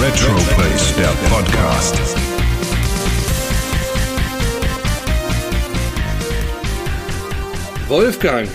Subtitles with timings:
[0.00, 1.96] Retroplace, der Podcast.
[7.88, 8.48] Wolfgang,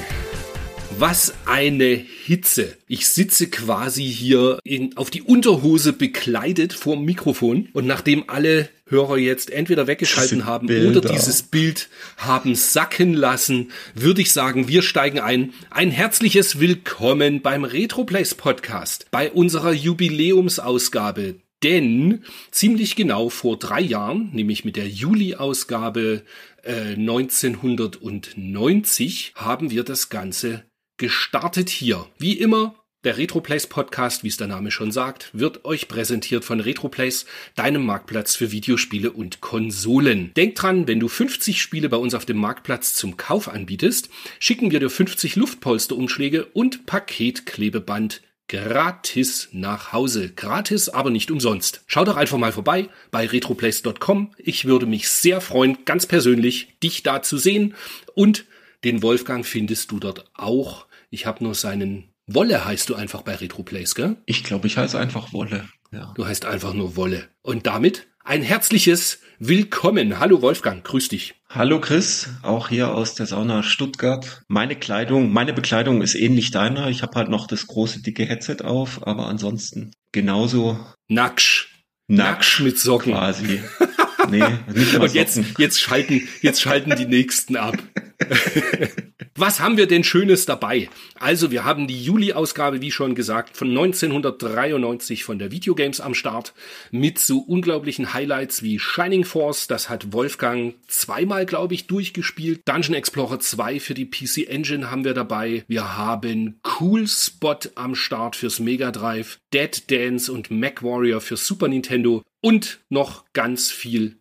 [1.04, 2.78] was eine Hitze.
[2.88, 8.70] Ich sitze quasi hier in, auf die Unterhose bekleidet vor dem Mikrofon und nachdem alle
[8.88, 11.00] Hörer jetzt entweder weggeschalten haben Bilder.
[11.00, 15.54] oder dieses Bild haben sacken lassen, würde ich sagen, wir steigen ein.
[15.70, 21.36] Ein herzliches Willkommen beim Retroplays Podcast, bei unserer Jubiläumsausgabe.
[21.64, 26.22] Denn ziemlich genau vor drei Jahren, nämlich mit der Juli-Ausgabe
[26.64, 30.64] äh, 1990, haben wir das Ganze
[31.04, 32.08] gestartet hier.
[32.18, 36.62] Wie immer, der Retroplays Podcast, wie es der Name schon sagt, wird euch präsentiert von
[36.62, 40.34] Retroplays, deinem Marktplatz für Videospiele und Konsolen.
[40.38, 44.08] Denk dran, wenn du 50 Spiele bei uns auf dem Marktplatz zum Kauf anbietest,
[44.40, 50.30] schicken wir dir 50 Luftpolsterumschläge und Paketklebeband gratis nach Hause.
[50.34, 51.84] Gratis, aber nicht umsonst.
[51.86, 54.32] Schau doch einfach mal vorbei bei retroplace.com.
[54.38, 57.76] Ich würde mich sehr freuen, ganz persönlich, dich da zu sehen.
[58.16, 58.46] Und
[58.84, 60.88] den Wolfgang findest du dort auch.
[61.14, 64.18] Ich habe nur seinen Wolle heißt du einfach bei Retroplace, gell?
[64.26, 65.70] Ich glaube, ich heiße einfach Wolle.
[65.92, 66.12] Ja.
[66.16, 67.28] Du heißt einfach nur Wolle.
[67.44, 70.18] Und damit ein herzliches Willkommen.
[70.18, 71.36] Hallo Wolfgang, grüß dich.
[71.50, 74.42] Hallo Chris, auch hier aus der Sauna Stuttgart.
[74.48, 76.90] Meine Kleidung, meine Bekleidung ist ähnlich deiner.
[76.90, 81.86] Ich habe halt noch das große dicke Headset auf, aber ansonsten genauso Nacksch.
[82.08, 83.14] nackt mit Socken.
[83.14, 83.62] quasi.
[84.34, 87.78] Nee, nicht Und jetzt, jetzt schalten, jetzt schalten die nächsten ab.
[89.36, 90.90] Was haben wir denn Schönes dabei?
[91.20, 96.54] Also, wir haben die Juli-Ausgabe, wie schon gesagt, von 1993 von der Videogames am Start
[96.92, 102.62] mit so unglaublichen Highlights wie Shining Force, das hat Wolfgang zweimal, glaube ich, durchgespielt.
[102.66, 105.64] Dungeon Explorer 2 für die PC Engine haben wir dabei.
[105.68, 111.38] Wir haben Cool Spot am Start fürs Mega Drive, Dead Dance und Mac Warrior für
[111.38, 114.18] Super Nintendo und noch ganz viel,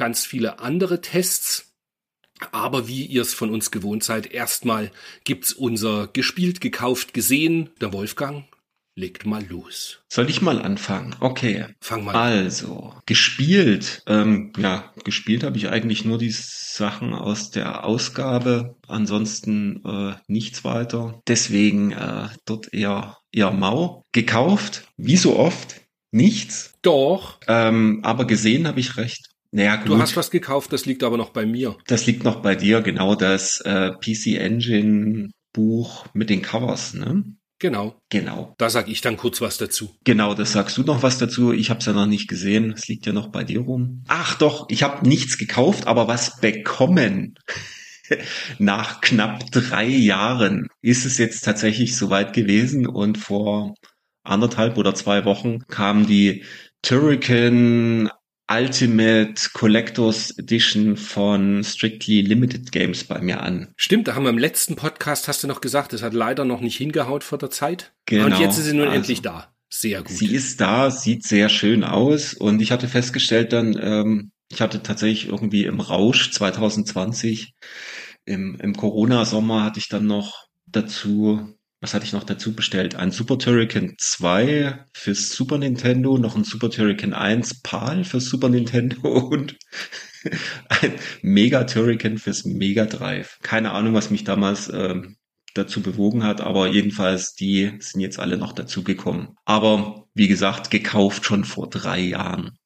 [0.00, 1.66] ganz viele andere Tests.
[2.52, 4.90] Aber wie ihr es von uns gewohnt seid, erstmal
[5.24, 7.68] gibt's unser gespielt, gekauft, gesehen.
[7.82, 8.46] Der Wolfgang
[8.96, 10.00] legt mal los.
[10.08, 11.14] Soll ich mal anfangen?
[11.20, 11.66] Okay.
[11.82, 12.32] Fang mal an.
[12.32, 14.02] Also, gespielt.
[14.06, 18.76] Ähm, ja, gespielt habe ich eigentlich nur die Sachen aus der Ausgabe.
[18.88, 21.20] Ansonsten äh, nichts weiter.
[21.28, 24.06] Deswegen äh, dort eher, eher mau.
[24.12, 26.72] Gekauft, wie so oft, nichts.
[26.80, 29.29] Doch, Ähm, aber gesehen habe ich recht.
[29.52, 29.88] Naja, gut.
[29.88, 31.76] du hast was gekauft, das liegt aber noch bei mir.
[31.86, 37.24] Das liegt noch bei dir, genau das äh, PC Engine Buch mit den Covers, ne?
[37.58, 38.00] Genau.
[38.08, 38.54] Genau.
[38.56, 39.94] Da sag ich dann kurz was dazu.
[40.04, 41.52] Genau, das sagst du noch was dazu.
[41.52, 42.72] Ich habe es ja noch nicht gesehen.
[42.72, 44.02] Es liegt ja noch bei dir rum.
[44.08, 47.34] Ach doch, ich habe nichts gekauft, aber was bekommen.
[48.58, 53.74] Nach knapp drei Jahren ist es jetzt tatsächlich soweit gewesen und vor
[54.24, 56.44] anderthalb oder zwei Wochen kam die
[56.82, 58.10] Turrican
[58.50, 63.72] Ultimate Collectors Edition von Strictly Limited Games bei mir an.
[63.76, 66.60] Stimmt, da haben wir im letzten Podcast, hast du noch gesagt, es hat leider noch
[66.60, 67.92] nicht hingehaut vor der Zeit.
[68.06, 69.52] Genau, Und jetzt ist sie nun also- endlich da.
[69.72, 70.10] Sehr gut.
[70.10, 74.82] Sie ist da, sieht sehr schön aus und ich hatte festgestellt dann, ähm, ich hatte
[74.82, 77.54] tatsächlich irgendwie im Rausch 2020,
[78.24, 82.94] im, im Corona-Sommer hatte ich dann noch dazu, was hatte ich noch dazu bestellt?
[82.94, 88.50] Ein Super Turrican 2 fürs Super Nintendo, noch ein Super Turrican 1 PAL fürs Super
[88.50, 89.56] Nintendo und
[90.68, 93.38] ein Mega Turrican fürs Mega Drive.
[93.42, 95.16] Keine Ahnung, was mich damals ähm,
[95.54, 99.36] dazu bewogen hat, aber jedenfalls die sind jetzt alle noch dazugekommen.
[99.46, 102.58] Aber wie gesagt, gekauft schon vor drei Jahren.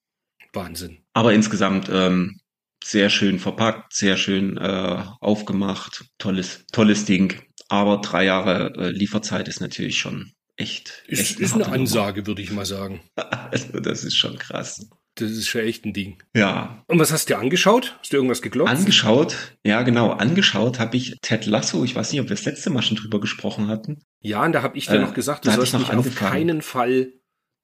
[0.53, 0.99] Wahnsinn.
[1.13, 2.41] Aber insgesamt ähm,
[2.83, 7.41] sehr schön verpackt, sehr schön äh, aufgemacht, tolles, tolles Ding.
[7.69, 11.03] Aber drei Jahre äh, Lieferzeit ist natürlich schon echt.
[11.09, 13.01] Ist, echt ist eine Ansage, würde ich mal sagen.
[13.51, 14.85] Also das ist schon krass.
[15.17, 16.21] Das ist schon echt ein Ding.
[16.35, 17.97] Ja, Und was hast du dir angeschaut?
[18.01, 18.73] Hast du irgendwas geglotzt?
[18.73, 21.85] angeschaut, ja genau, angeschaut habe ich Ted Lasso.
[21.85, 24.03] Ich weiß nicht, ob wir das letzte Mal schon drüber gesprochen hatten.
[24.21, 26.07] Ja, und da habe ich dir Äh, noch gesagt, du sollst ich mich noch auf
[26.07, 26.31] angefangen.
[26.33, 27.13] keinen Fall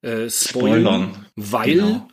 [0.03, 1.27] äh, spoilern, Spoilern.
[1.35, 2.09] weil Genau.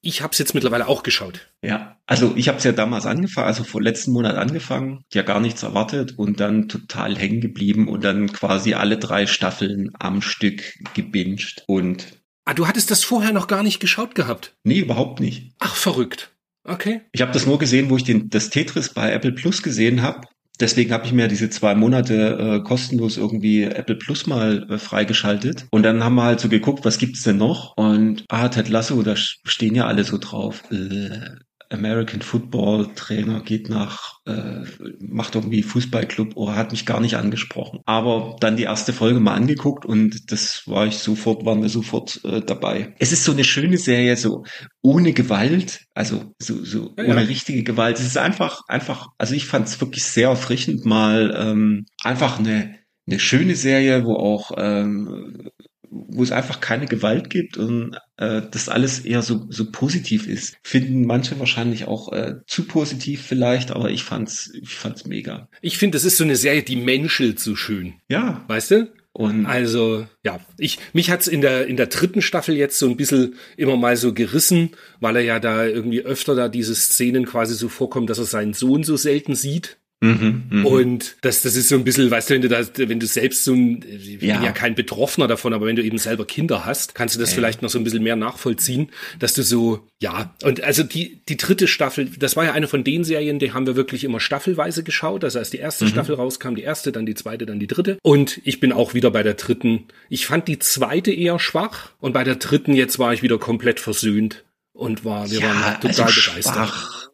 [0.00, 1.48] Ich habe es jetzt mittlerweile auch geschaut.
[1.62, 5.40] Ja, also ich habe es ja damals angefangen, also vor letzten Monat angefangen, ja gar
[5.40, 10.62] nichts erwartet und dann total hängen geblieben und dann quasi alle drei Staffeln am Stück
[10.94, 12.06] gebinged und
[12.44, 14.54] Ah, du hattest das vorher noch gar nicht geschaut gehabt.
[14.64, 15.52] nee, überhaupt nicht.
[15.58, 16.30] Ach, verrückt.
[16.64, 17.02] Okay.
[17.12, 20.26] Ich habe das nur gesehen, wo ich den, das Tetris bei Apple Plus gesehen habe.
[20.60, 25.66] Deswegen habe ich mir diese zwei Monate äh, kostenlos irgendwie Apple Plus mal äh, freigeschaltet.
[25.70, 27.76] Und dann haben wir halt so geguckt, was gibt's denn noch?
[27.76, 30.64] Und ah, Ted Lasso, da stehen ja alle so drauf.
[30.70, 31.36] Äh,
[31.70, 34.62] American Football Trainer geht nach, äh,
[35.00, 37.80] macht irgendwie Fußballclub, oh, hat mich gar nicht angesprochen.
[37.84, 42.20] Aber dann die erste Folge mal angeguckt und das war ich sofort, waren wir sofort
[42.24, 42.94] äh, dabei.
[42.98, 44.44] Es ist so eine schöne Serie, so
[44.82, 47.26] ohne Gewalt, also so, so ja, ohne ja.
[47.26, 47.98] richtige Gewalt.
[47.98, 52.78] Es ist einfach, einfach, also ich fand es wirklich sehr erfrischend, mal ähm, einfach eine
[53.08, 55.48] eine schöne Serie, wo auch ähm,
[55.90, 60.56] wo es einfach keine Gewalt gibt und äh, das alles eher so, so positiv ist.
[60.62, 65.48] Finden manche wahrscheinlich auch äh, zu positiv vielleicht, aber ich fand's, ich fand's mega.
[65.60, 67.94] Ich finde, das ist so eine Serie, die menschelt so schön.
[68.08, 68.44] Ja.
[68.48, 68.92] Weißt du?
[69.12, 72.96] Und also, ja, ich, mich hat's in der, in der dritten Staffel jetzt so ein
[72.96, 74.70] bisschen immer mal so gerissen,
[75.00, 78.52] weil er ja da irgendwie öfter da diese Szenen quasi so vorkommt, dass er seinen
[78.52, 79.78] Sohn so selten sieht.
[80.00, 80.68] Mhm, mh.
[80.68, 83.42] Und das, das ist so ein bisschen, weißt du, wenn du da, wenn du selbst
[83.42, 84.36] so ein, ich ja.
[84.36, 87.30] bin ja kein Betroffener davon, aber wenn du eben selber Kinder hast, kannst du das
[87.30, 87.34] ja.
[87.34, 91.36] vielleicht noch so ein bisschen mehr nachvollziehen, dass du so, ja, und also die, die
[91.36, 94.84] dritte Staffel, das war ja eine von den Serien, die haben wir wirklich immer staffelweise
[94.84, 95.24] geschaut.
[95.24, 95.88] Also als die erste mhm.
[95.88, 97.98] Staffel rauskam, die erste, dann die zweite, dann die dritte.
[98.02, 99.86] Und ich bin auch wieder bei der dritten.
[100.08, 103.80] Ich fand die zweite eher schwach und bei der dritten jetzt war ich wieder komplett
[103.80, 106.54] versöhnt und war, wir ja, waren total also begeistert.
[106.54, 107.08] Schwach,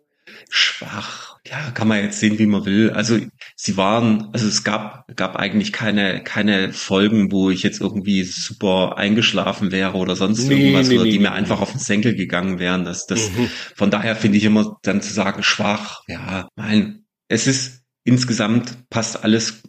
[0.50, 2.90] schwach ja, kann man jetzt sehen, wie man will.
[2.90, 3.18] Also
[3.54, 8.96] sie waren, also es gab, gab eigentlich keine, keine Folgen, wo ich jetzt irgendwie super
[8.96, 12.14] eingeschlafen wäre oder sonst nee, irgendwas, nee, oder die nee, mir einfach auf den Senkel
[12.14, 12.84] gegangen wären.
[12.86, 13.50] Das, das, mhm.
[13.76, 19.22] von daher finde ich immer dann zu sagen, schwach, ja, nein, es ist insgesamt passt
[19.22, 19.62] alles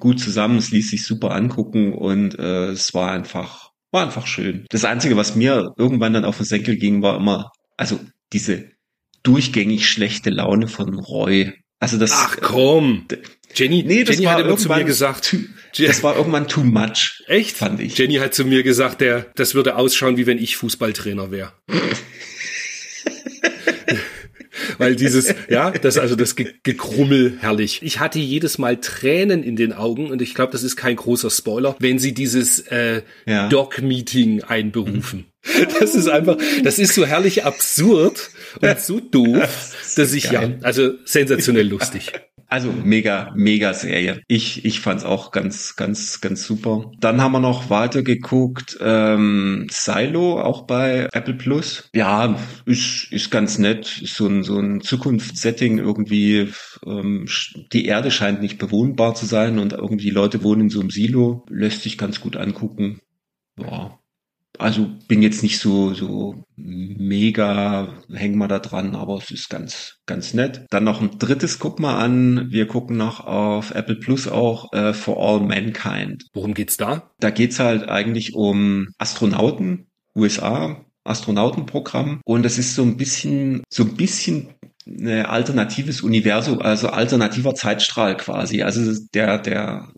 [0.00, 4.66] gut zusammen, es ließ sich super angucken und äh, es war einfach, war einfach schön.
[4.70, 8.00] Das Einzige, was mir irgendwann dann auf den Senkel ging, war immer, also
[8.32, 8.70] diese
[9.22, 11.52] durchgängig schlechte Laune von Roy.
[11.78, 12.12] Also das.
[12.12, 13.06] Ach komm.
[13.54, 15.30] Jenny, nee, das Jenny war hat immer zu mir gesagt.
[15.30, 15.38] Too,
[15.84, 17.22] das war irgendwann too much.
[17.26, 17.56] Echt?
[17.56, 17.98] Fand ich.
[17.98, 21.52] Jenny hat zu mir gesagt, der, das würde ausschauen, wie wenn ich Fußballtrainer wäre.
[24.78, 27.80] Weil dieses, ja, das also das Ge Gekrummel herrlich.
[27.82, 31.30] Ich hatte jedes Mal Tränen in den Augen und ich glaube, das ist kein großer
[31.30, 33.48] Spoiler, wenn sie dieses äh, ja.
[33.48, 35.20] Doc-Meeting einberufen.
[35.20, 35.29] Mhm.
[35.80, 40.58] Das ist einfach, das ist so herrlich absurd und so doof, das dass ich geil.
[40.60, 42.12] ja, also sensationell lustig.
[42.50, 44.22] Also mega, mega Serie.
[44.26, 46.90] Ich, ich fand's auch ganz, ganz, ganz super.
[46.98, 51.88] Dann haben wir noch weiter geguckt, ähm, Silo, auch bei Apple Plus.
[51.94, 54.02] Ja, ist, ist ganz nett.
[54.02, 56.48] Ist so ein, so ein Zukunftssetting irgendwie.
[56.84, 57.28] Ähm,
[57.72, 60.90] die Erde scheint nicht bewohnbar zu sein und irgendwie die Leute wohnen in so einem
[60.90, 61.46] Silo.
[61.48, 63.00] Lässt sich ganz gut angucken.
[63.60, 63.99] Ja,
[64.60, 69.96] also bin jetzt nicht so, so mega, hängen wir da dran, aber es ist ganz,
[70.06, 70.66] ganz nett.
[70.70, 72.50] Dann noch ein drittes, guck mal an.
[72.50, 76.24] Wir gucken noch auf Apple Plus auch äh, For All Mankind.
[76.32, 77.10] Worum geht's da?
[77.18, 82.20] Da geht's halt eigentlich um Astronauten, USA, Astronautenprogramm.
[82.24, 84.48] Und das ist so ein bisschen, so ein bisschen
[84.86, 88.62] ein alternatives Universum, also alternativer Zeitstrahl quasi.
[88.62, 89.88] Also der, der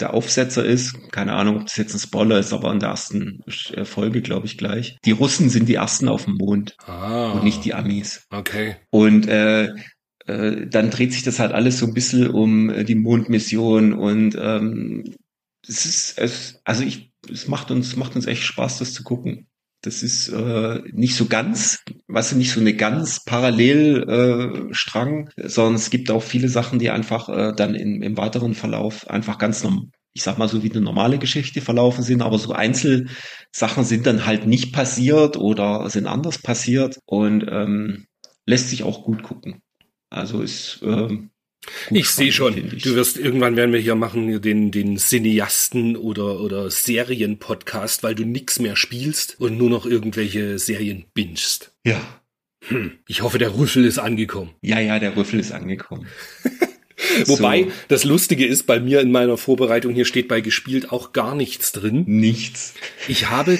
[0.00, 3.42] der Aufsetzer ist, keine Ahnung, ob das jetzt ein Spoiler ist, aber in der ersten
[3.84, 4.98] Folge, glaube ich, gleich.
[5.04, 8.26] Die Russen sind die ersten auf dem Mond ah, und nicht die Amis.
[8.30, 8.76] Okay.
[8.90, 9.70] Und äh,
[10.26, 14.36] äh, dann dreht sich das halt alles so ein bisschen um äh, die Mondmission und
[14.38, 15.04] ähm,
[15.66, 19.48] es ist, es, also ich, es macht uns, macht uns echt Spaß, das zu gucken.
[19.86, 25.90] Das ist äh, nicht so ganz, was nicht so eine ganz Parallelstrang, äh, sondern es
[25.90, 29.86] gibt auch viele Sachen, die einfach äh, dann in, im weiteren Verlauf einfach ganz normal
[30.12, 34.24] ich sag mal so wie eine normale Geschichte verlaufen sind, aber so Einzelsachen sind dann
[34.24, 38.06] halt nicht passiert oder sind anders passiert und ähm,
[38.46, 39.60] lässt sich auch gut gucken.
[40.08, 41.32] Also ist ähm,
[41.90, 46.70] ich sehe schon, du wirst irgendwann werden wir hier machen den den Cineasten oder oder
[46.70, 51.72] Serienpodcast, weil du nix mehr spielst und nur noch irgendwelche Serien bingst.
[51.84, 52.00] Ja.
[52.68, 52.92] Hm.
[53.06, 54.50] Ich hoffe, der Rüffel ist angekommen.
[54.60, 56.06] Ja, ja, der Rüffel ist angekommen.
[57.26, 57.70] Wobei so.
[57.88, 61.72] das Lustige ist, bei mir in meiner Vorbereitung hier steht bei gespielt auch gar nichts
[61.72, 62.04] drin.
[62.06, 62.74] Nichts.
[63.06, 63.58] Ich habe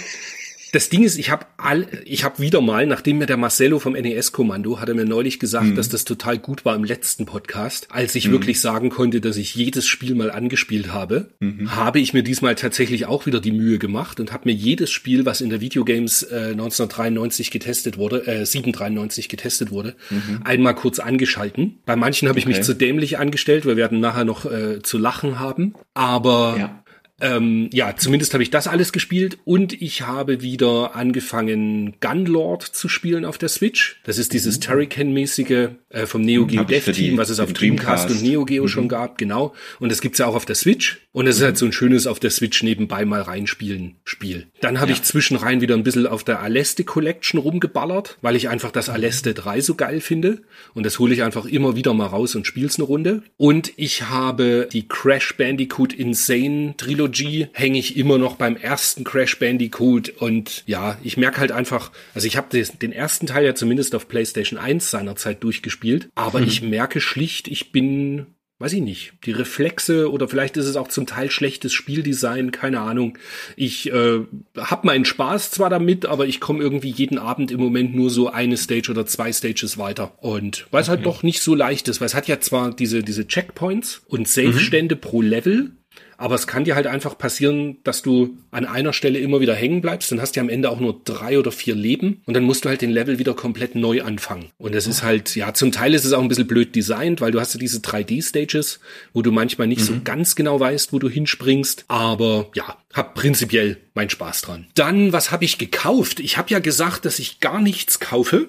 [0.72, 3.92] das Ding ist, ich habe all, ich habe wieder mal, nachdem mir der Marcello vom
[3.92, 5.74] NES-Kommando hatte mir neulich gesagt, mhm.
[5.76, 8.32] dass das total gut war im letzten Podcast, als ich mhm.
[8.32, 11.74] wirklich sagen konnte, dass ich jedes Spiel mal angespielt habe, mhm.
[11.74, 15.24] habe ich mir diesmal tatsächlich auch wieder die Mühe gemacht und habe mir jedes Spiel,
[15.24, 20.40] was in der Videogames äh, 1993 getestet wurde, äh, 793 getestet wurde, mhm.
[20.44, 21.78] einmal kurz angeschalten.
[21.86, 22.56] Bei manchen habe ich okay.
[22.56, 26.82] mich zu dämlich angestellt, weil wir werden nachher noch äh, zu lachen haben, aber ja
[27.20, 32.88] ähm, ja, zumindest habe ich das alles gespielt und ich habe wieder angefangen, Gunlord zu
[32.88, 34.00] spielen auf der Switch.
[34.04, 37.52] Das ist dieses Turrican-mäßige äh, vom Neo Geo ich für Dev Team, was es auf
[37.52, 38.10] Dreamcast, Dreamcast.
[38.10, 39.54] und Neo Geo schon gab, genau.
[39.80, 40.98] Und das gibt's ja auch auf der Switch.
[41.12, 44.48] Und es ist halt so ein schönes auf der Switch nebenbei mal reinspielen Spiel.
[44.60, 44.96] Dann habe Ja.
[44.96, 49.32] ich zwischenrein wieder ein bisschen auf der Aleste Collection rumgeballert, weil ich einfach das Aleste
[49.32, 50.42] 3 so geil finde.
[50.74, 53.22] Und das hole ich einfach immer wieder mal raus und spiel's eine Runde.
[53.38, 57.05] Und ich habe die Crash Bandicoot Insane Trilogie,
[57.52, 60.10] hänge ich immer noch beim ersten Crash Bandicoot.
[60.10, 64.08] Und ja, ich merke halt einfach, also ich habe den ersten Teil ja zumindest auf
[64.08, 68.26] PlayStation 1 seinerzeit durchgespielt, aber ich merke schlicht, ich bin
[68.58, 72.80] weiß ich nicht, die Reflexe oder vielleicht ist es auch zum Teil schlechtes Spieldesign, keine
[72.80, 73.18] Ahnung.
[73.54, 74.20] Ich äh,
[74.56, 78.30] habe meinen Spaß zwar damit, aber ich komme irgendwie jeden Abend im Moment nur so
[78.30, 80.12] eine Stage oder zwei Stages weiter.
[80.22, 83.02] Und weil es halt doch nicht so leicht ist, weil es hat ja zwar diese,
[83.02, 85.72] diese Checkpoints und Save-Stände pro Level,
[86.18, 89.80] aber es kann dir halt einfach passieren, dass du an einer Stelle immer wieder hängen
[89.80, 90.10] bleibst.
[90.12, 92.68] Dann hast du am Ende auch nur drei oder vier Leben und dann musst du
[92.68, 94.50] halt den Level wieder komplett neu anfangen.
[94.58, 97.32] Und das ist halt, ja, zum Teil ist es auch ein bisschen blöd designt, weil
[97.32, 98.80] du hast ja diese 3D-Stages,
[99.12, 101.84] wo du manchmal nicht so ganz genau weißt, wo du hinspringst.
[101.88, 104.66] Aber ja, hab prinzipiell meinen Spaß dran.
[104.74, 106.20] Dann, was habe ich gekauft?
[106.20, 108.48] Ich habe ja gesagt, dass ich gar nichts kaufe.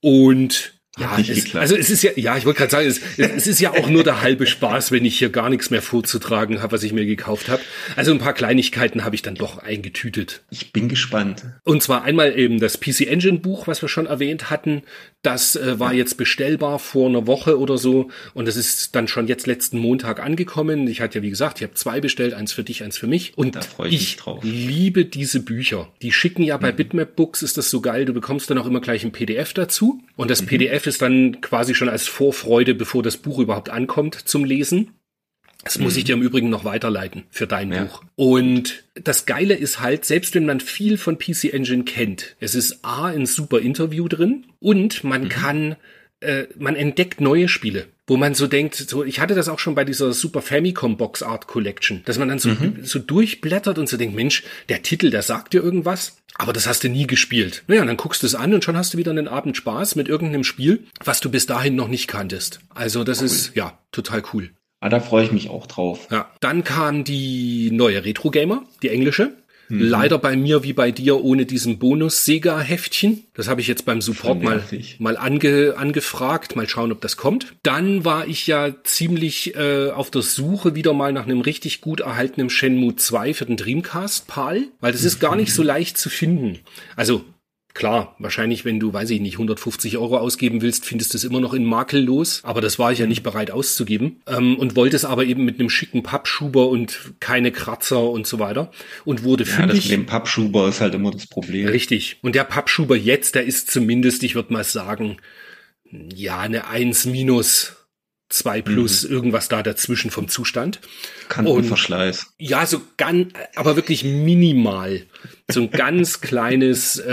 [0.00, 3.60] Und ja, es, also es ist ja, ja, ich wollte gerade sagen, es, es ist
[3.60, 6.82] ja auch nur der halbe Spaß, wenn ich hier gar nichts mehr vorzutragen habe, was
[6.82, 7.62] ich mir gekauft habe.
[7.96, 10.42] Also ein paar Kleinigkeiten habe ich dann doch eingetütet.
[10.50, 11.44] Ich bin gespannt.
[11.64, 14.82] Und zwar einmal eben das PC Engine Buch, was wir schon erwähnt hatten.
[15.22, 18.10] Das äh, war jetzt bestellbar vor einer Woche oder so.
[18.34, 20.86] Und das ist dann schon jetzt letzten Montag angekommen.
[20.86, 23.32] Ich hatte ja, wie gesagt, ich habe zwei bestellt, eins für dich, eins für mich.
[23.36, 24.44] Und Da freu ich mich drauf.
[24.44, 25.88] liebe diese Bücher.
[26.02, 28.04] Die schicken ja bei Bitmap Books, ist das so geil.
[28.04, 30.02] Du bekommst dann auch immer gleich ein PDF dazu.
[30.16, 34.44] Und das PDF ist dann quasi schon als Vorfreude, bevor das Buch überhaupt ankommt, zum
[34.44, 34.90] Lesen.
[35.62, 37.84] Das muss ich dir im Übrigen noch weiterleiten für dein Ja.
[37.84, 38.04] Buch.
[38.16, 42.84] Und das Geile ist halt, selbst wenn man viel von PC Engine kennt, es ist
[42.84, 45.76] A, ein super Interview drin und man kann,
[46.20, 49.74] äh, man entdeckt neue Spiele, wo man so denkt, so, ich hatte das auch schon
[49.74, 52.50] bei dieser Super Famicom Box Art Collection, dass man dann so,
[52.82, 56.84] so durchblättert und so denkt, Mensch, der Titel, der sagt dir irgendwas, aber das hast
[56.84, 57.64] du nie gespielt.
[57.66, 60.08] Naja, dann guckst du es an und schon hast du wieder einen Abend Spaß mit
[60.08, 62.60] irgendeinem Spiel, was du bis dahin noch nicht kanntest.
[62.68, 64.50] Also das ist, ja, total cool.
[64.80, 66.08] Ah, da freue ich mich auch drauf.
[66.10, 69.32] Ja, dann kam die neue Retro Gamer, die englische.
[69.74, 69.88] Mhm.
[69.88, 73.24] Leider bei mir wie bei dir ohne diesen Bonus-Sega-Heftchen.
[73.34, 74.62] Das habe ich jetzt beim Support mal,
[74.98, 76.54] mal ange, angefragt.
[76.54, 77.54] Mal schauen, ob das kommt.
[77.62, 82.00] Dann war ich ja ziemlich äh, auf der Suche wieder mal nach einem richtig gut
[82.00, 84.68] erhaltenen Shenmue 2 für den Dreamcast, PAL.
[84.80, 86.60] Weil das ist gar nicht so leicht zu finden.
[86.94, 87.24] Also
[87.74, 91.40] Klar, wahrscheinlich, wenn du, weiß ich nicht, 150 Euro ausgeben willst, findest du es immer
[91.40, 92.40] noch in makellos.
[92.44, 94.22] Aber das war ich ja nicht bereit auszugeben.
[94.28, 98.38] Ähm, und wollte es aber eben mit einem schicken Pappschuber und keine Kratzer und so
[98.38, 98.70] weiter.
[99.04, 99.88] Und wurde Ja, das mit fündig.
[99.88, 101.66] dem Pappschuber ist halt immer das Problem.
[101.66, 102.18] Richtig.
[102.22, 105.16] Und der Pappschuber jetzt, der ist zumindest, ich würde mal sagen,
[106.14, 107.72] ja, eine 1 minus,
[108.30, 110.80] 2 plus, irgendwas da dazwischen vom Zustand.
[111.28, 112.26] Kantenverschleiß.
[112.38, 115.02] Ja, so ganz, aber wirklich minimal.
[115.50, 117.12] So ein ganz kleines, äh,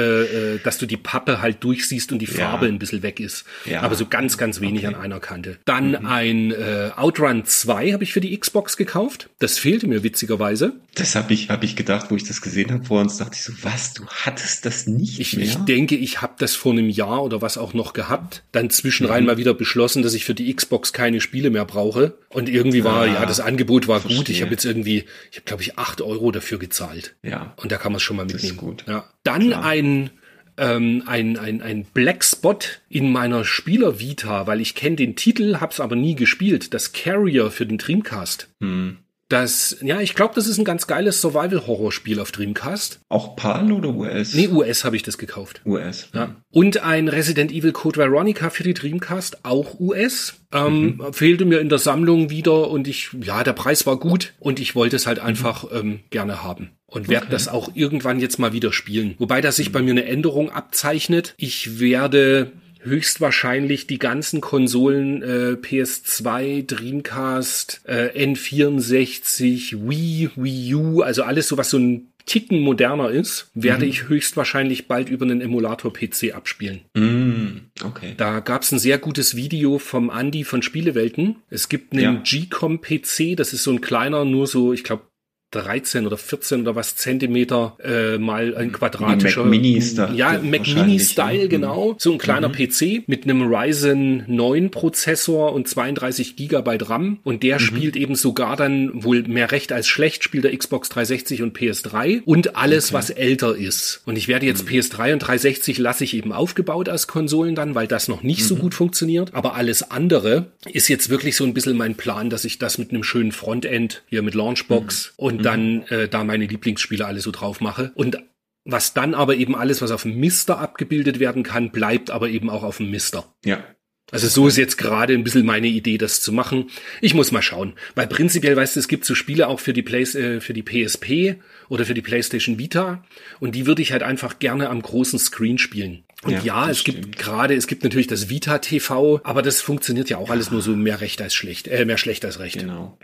[0.55, 2.71] äh, dass du die Pappe halt durchsiehst und die Farbe Ja.
[2.71, 3.43] ein bisschen weg ist.
[3.65, 3.81] Ja.
[3.81, 4.95] Aber so ganz, ganz wenig Okay.
[4.95, 5.57] an einer Kante.
[5.65, 9.29] Dann ein äh, Outrun 2 habe ich für die Xbox gekauft.
[9.39, 10.73] Das fehlte mir witzigerweise.
[10.95, 13.43] Das habe ich, hab ich gedacht, wo ich das gesehen habe vor uns, dachte ich
[13.43, 15.45] so, was, du hattest das nicht Ich, mehr?
[15.45, 18.43] ich denke, ich habe das vor einem Jahr oder was auch noch gehabt.
[18.51, 18.69] Dann Mhm.
[18.71, 22.13] zwischenrein mal wieder beschlossen, dass ich für die Xbox keine Spiele mehr brauche.
[22.29, 24.09] Und irgendwie war, Ah, ja, das Angebot war gut.
[24.11, 24.41] Ich verstehe.
[24.41, 27.15] habe jetzt irgendwie, ich habe glaube ich acht Euro dafür gezahlt.
[27.23, 27.53] ja.
[27.57, 28.57] Und da kann man es schon mal ist mitnehmen.
[28.57, 28.85] gut.
[28.87, 29.09] Ja.
[29.23, 29.65] Dann Klar.
[29.65, 30.09] ein,
[30.57, 35.79] ähm, ein, ein, ein Black Spot in meiner Spieler-Vita, weil ich kenne den Titel, hab's
[35.79, 36.73] aber nie gespielt.
[36.73, 38.47] Das Carrier für den Dreamcast.
[38.59, 38.97] Hm.
[39.31, 42.99] Das, ja, ich glaube, das ist ein ganz geiles Survival-Horror-Spiel auf Dreamcast.
[43.07, 44.33] Auch PAL oder US?
[44.33, 45.61] Nee, US habe ich das gekauft.
[45.65, 46.09] US.
[46.13, 46.35] Ja.
[46.51, 50.33] Und ein Resident Evil Code Veronica für die Dreamcast, auch US.
[50.51, 54.59] Ähm, Fehlte mir in der Sammlung wieder und ich, ja, der Preis war gut und
[54.59, 56.71] ich wollte es halt einfach ähm, gerne haben.
[56.87, 57.31] Und werde Okay.
[57.31, 59.15] das auch irgendwann jetzt mal wieder spielen.
[59.17, 61.35] Wobei da sich bei mir eine Änderung abzeichnet.
[61.37, 62.51] Ich werde
[62.83, 71.57] höchstwahrscheinlich die ganzen Konsolen äh, PS2, Dreamcast, äh, N64, Wii, Wii U, also alles so,
[71.57, 76.81] was so ein Ticken moderner ist, werde ich höchstwahrscheinlich bald über einen Emulator-PC abspielen.
[76.95, 78.13] Hm, okay.
[78.15, 81.37] Da gab es ein sehr gutes Video vom Andy von Spielewelten.
[81.49, 82.21] Es gibt einen Ja.
[82.23, 85.03] GCOM-PC, das ist so ein kleiner, nur so, ich glaube,
[85.51, 89.43] 13 oder 14 oder was Zentimeter äh, mal ein quadratischer.
[89.43, 90.15] Mac Mini-Style.
[90.15, 91.47] Ja, Mac wahrscheinlich, Mini-Style, ja.
[91.47, 91.95] genau.
[91.99, 97.19] So ein kleiner PC mit einem Ryzen 9 Prozessor und 32 Gigabyte RAM.
[97.23, 101.41] Und der spielt eben sogar dann wohl mehr recht als schlecht, spielt der Xbox 360
[101.41, 104.01] und PS3 und alles, was älter ist.
[104.05, 107.87] Und ich werde jetzt PS3 und 360 lasse ich eben aufgebaut als Konsolen dann, weil
[107.87, 109.33] das noch nicht so gut funktioniert.
[109.33, 112.91] Aber alles andere ist jetzt wirklich so ein bisschen mein Plan, dass ich das mit
[112.91, 117.61] einem schönen Frontend hier mit Launchbox und dann äh, da meine Lieblingsspiele alle so drauf
[117.61, 117.91] mache.
[117.95, 118.17] Und
[118.63, 122.49] was dann aber eben alles, was auf dem Mister abgebildet werden kann, bleibt aber eben
[122.49, 123.25] auch auf dem Mister.
[123.43, 123.63] Ja.
[124.11, 126.69] Also so ist jetzt gerade ein bisschen meine Idee, das zu machen.
[126.99, 129.83] Ich muss mal schauen, weil prinzipiell weißt du, es gibt so Spiele auch für die
[129.83, 131.37] Play äh, für die PSP
[131.69, 133.05] oder für die PlayStation Vita
[133.39, 136.03] und die würde ich halt einfach gerne am großen Screen spielen.
[136.23, 137.17] Und ja, Ja, es gibt stimmt.
[137.17, 140.75] gerade, es gibt natürlich das Vita TV, aber das funktioniert ja auch alles nur so
[140.75, 142.59] mehr recht als schlecht, äh, mehr schlecht als recht.
[142.59, 142.97] Genau.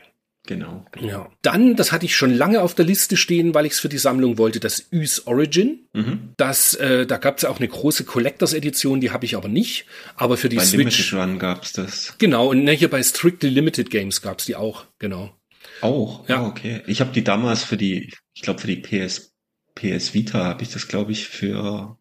[0.47, 0.85] Genau.
[0.99, 1.29] Ja.
[1.43, 3.99] Dann, das hatte ich schon lange auf der Liste stehen, weil ich es für die
[3.99, 5.87] Sammlung wollte, das Ys Origin.
[5.93, 6.33] Mhm.
[6.37, 9.85] Das, äh, da gab es auch eine große Collectors Edition, die habe ich aber nicht.
[10.15, 10.97] Aber für die Bei Switch.
[10.97, 14.85] Limited Run gab's das Genau, und ne, hier bei Strictly Limited Games gab's die auch,
[14.97, 15.35] genau.
[15.81, 16.27] auch.
[16.27, 16.37] Ja.
[16.37, 16.81] Ja, okay.
[16.87, 19.33] Ich habe die damals für die, ich glaube für die PS
[19.77, 21.97] PS Vita habe ich das glaube ich für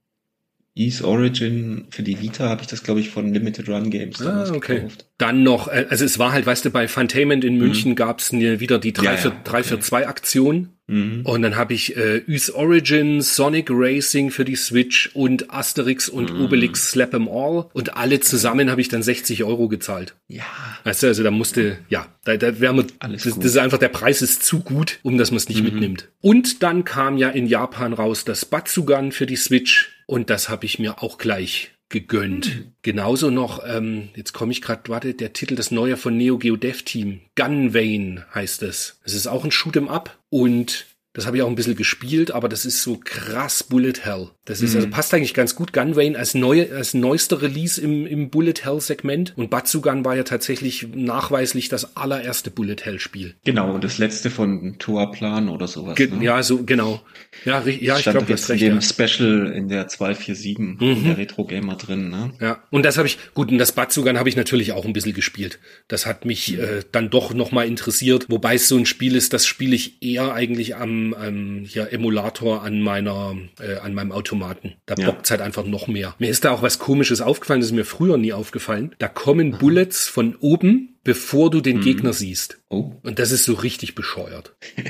[0.76, 4.50] Ease Origin für die Vita habe ich das glaube ich von Limited Run Games damals
[4.50, 4.75] Ah, okay.
[4.76, 5.06] gekauft.
[5.18, 8.61] Dann noch, äh, also es war halt, weißt du, bei Funtainment in München gab's ne,
[8.61, 9.06] wieder die 3 Mhm.
[9.06, 9.83] Ja, für, ja, 3 für okay.
[9.83, 10.68] 2 Aktion.
[10.88, 11.23] Mhm.
[11.25, 16.33] Und dann habe ich äh, Ys Origin, Sonic Racing für die Switch und Asterix und
[16.33, 16.43] Mhm.
[16.43, 17.66] Obelix Slap 'em All.
[17.73, 20.14] Und alle zusammen habe ich dann 60 Euro gezahlt.
[20.28, 20.45] Ja.
[20.85, 23.45] Weißt du, also da musste, ja, da, da wäre man, Alles das, gut.
[23.45, 26.09] das ist einfach, der Preis ist zu gut, um dass man es nicht mitnimmt.
[26.21, 30.66] Und dann kam ja in Japan raus das Batsugan für die Switch und das habe
[30.66, 32.64] ich mir auch gleich gegönnt.
[32.83, 36.57] Genauso noch, ähm, jetzt komme ich gerade, warte, der Titel, das neue von Neo Geo
[36.57, 38.99] Dev Team, Gunvein heißt es.
[39.05, 42.46] Es ist auch ein Shoot'em Up und das habe ich auch ein bisschen gespielt, aber
[42.46, 44.28] das ist so krass Bullet Hell.
[44.44, 45.73] Das ist, also passt eigentlich ganz gut.
[45.73, 49.32] Gunvein als neue, als neuester Release im, im Bullet Hell Segment.
[49.35, 53.35] Und Batsugan war ja tatsächlich nachweislich das allererste Bullet Hell Spiel.
[53.44, 55.96] Genau, und das letzte von Tourplan oder sowas.
[55.96, 56.23] Ge ne?
[56.23, 57.00] Ja, so, genau.
[57.46, 58.62] Ja, ja ich glaube, hast jetzt in recht.
[58.64, 58.80] dem Ja.
[58.82, 60.76] Special in der 247 Mhm.
[60.80, 62.32] in der Retro Gamer drin, ne?
[62.38, 65.14] Ja, und das habe ich, gut, und das Batsugan habe ich natürlich auch ein bisschen
[65.14, 65.58] gespielt.
[65.88, 69.46] Das hat mich äh, dann doch nochmal interessiert, wobei es so ein Spiel ist, das
[69.46, 74.75] spiele ich eher eigentlich am, am ja, Emulator an meiner, äh, an meinem Automaten.
[74.86, 75.06] Da Ja.
[75.06, 76.14] bockt's halt einfach noch mehr.
[76.18, 78.94] Mir ist da auch was komisches aufgefallen, das ist mir früher nie aufgefallen.
[78.98, 82.59] Da kommen Bullets von oben, bevor du den Gegner siehst.
[82.68, 82.92] Oh.
[83.02, 84.54] Und das ist so richtig bescheuert.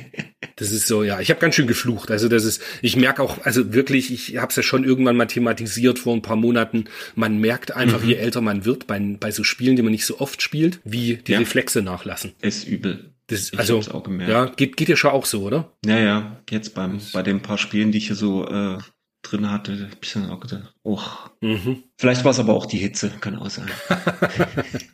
[0.59, 2.11] Das ist so, ja, ich habe ganz schön geflucht.
[2.11, 5.27] Also das ist, ich merke auch, also wirklich, ich habe es ja schon irgendwann mal
[5.27, 6.85] thematisiert vor ein paar Monaten.
[7.14, 10.19] Man merkt einfach, je älter man wird, bei, bei so Spielen, die man nicht so
[10.19, 11.41] oft spielt, wie die Ja.
[11.41, 12.33] Reflexe nachlassen.
[12.41, 13.12] Ist übel.
[13.29, 14.31] Das, Ich also, hab's auch gemerkt.
[14.33, 15.73] ja, geht, geht dir schon auch so, oder?
[15.85, 18.79] Ja, ja, jetzt beim, bei den paar Spielen, die ich hier so äh,
[19.23, 21.01] drin hatte, ich dann auch gedacht, oh,
[21.41, 21.83] Mhm.
[21.99, 23.67] vielleicht war es aber auch die Hitze, kann auch sein.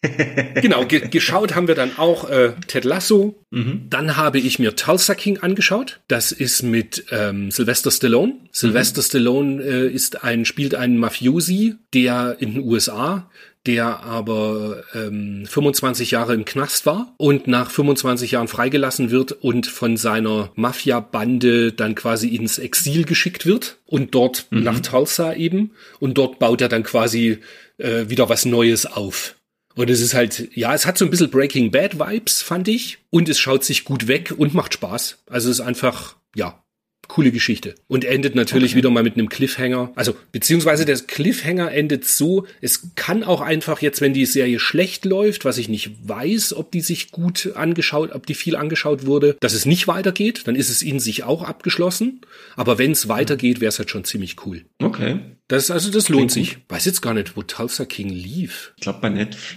[0.62, 3.42] Genau, ge geschaut haben wir dann auch äh, Ted Lasso.
[3.50, 3.86] Mhm.
[3.90, 6.00] Dann habe ich mir Tulsa King angeschaut.
[6.08, 8.34] Das ist mit ähm, Sylvester Stallone.
[8.52, 13.28] Sylvester Stallone äh, ist ein spielt einen Mafiosi, der in den USA
[13.66, 19.66] der aber ähm, 25 Jahre im Knast war und nach 25 Jahren freigelassen wird und
[19.66, 26.18] von seiner Mafia-Bande dann quasi ins Exil geschickt wird und dort nach Tulsa eben und
[26.18, 27.38] dort baut er dann quasi
[27.78, 29.36] äh, wieder was Neues auf.
[29.74, 32.98] Und es ist halt, ja, es hat so ein bisschen Breaking Bad Vibes, fand ich.
[33.10, 35.22] Und es schaut sich gut weg und macht Spaß.
[35.30, 36.62] Also es ist einfach, ja,
[37.08, 37.74] coole Geschichte.
[37.88, 38.78] Und endet natürlich Okay.
[38.78, 39.92] wieder mal mit einem Cliffhanger.
[39.96, 45.04] Also, beziehungsweise der Cliffhanger endet so, es kann auch einfach jetzt, wenn die Serie schlecht
[45.04, 49.36] läuft, was ich nicht weiß, ob die sich gut angeschaut, ob die viel angeschaut wurde,
[49.40, 52.20] dass es nicht weitergeht, dann ist es in sich auch abgeschlossen.
[52.56, 54.64] Aber wenn es weitergeht, wäre es halt schon ziemlich cool.
[54.82, 55.18] Okay.
[55.48, 56.58] Das, also, das lohnt Klingt sich.
[56.68, 58.72] Weiß jetzt gar nicht, wo Tulsa King lief.
[58.76, 59.56] Ich glaube bei Netflix.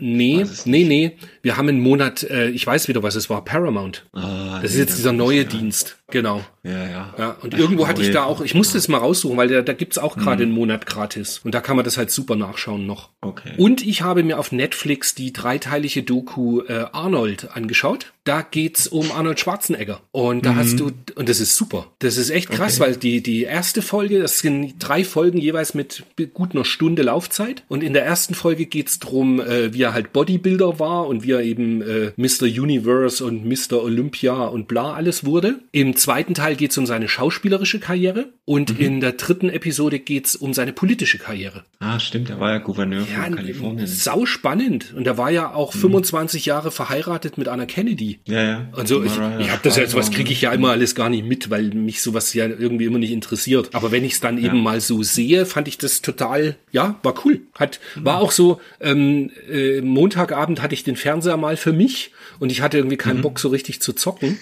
[0.00, 1.16] Nee, nee, nee.
[1.42, 4.06] Wir haben einen Monat, äh, ich weiß wieder, was es war, Paramount.
[4.12, 5.44] Ah, Das ist nee, jetzt dann dieser neue ja.
[5.44, 5.96] Dienst.
[6.10, 6.44] Genau.
[6.64, 7.14] Ja, ja.
[7.16, 9.62] Ja, und Ach, irgendwo hatte ich da auch, ich musste es mal raussuchen, weil da,
[9.62, 10.20] da gibt's auch Mhm.
[10.20, 11.38] gerade einen Monat gratis.
[11.44, 13.10] Und da kann man das halt super nachschauen noch.
[13.22, 13.52] Okay.
[13.56, 18.12] Und ich habe mir auf Netflix die dreiteilige Doku äh, Arnold angeschaut.
[18.30, 20.00] Da geht's um Arnold Schwarzenegger.
[20.12, 21.86] Und da hast du, und das ist super.
[22.00, 22.82] Das ist echt krass, Mhm.
[22.82, 22.92] Okay.
[22.92, 27.02] weil die, die erste Folge, das sind drei Folgen, Folgen jeweils mit gut einer Stunde
[27.02, 27.62] Laufzeit.
[27.68, 31.32] Und in der ersten Folge geht's drum, äh, wie er halt Bodybuilder war und wie
[31.32, 32.44] er eben äh, Mr.
[32.44, 33.82] Universe und Mr.
[33.82, 35.60] Olympia und bla alles wurde.
[35.72, 38.84] Im zweiten Teil geht's um seine schauspielerische Karriere und mhm.
[38.84, 41.64] in der dritten Episode geht's um seine politische Karriere.
[41.80, 43.86] Ah, stimmt, er war ja Gouverneur ja, von Kalifornien.
[43.86, 44.94] Sau spannend.
[44.96, 45.80] Und er war ja auch mhm.
[45.80, 48.19] 25 Jahre verheiratet mit Anna Kennedy.
[48.26, 48.68] Ja, ja.
[48.72, 51.50] Also ich, ich habe das ja, sowas kriege ich ja immer alles gar nicht mit,
[51.50, 53.74] weil mich sowas ja irgendwie immer nicht interessiert.
[53.74, 54.46] Aber wenn ich es dann ja.
[54.46, 57.40] eben mal so sehe, fand ich das total, ja, war cool.
[57.54, 62.52] Hat, war auch so, ähm, äh, Montagabend hatte ich den Fernseher mal für mich und
[62.52, 63.22] ich hatte irgendwie keinen mhm.
[63.22, 64.38] Bock so richtig zu zocken.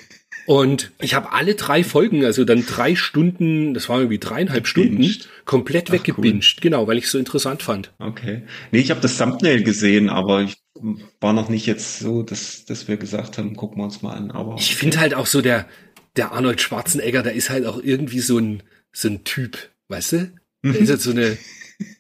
[0.49, 5.07] Und ich habe alle drei Folgen, also dann drei Stunden, das waren irgendwie dreieinhalb Stunden,
[5.45, 6.55] komplett weggebinged.
[6.57, 6.63] Cool.
[6.63, 7.93] Genau, weil ich es so interessant fand.
[7.99, 8.45] Okay.
[8.73, 10.57] Nee, ich habe das Thumbnail gesehen, aber ich
[11.21, 14.31] war noch nicht jetzt so, dass, dass wir gesagt haben, gucken wir uns mal an.
[14.31, 15.69] Aber ich finde halt auch so der,
[16.17, 19.59] der Arnold Schwarzenegger, der ist halt auch irgendwie so ein, so ein Typ,
[19.89, 20.33] weißt du?
[20.65, 21.37] Der ist halt so eine,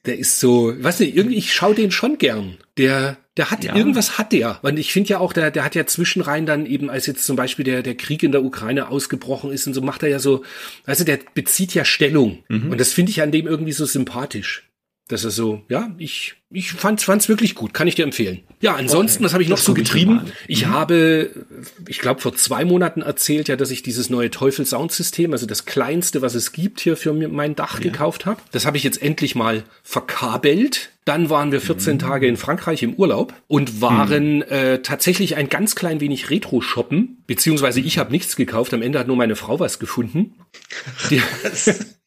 [0.06, 2.56] der ist so, weiß nicht, irgendwie, ich schaue den schon gern.
[2.78, 3.74] Der, der hat, ja.
[3.74, 4.58] irgendwas hat der.
[4.62, 7.36] Und ich finde ja auch, der, der hat ja zwischenrein dann eben, als jetzt zum
[7.36, 10.44] Beispiel der, der Krieg in der Ukraine ausgebrochen ist und so, macht er ja so,
[11.00, 12.42] du, der bezieht ja Stellung.
[12.48, 12.72] Mhm.
[12.72, 14.67] Und das finde ich an dem irgendwie so sympathisch.
[15.08, 18.40] Dass er so, ja, ich, ich fand's, fand's wirklich gut, kann ich dir empfehlen.
[18.60, 19.24] Ja, ansonsten, okay.
[19.24, 20.20] was habe ich noch das so getrieben?
[20.46, 20.70] Ich, ich mhm.
[20.70, 21.30] habe,
[21.86, 25.64] ich glaube, vor zwei Monaten erzählt ja, dass ich dieses neue Teufel Soundsystem, also das
[25.64, 27.84] kleinste, was es gibt, hier für mein Dach ja.
[27.84, 28.40] gekauft habe.
[28.52, 30.90] Das habe ich jetzt endlich mal verkabelt.
[31.06, 31.98] Dann waren wir 14 mhm.
[32.00, 34.42] Tage in Frankreich im Urlaub und waren mhm.
[34.42, 38.74] äh, tatsächlich ein ganz klein wenig Retro shoppen, beziehungsweise ich habe nichts gekauft.
[38.74, 40.34] Am Ende hat nur meine Frau was gefunden.
[41.10, 41.22] Die,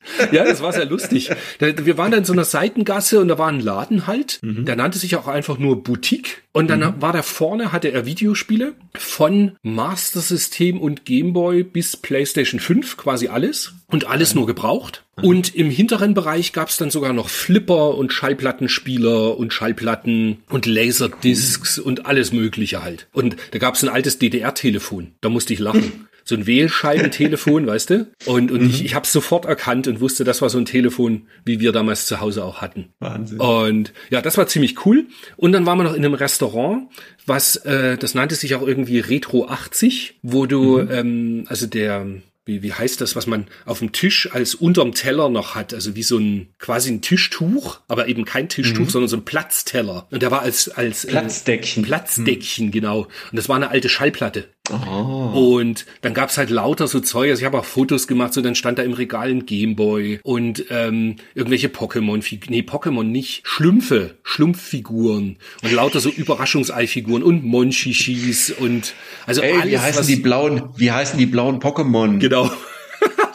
[0.31, 1.29] ja, das war sehr lustig.
[1.59, 4.39] Wir waren da in so einer Seitengasse und da war ein Laden halt.
[4.41, 4.65] Mhm.
[4.65, 6.43] Der nannte sich auch einfach nur Boutique.
[6.53, 7.01] Und dann mhm.
[7.01, 13.27] war da vorne, hatte er Videospiele von Master System und Gameboy bis PlayStation 5, quasi
[13.27, 13.73] alles.
[13.87, 15.03] Und alles nur gebraucht.
[15.17, 15.23] Mhm.
[15.23, 21.79] Und im hinteren Bereich gab's dann sogar noch Flipper und Schallplattenspieler und Schallplatten und Laserdiscs
[21.79, 23.07] und alles Mögliche halt.
[23.13, 25.13] Und da gab's ein altes DDR-Telefon.
[25.21, 26.07] Da musste ich lachen.
[26.23, 28.07] so ein Wählscheibentelefon, weißt du?
[28.25, 28.69] Und, und mhm.
[28.69, 32.05] ich, ich habe sofort erkannt und wusste, das war so ein Telefon, wie wir damals
[32.05, 32.89] zu Hause auch hatten.
[32.99, 33.39] Wahnsinn.
[33.39, 35.05] Und ja, das war ziemlich cool.
[35.37, 36.89] Und dann waren wir noch in einem Restaurant,
[37.25, 40.91] was, äh, das nannte sich auch irgendwie Retro 80, wo du, mhm.
[40.91, 42.05] ähm, also der
[42.45, 45.95] wie, wie heißt das, was man auf dem Tisch als unterm Teller noch hat, also
[45.95, 48.89] wie so ein quasi ein Tischtuch, aber eben kein Tischtuch, mhm.
[48.89, 50.07] sondern so ein Platzteller.
[50.09, 51.83] Und der war als als äh, Platzdeckchen.
[51.83, 52.71] Äh, Platzdeckchen, mhm.
[52.71, 52.99] genau.
[53.01, 54.47] Und das war eine alte Schallplatte.
[54.71, 55.57] Oh.
[55.57, 57.29] Und dann gab's halt lauter so Zeug.
[57.29, 60.65] Also ich habe auch Fotos gemacht, so dann stand da im Regal ein Gameboy und
[60.69, 68.93] ähm, irgendwelche Pokémon, nee, Pokémon nicht, Schlümpfe, Schlumpffiguren und lauter so Überraschungseifiguren und Monchichis und
[69.25, 69.71] also Ey, alles.
[69.71, 72.19] Wie heißen die blauen, wie heißen die blauen Pokémon?
[72.19, 72.49] Genau.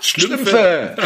[0.09, 0.97] Schlümpfe.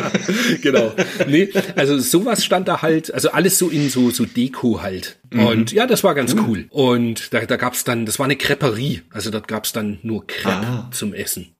[0.62, 0.94] genau.
[1.26, 5.16] Nee, also sowas stand da halt, also alles so in so, so Deko halt.
[5.30, 5.46] Mhm.
[5.46, 6.44] Und ja, das war ganz mhm.
[6.46, 6.66] cool.
[6.70, 9.02] Und da, da gab's dann, das war eine Creperie.
[9.10, 10.90] Also dort gab's dann nur Crepe ah.
[10.92, 11.54] zum Essen.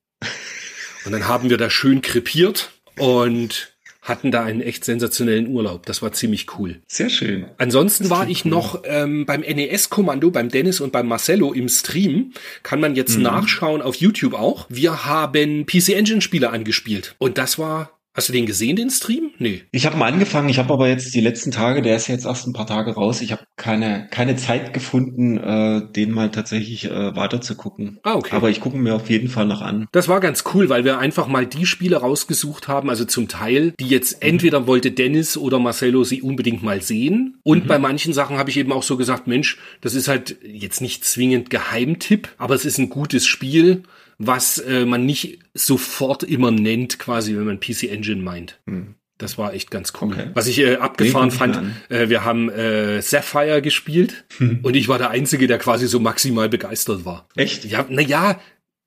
[1.05, 3.74] Und dann haben wir da schön krepiert und
[4.05, 5.87] hatten da einen echt sensationellen Urlaub.
[5.87, 6.81] Das war ziemlich cool.
[6.87, 7.47] Sehr schön.
[7.57, 8.51] Ansonsten war ich cool.
[8.51, 12.33] noch ähm, beim NES-Kommando, beim Dennis und beim Marcello im Stream.
[12.63, 13.23] Kann man jetzt mhm.
[13.23, 14.67] nachschauen auf YouTube auch.
[14.69, 17.17] Wir haben PC Engine Spiele angespielt.
[17.19, 19.33] Und das war Hast du den gesehen, den Stream?
[19.39, 19.63] Nee.
[19.73, 22.47] Ich habe mal angefangen, ich habe aber jetzt die letzten Tage, der ist jetzt erst
[22.47, 27.17] ein paar Tage raus, ich habe keine, keine Zeit gefunden, äh, den mal tatsächlich äh,
[27.17, 27.99] weiter zu gucken.
[28.05, 28.37] Ah, okay.
[28.37, 29.89] Aber ich gucke mir auf jeden Fall noch an.
[29.91, 33.73] Das war ganz cool, weil wir einfach mal die Spiele rausgesucht haben, also zum Teil,
[33.81, 34.29] die jetzt mhm.
[34.29, 37.39] entweder wollte Dennis oder Marcelo sie unbedingt mal sehen.
[37.43, 37.69] Und mhm.
[37.69, 41.05] bei manchen Sachen habe ich eben auch so gesagt, Mensch, das ist halt jetzt nicht
[41.05, 43.83] zwingend Geheimtipp, aber es ist ein gutes Spiel
[44.19, 48.61] was äh, man nicht sofort immer nennt, quasi, wenn man PC Engine meint.
[48.67, 48.95] Hm.
[49.19, 50.13] Das war echt ganz cool.
[50.13, 50.31] Okay.
[50.35, 54.61] Was ich äh, abgefahren nee, fand, äh, wir haben äh, Sapphire gespielt hm.
[54.63, 57.29] und ich war der Einzige, der quasi so maximal begeistert war.
[57.37, 57.65] Echt?
[57.65, 58.41] Ja, na ja,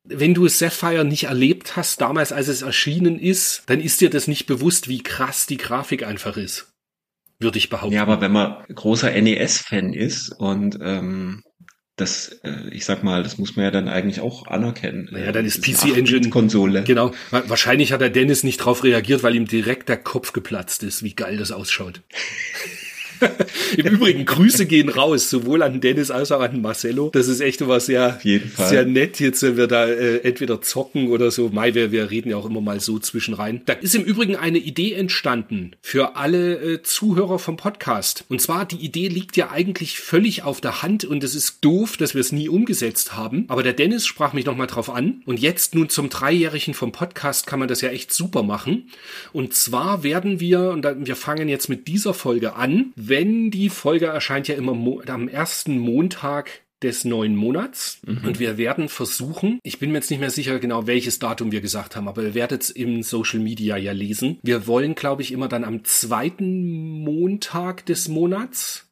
[0.03, 4.27] wenn du Sapphire nicht erlebt hast, damals als es erschienen ist, dann ist dir das
[4.27, 6.73] nicht bewusst, wie krass die Grafik einfach ist.
[7.39, 7.93] Würde ich behaupten.
[7.93, 11.43] Ja, aber wenn man großer NES-Fan ist und ähm,
[11.97, 15.09] das, äh, ich sag mal, das muss man ja dann eigentlich auch anerkennen.
[15.11, 16.83] Naja, dann ist PC Engine Konsole.
[16.83, 17.11] Genau.
[17.31, 21.15] Wahrscheinlich hat der Dennis nicht drauf reagiert, weil ihm direkt der Kopf geplatzt ist, wie
[21.15, 22.01] geil das ausschaut.
[23.77, 27.09] Im Übrigen, Grüße gehen raus, sowohl an Dennis als auch an Marcello.
[27.13, 28.19] Das ist echt was sehr,
[28.57, 31.49] sehr nett jetzt, wenn wir da äh, entweder zocken oder so.
[31.49, 33.61] Mai, wir, wir reden ja auch immer mal so zwischen rein.
[33.65, 38.25] Da ist im Übrigen eine Idee entstanden für alle äh, Zuhörer vom Podcast.
[38.29, 41.97] Und zwar, die Idee liegt ja eigentlich völlig auf der Hand und es ist doof,
[41.97, 43.45] dass wir es nie umgesetzt haben.
[43.47, 45.21] Aber der Dennis sprach mich nochmal drauf an.
[45.25, 48.89] Und jetzt nun zum Dreijährigen vom Podcast kann man das ja echt super machen.
[49.33, 54.07] Und zwar werden wir, und wir fangen jetzt mit dieser Folge an, wenn die Folge
[54.07, 54.73] erscheint ja immer
[55.07, 58.23] am ersten Montag des neuen Monats mhm.
[58.23, 61.61] und wir werden versuchen, ich bin mir jetzt nicht mehr sicher genau, welches Datum wir
[61.61, 64.39] gesagt haben, aber ihr werdet es im Social Media ja lesen.
[64.43, 68.89] Wir wollen, glaube ich, immer dann am zweiten Montag des Monats.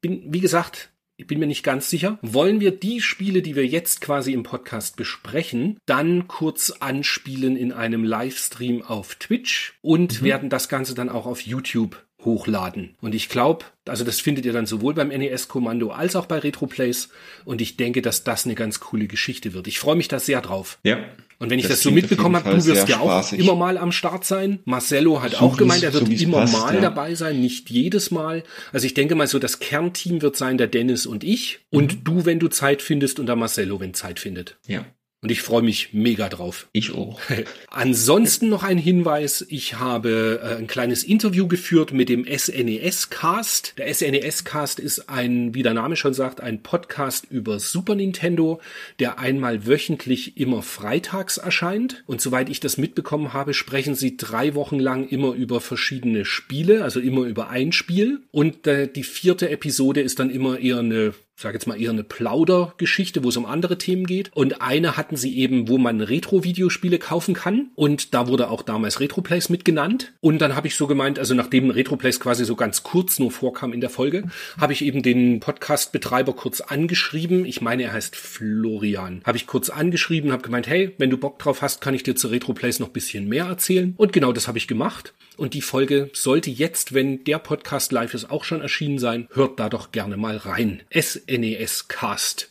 [0.00, 2.18] Bin, wie gesagt, ich bin mir nicht ganz sicher.
[2.22, 7.72] Wollen wir die Spiele, die wir jetzt quasi im Podcast besprechen, dann kurz anspielen in
[7.72, 10.24] einem Livestream auf Twitch und mhm.
[10.24, 12.96] werden das Ganze dann auch auf YouTube hochladen.
[13.00, 17.10] Und ich glaube, also das findet ihr dann sowohl beim NES-Kommando als auch bei RetroPlays.
[17.44, 19.66] Und ich denke, dass das eine ganz coole Geschichte wird.
[19.68, 20.78] Ich freue mich da sehr drauf.
[20.82, 20.98] Ja.
[21.38, 23.92] Und wenn ich das, das so mitbekommen habe, du wirst ja auch immer mal am
[23.92, 24.58] Start sein.
[24.64, 26.80] Marcello hat so auch gemeint, er wird so immer passt, mal ja.
[26.80, 28.42] dabei sein, nicht jedes Mal.
[28.72, 31.60] Also ich denke mal so, das Kernteam wird sein der Dennis und ich.
[31.70, 31.78] Mhm.
[31.78, 34.58] Und du, wenn du Zeit findest und der Marcello, wenn Zeit findet.
[34.66, 34.84] Ja.
[35.20, 36.68] Und ich freue mich mega drauf.
[36.72, 37.20] Ich auch.
[37.70, 39.44] Ansonsten noch ein Hinweis.
[39.48, 43.74] Ich habe äh, ein kleines Interview geführt mit dem SNES-Cast.
[43.78, 48.60] Der SNES-Cast ist ein, wie der Name schon sagt, ein Podcast über Super Nintendo,
[49.00, 52.04] der einmal wöchentlich immer freitags erscheint.
[52.06, 56.84] Und soweit ich das mitbekommen habe, sprechen sie drei Wochen lang immer über verschiedene Spiele,
[56.84, 58.20] also immer über ein Spiel.
[58.30, 62.02] Und äh, die vierte Episode ist dann immer eher eine sage jetzt mal eher eine
[62.02, 64.30] Plaudergeschichte, wo es um andere Themen geht.
[64.34, 67.70] Und eine hatten sie eben, wo man Retro-Videospiele kaufen kann.
[67.76, 70.12] Und da wurde auch damals Retroplays mitgenannt.
[70.20, 73.72] Und dann habe ich so gemeint, also nachdem Retroplays quasi so ganz kurz nur vorkam
[73.72, 74.24] in der Folge,
[74.60, 77.44] habe ich eben den Podcast-Betreiber kurz angeschrieben.
[77.44, 79.22] Ich meine, er heißt Florian.
[79.24, 82.16] Habe ich kurz angeschrieben, habe gemeint, hey, wenn du Bock drauf hast, kann ich dir
[82.16, 83.94] zu Retroplays noch bisschen mehr erzählen.
[83.96, 85.14] Und genau das habe ich gemacht.
[85.38, 89.28] Und die Folge sollte jetzt, wenn der Podcast live ist, auch schon erschienen sein.
[89.32, 90.82] Hört da doch gerne mal rein.
[90.92, 92.48] snescast.de.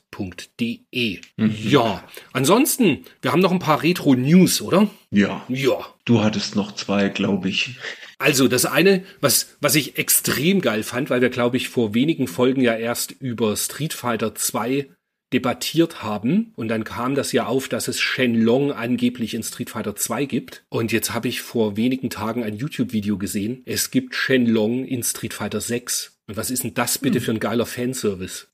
[1.36, 1.56] Mhm.
[1.64, 4.90] Ja, ansonsten, wir haben noch ein paar Retro-News, oder?
[5.12, 5.44] Ja.
[5.50, 5.86] Ja.
[6.06, 7.76] Du hattest noch zwei, glaube ich.
[8.20, 12.28] Also das eine, was, was ich extrem geil fand, weil wir, glaube ich, vor wenigen
[12.28, 14.88] Folgen ja erst über Street Fighter 2
[15.34, 16.54] debattiert haben.
[16.56, 20.64] Und dann kam das ja auf, dass es Shenlong angeblich in Street Fighter 2 gibt.
[20.70, 23.62] Und jetzt habe ich vor wenigen Tagen ein YouTube-Video gesehen.
[23.66, 26.20] Es gibt Shenlong in Street Fighter 6.
[26.28, 27.26] Und was ist denn das bitte hm.
[27.26, 28.48] für ein geiler Fanservice?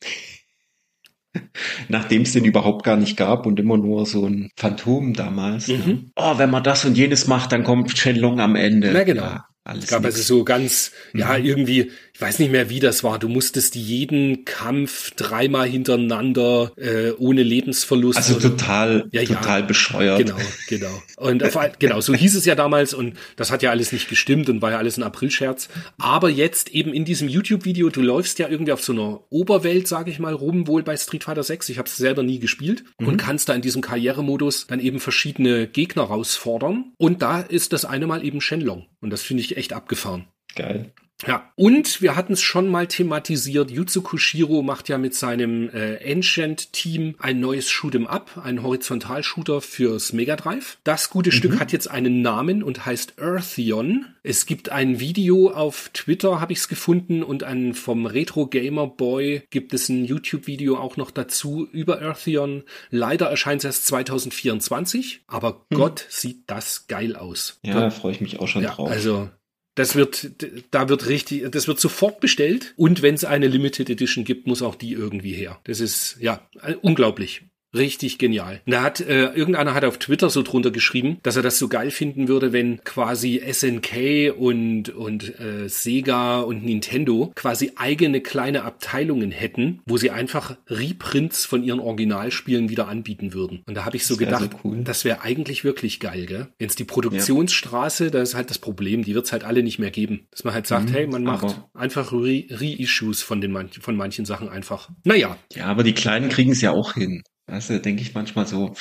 [1.87, 5.67] Nachdem es den überhaupt gar nicht gab und immer nur so ein Phantom damals.
[5.67, 5.77] Ne?
[5.77, 6.11] Mhm.
[6.15, 8.91] Oh, wenn man das und jenes macht, dann kommt Shenlong am Ende.
[8.93, 9.23] Na genau.
[9.23, 10.15] Ja, alles es gab nix.
[10.15, 11.19] also so ganz, mhm.
[11.19, 13.17] ja, irgendwie, ich weiß nicht mehr, wie das war.
[13.17, 18.17] Du musstest jeden Kampf dreimal hintereinander äh, ohne Lebensverlust.
[18.17, 20.19] Also total, ja, total ja, bescheuert.
[20.19, 21.01] Genau, genau.
[21.17, 24.47] Und auf, genau, so hieß es ja damals und das hat ja alles nicht gestimmt
[24.47, 25.69] und war ja alles ein Aprilscherz.
[25.97, 30.11] Aber jetzt eben in diesem YouTube-Video, du läufst ja irgendwie auf so einer Oberwelt, sage
[30.11, 31.69] ich mal, rum, wohl bei Street Fighter 6.
[31.69, 33.07] Ich habe es selber nie gespielt mhm.
[33.07, 36.93] und kannst da in diesem Karrieremodus dann eben verschiedene Gegner herausfordern.
[36.97, 38.85] Und da ist das eine Mal eben Shenlong.
[39.01, 40.27] Und das finde ich echt abgefahren.
[40.55, 40.93] Geil.
[41.27, 43.71] Ja, und wir hatten es schon mal thematisiert.
[43.71, 50.13] Yuzu Koshiro macht ja mit seinem äh, Ancient-Team ein neues Shoot'em Up, ein Horizontalshooter fürs
[50.13, 50.77] Mega Drive.
[50.83, 51.33] Das gute mhm.
[51.33, 54.05] Stück hat jetzt einen Namen und heißt Earthion.
[54.23, 58.87] Es gibt ein Video auf Twitter, habe ich es gefunden, und ein vom Retro Gamer
[58.87, 62.63] Boy gibt es ein YouTube-Video auch noch dazu über Earthion.
[62.89, 65.75] Leider erscheint es erst 2024, aber mhm.
[65.75, 67.59] Gott sieht das geil aus.
[67.63, 68.89] Ja, da freue ich mich auch schon ja, drauf.
[68.89, 69.29] Also
[69.75, 70.31] das wird,
[70.71, 72.73] da wird richtig, das wird sofort bestellt.
[72.77, 75.59] Und wenn es eine Limited Edition gibt, muss auch die irgendwie her.
[75.63, 76.47] Das ist, ja,
[76.81, 77.43] unglaublich.
[77.73, 78.61] Richtig genial.
[78.65, 81.91] Da hat äh, irgendeiner hat auf Twitter so drunter geschrieben, dass er das so geil
[81.91, 89.31] finden würde, wenn quasi SNK und und äh, Sega und Nintendo quasi eigene kleine Abteilungen
[89.31, 93.63] hätten, wo sie einfach Reprints von ihren Originalspielen wieder anbieten würden.
[93.65, 94.83] Und da habe ich so gedacht, so cool.
[94.83, 96.47] das wäre eigentlich wirklich geil, gell?
[96.59, 98.09] Wenn es die Produktionsstraße, ja.
[98.11, 100.27] da ist halt das Problem, die wird es halt alle nicht mehr geben.
[100.31, 104.25] Dass man halt sagt, mhm, hey, man macht einfach Reissues Re von den von manchen
[104.25, 104.89] Sachen einfach.
[105.03, 105.37] Naja.
[105.53, 107.23] Ja, aber die Kleinen kriegen es ja auch hin.
[107.47, 108.73] Du, denke ich manchmal so.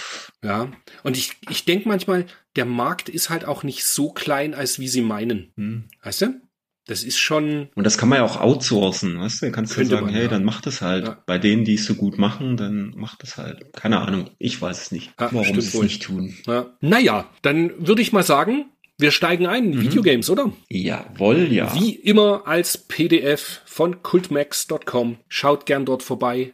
[0.42, 0.70] Ja,
[1.03, 4.88] und ich, ich denke manchmal, der Markt ist halt auch nicht so klein, als wie
[4.88, 5.53] sie meinen.
[5.57, 5.85] Hm.
[6.03, 6.40] Weißt du?
[6.87, 7.68] Das ist schon.
[7.77, 9.46] Und das kann man ja auch outsourcen, weißt du?
[9.46, 10.29] Dann kannst du sagen, man, hey, ja.
[10.29, 11.07] dann mach das halt.
[11.07, 11.22] Ja.
[11.27, 13.72] Bei denen, die es so gut machen, dann mach das halt.
[13.72, 16.35] Keine Ahnung, ich weiß es nicht, ja, warum sie es nicht tun.
[16.46, 16.77] Ja.
[16.81, 18.66] Naja, dann würde ich mal sagen,
[18.98, 19.81] Wir steigen ein, Mhm.
[19.81, 20.53] Videogames, oder?
[20.68, 21.75] Jawohl, ja.
[21.75, 25.16] Wie immer als PDF von cultmax.com.
[25.29, 26.53] Schaut gern dort vorbei.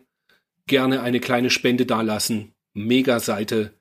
[0.69, 2.53] Gerne eine kleine Spende dalassen.
[2.75, 3.78] Mega Seite,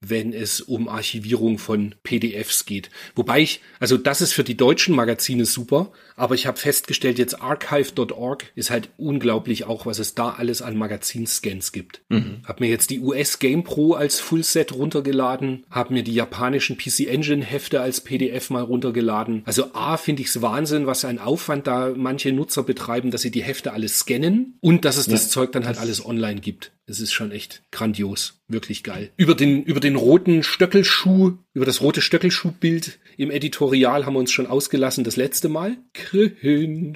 [0.00, 2.90] wenn es um Archivierung von PDFs geht.
[3.14, 7.40] Wobei ich, also das ist für die deutschen Magazine super, aber ich habe festgestellt, jetzt
[7.40, 12.02] archive.org ist halt unglaublich auch, was es da alles an Magazinscans gibt.
[12.44, 17.06] Hab mir jetzt die US Game Pro als Fullset runtergeladen, hab mir die japanischen PC
[17.06, 19.42] Engine Hefte als PDF mal runtergeladen.
[19.44, 23.42] Also A finde ich's Wahnsinn, was ein Aufwand da manche Nutzer betreiben, dass sie die
[23.42, 26.72] Hefte alles scannen und dass es das Zeug dann halt alles online gibt.
[26.90, 29.10] Es ist schon echt grandios, wirklich geil.
[29.16, 34.32] Über den über den roten Stöckelschuh, über das rote Stöckelschuhbild im Editorial haben wir uns
[34.32, 35.76] schon ausgelassen das letzte Mal.
[35.94, 36.94] Cringe.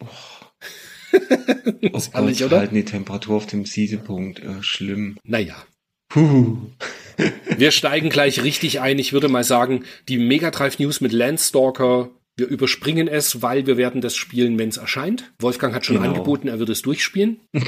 [0.00, 0.06] Oh
[2.12, 2.58] herrlich, Gott, oder?
[2.58, 4.40] halten die Temperatur auf dem Siedepunkt.
[4.40, 5.16] Äh, schlimm.
[5.22, 5.64] Naja,
[6.08, 6.56] Puh.
[7.56, 8.98] Wir steigen gleich richtig ein.
[8.98, 12.10] Ich würde mal sagen, die Mega Drive News mit Landstalker.
[12.36, 15.32] Wir überspringen es, weil wir werden das spielen, wenn es erscheint.
[15.38, 16.08] Wolfgang hat schon Genau.
[16.08, 17.38] angeboten, er wird es durchspielen.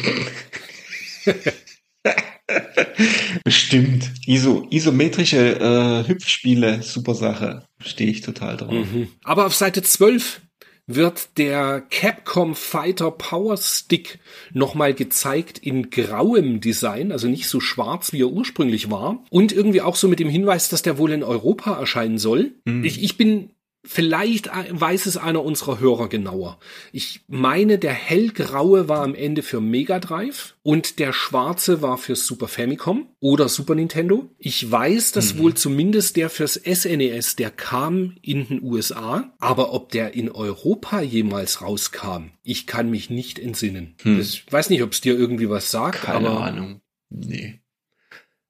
[3.44, 4.10] Bestimmt.
[4.26, 7.66] Iso, isometrische äh, Hüpfspiele, super Sache.
[7.80, 8.72] Stehe ich total drauf.
[8.72, 9.08] Mhm.
[9.24, 10.42] Aber auf Seite 12
[10.86, 14.20] wird der Capcom Fighter Power Stick
[14.52, 19.24] nochmal gezeigt in grauem Design, also nicht so schwarz, wie er ursprünglich war.
[19.30, 22.52] Und irgendwie auch so mit dem Hinweis, dass der wohl in Europa erscheinen soll.
[22.84, 23.50] Ich, ich bin
[23.86, 26.58] Vielleicht weiß es einer unserer Hörer genauer.
[26.92, 32.16] Ich meine, der hellgraue war am Ende für Mega Drive und der schwarze war für
[32.16, 34.28] Super Famicom oder Super Nintendo.
[34.38, 39.90] Ich weiß, dass wohl zumindest der fürs SNES, der kam in den USA, aber ob
[39.90, 43.94] der in Europa jemals rauskam, ich kann mich nicht entsinnen.
[44.04, 46.80] Ich weiß nicht, ob es dir irgendwie was sagt, Keine aber Ahnung.
[47.08, 47.60] Nee.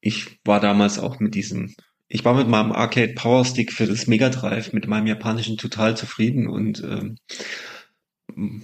[0.01, 1.75] Ich war damals auch mit diesem,
[2.09, 5.97] ich war mit meinem Arcade Power Stick für das Mega Drive, mit meinem japanischen total
[5.97, 7.16] zufrieden und ähm,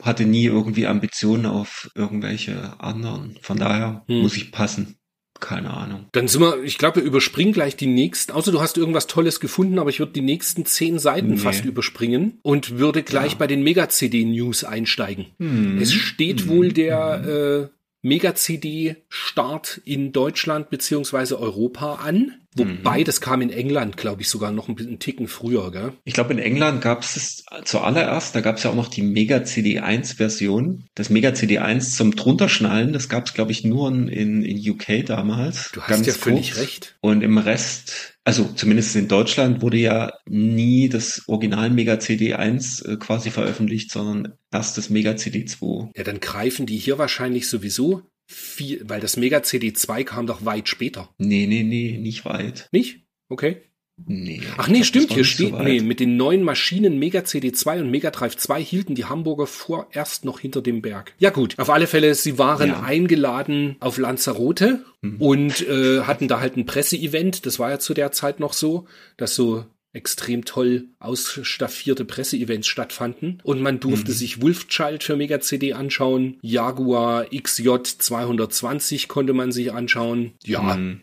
[0.02, 3.38] hatte nie irgendwie Ambitionen auf irgendwelche anderen.
[3.42, 4.22] Von daher Hm.
[4.22, 4.96] muss ich passen.
[5.40, 6.06] Keine Ahnung.
[6.12, 9.40] Dann sind wir, ich glaube, wir überspringen gleich die nächsten, außer du hast irgendwas Tolles
[9.40, 11.36] gefunden, aber ich würde die nächsten zehn Seiten Nee.
[11.38, 13.38] fast überspringen und würde gleich Ja.
[13.38, 15.26] bei den Mega-CD-News einsteigen.
[15.40, 15.78] Hm.
[15.80, 22.34] Es steht wohl der äh, Mega-CD-Start in Deutschland beziehungsweise Europa an.
[22.54, 23.04] Wobei, Mhm.
[23.04, 25.94] das kam in England, glaube ich, sogar noch ein bisschen einen Ticken früher, gell?
[26.04, 29.00] Ich glaube, in England gab es es zuallererst, da gab es ja auch noch die
[29.00, 30.84] Mega CD1-Version.
[30.94, 35.70] Das Mega CD1 zum Drunterschnallen, das gab es, glaube ich, nur in, in UK damals.
[35.72, 36.60] Du hast ja völlig kurz.
[36.62, 36.96] recht.
[37.00, 42.96] Und im Rest, also zumindest in Deutschland, wurde ja nie das Original Mega CD1 äh,
[42.96, 45.90] quasi veröffentlicht, sondern erst das Mega CD2.
[45.96, 51.10] Ja, dann greifen die hier wahrscheinlich sowieso viel, weil das Mega-CD2 kam doch weit später.
[51.18, 52.68] Nee, nee, nee, nicht weit.
[52.72, 53.04] Nicht?
[53.28, 53.62] Okay.
[54.04, 54.40] Nee.
[54.56, 55.64] Ach nee, stimmt, hier so steht, weit.
[55.64, 60.24] nee, mit den neuen Maschinen Mega CD2 und Mega Drive 2 hielten die Hamburger vorerst
[60.24, 61.14] noch hinter dem Berg.
[61.18, 62.80] Ja gut, auf alle Fälle, sie waren Ja.
[62.82, 65.16] eingeladen auf Lanzarote Mhm.
[65.20, 67.44] und äh, hatten da halt ein Presseevent.
[67.46, 68.86] Das war ja zu der Zeit noch so,
[69.18, 74.16] dass so extrem toll ausstaffierte Presseevents stattfanden und man durfte Mhm.
[74.16, 80.32] sich Wolfchild für Mega CD anschauen, Jaguar XJ 220 konnte man sich anschauen.
[80.44, 81.02] Ja, Hm.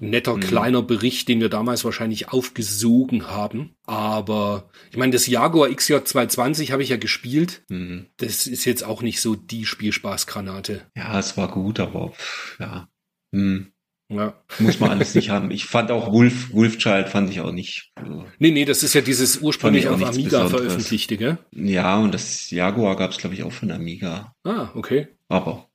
[0.00, 0.40] Netter Mhm.
[0.40, 3.74] kleiner Bericht, den wir damals wahrscheinlich aufgesogen haben.
[3.86, 7.62] Aber ich meine, das Jaguar XJ220 habe ich ja gespielt.
[7.70, 8.06] Hm.
[8.16, 10.82] Das ist jetzt auch nicht so die Spielspaßgranate.
[10.96, 12.88] Ja, es war gut, aber pff, ja.
[13.34, 13.68] Hm.
[14.08, 14.34] Ja.
[14.58, 15.50] Muss man alles nicht haben.
[15.50, 17.92] Ich fand auch Wolf, Wolfchild fand ich auch nicht.
[17.94, 21.38] Also, Nee, nee, das ist ja dieses ursprünglich auf Amiga veröffentlichte, gell?
[21.52, 24.34] ja, und das Jaguar gab es, glaube ich, auch von Amiga.
[24.44, 25.08] Ah, okay.
[25.28, 25.70] Aber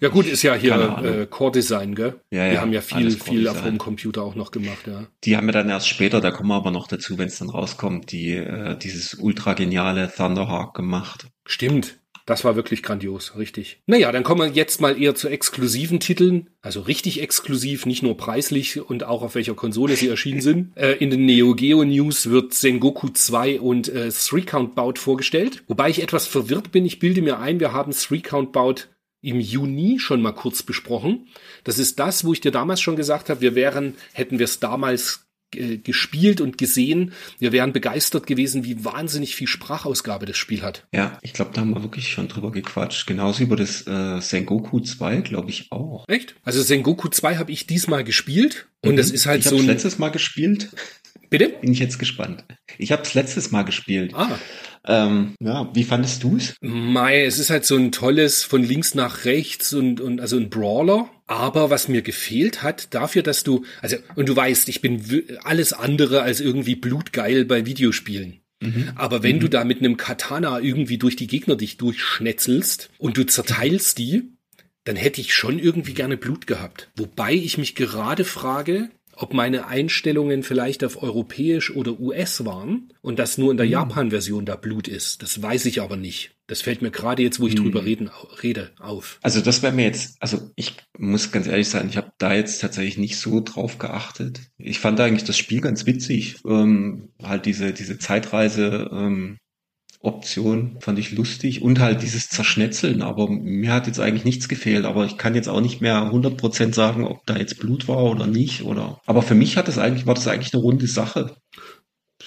[0.00, 2.20] Ja gut, ist ja hier äh, Core Design, gell?
[2.30, 5.06] Ja, Wir ja, haben ja viel, viel auf dem Computer auch noch gemacht, ja.
[5.24, 7.50] die haben wir dann erst später, da kommen wir aber noch dazu, wenn es dann
[7.50, 11.26] rauskommt, die äh, dieses ultra geniale Thunderhawk gemacht.
[11.46, 11.98] Stimmt.
[12.28, 13.80] Das war wirklich grandios, richtig.
[13.86, 16.50] Naja, dann kommen wir jetzt mal eher zu exklusiven Titeln.
[16.60, 20.58] Also richtig exklusiv, nicht nur preislich und auch auf welcher Konsole sie erschienen sind.
[20.78, 25.64] Äh, in den Neo Geo News wird Sengoku 2 und äh, Three Count Bout vorgestellt.
[25.66, 26.84] Wobei ich etwas verwirrt bin.
[26.84, 28.88] Ich bilde mir ein, wir haben Three Count Bout
[29.20, 31.28] im Juni schon mal kurz besprochen.
[31.64, 34.60] Das ist das, wo ich dir damals schon gesagt habe, wir wären, hätten wir es
[34.60, 40.62] damals äh, gespielt und gesehen, wir wären begeistert gewesen, wie wahnsinnig viel Sprachausgabe das Spiel
[40.62, 40.86] hat.
[40.92, 43.06] Ja, ich glaube, da haben wir wirklich schon drüber gequatscht.
[43.06, 46.04] Genauso über das äh, Sengoku 2, glaube ich auch.
[46.06, 46.36] Echt?
[46.42, 49.98] Also Sengoku 2 habe ich diesmal gespielt und das ist halt ich so ein letztes
[49.98, 50.68] Mal gespielt.
[51.30, 51.48] Bitte?
[51.48, 52.44] Bin ich jetzt gespannt.
[52.76, 54.14] Ich habe es letztes Mal gespielt.
[54.14, 54.38] Ah,
[54.88, 56.56] Ähm, ja, wie fandest du es?
[56.62, 60.48] Mai, es ist halt so ein tolles von links nach rechts und, und also ein
[60.48, 61.10] Brawler.
[61.26, 65.02] Aber was mir gefehlt hat, dafür, dass du, also, und du weißt, ich bin
[65.44, 68.40] alles andere als irgendwie blutgeil bei Videospielen.
[68.60, 68.92] Mhm.
[68.94, 69.40] Aber wenn mhm.
[69.40, 74.32] du da mit einem Katana irgendwie durch die Gegner dich durchschnetzelst und du zerteilst die,
[74.84, 76.88] dann hätte ich schon irgendwie gerne Blut gehabt.
[76.96, 78.88] Wobei ich mich gerade frage,
[79.20, 83.72] ob meine Einstellungen vielleicht auf europäisch oder US waren und das nur in der mhm.
[83.72, 85.22] Japan-Version da Blut ist.
[85.22, 86.36] Das weiß ich aber nicht.
[86.46, 87.64] Das fällt mir gerade jetzt, wo ich mhm.
[87.64, 88.10] drüber reden,
[88.42, 89.18] rede, auf.
[89.22, 92.60] Also das wäre mir jetzt, also ich muss ganz ehrlich sein, ich habe da jetzt
[92.60, 94.40] tatsächlich nicht so drauf geachtet.
[94.56, 99.36] Ich fand eigentlich das Spiel ganz witzig, ähm, halt diese diese Zeitreise ähm,
[100.00, 104.84] Option fand ich lustig und halt dieses Zerschnetzeln, aber mir hat jetzt eigentlich nichts gefehlt,
[104.84, 108.26] aber ich kann jetzt auch nicht mehr 100% sagen, ob da jetzt Blut war oder
[108.26, 111.34] nicht oder aber für mich hat das eigentlich war das eigentlich eine runde Sache.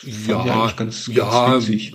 [0.03, 1.91] Ja, ganz, ja, ganz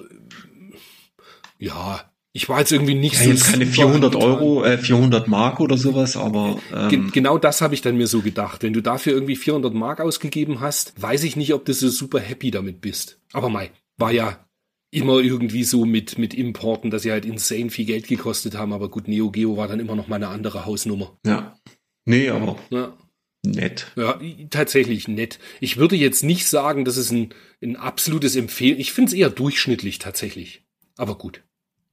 [1.59, 2.01] ja,
[2.33, 5.79] ich war jetzt irgendwie nicht ja, so jetzt keine 400 Euro, äh, 400 Mark oder
[5.79, 8.63] sowas, aber ähm, genau das habe ich dann mir so gedacht.
[8.63, 12.21] Wenn du dafür irgendwie 400 Mark ausgegeben hast, weiß ich nicht, ob du so super
[12.21, 13.19] happy damit bist.
[13.33, 14.46] Aber mei, war ja
[14.91, 18.73] immer irgendwie so mit, mit Importen, dass sie halt insane viel Geld gekostet haben.
[18.73, 21.19] Aber gut, Neo Geo war dann immer noch mal eine andere Hausnummer.
[21.27, 21.59] Ja.
[22.05, 22.97] Nee, aber ja.
[23.45, 23.93] nett.
[23.97, 24.21] Ja,
[24.51, 25.39] tatsächlich nett.
[25.61, 28.79] Ich würde jetzt nicht sagen, das ist ein, ein absolutes Empfehlen.
[28.79, 30.65] Ich finde es eher durchschnittlich tatsächlich.
[30.97, 31.43] Aber gut.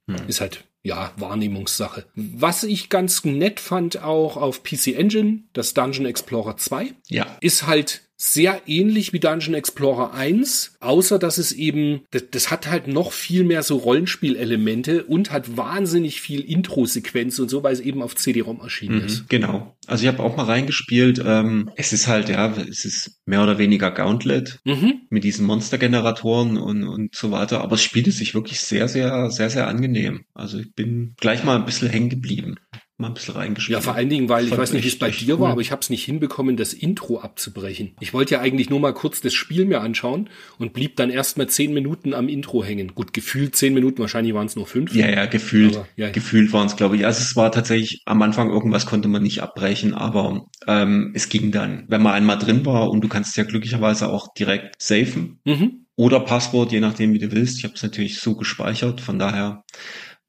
[0.06, 0.28] Hm.
[0.28, 2.06] Ist halt, ja, Wahrnehmungssache.
[2.14, 7.38] Was ich ganz nett fand auch auf PC Engine, das Dungeon Explorer 2, ja.
[7.40, 8.02] ist halt
[8.32, 13.12] sehr ähnlich wie Dungeon Explorer 1, außer dass es eben, das, das hat halt noch
[13.12, 18.16] viel mehr so Rollenspielelemente und hat wahnsinnig viel Intro-Sequenz und so, weil es eben auf
[18.16, 19.28] CD-ROM erschienen mhm, ist.
[19.28, 19.76] Genau.
[19.86, 21.22] Also ich habe auch mal reingespielt.
[21.24, 25.02] Ähm, es ist halt, ja, es ist mehr oder weniger Gauntlet mhm.
[25.10, 27.60] mit diesen Monstergeneratoren und, und so weiter.
[27.60, 30.24] Aber es spielte sich wirklich sehr, sehr, sehr, sehr angenehm.
[30.32, 32.56] Also ich bin gleich mal ein bisschen hängen geblieben
[32.96, 33.80] mal ein bisschen reingeschrieben.
[33.80, 35.40] Ja, vor allen Dingen, weil ich weiß nicht, wie es bei dir cool.
[35.40, 37.96] war, aber ich habe es nicht hinbekommen, das Intro abzubrechen.
[38.00, 41.36] Ich wollte ja eigentlich nur mal kurz das Spiel mir anschauen und blieb dann erst
[41.36, 42.94] mal zehn Minuten am Intro hängen.
[42.94, 44.94] Gut, gefühlt zehn Minuten, wahrscheinlich waren es nur fünf.
[44.94, 45.76] Ja, ja, gefühlt.
[45.76, 46.10] Aber, ja.
[46.10, 47.04] Gefühlt waren es, glaube ich.
[47.04, 51.50] Also es war tatsächlich am Anfang irgendwas konnte man nicht abbrechen, aber ähm, es ging
[51.50, 51.86] dann.
[51.88, 55.40] Wenn man einmal drin war und du kannst ja glücklicherweise auch direkt safen.
[55.44, 55.86] Mhm.
[55.96, 57.58] Oder Passwort, je nachdem, wie du willst.
[57.58, 59.64] Ich habe es natürlich so gespeichert, von daher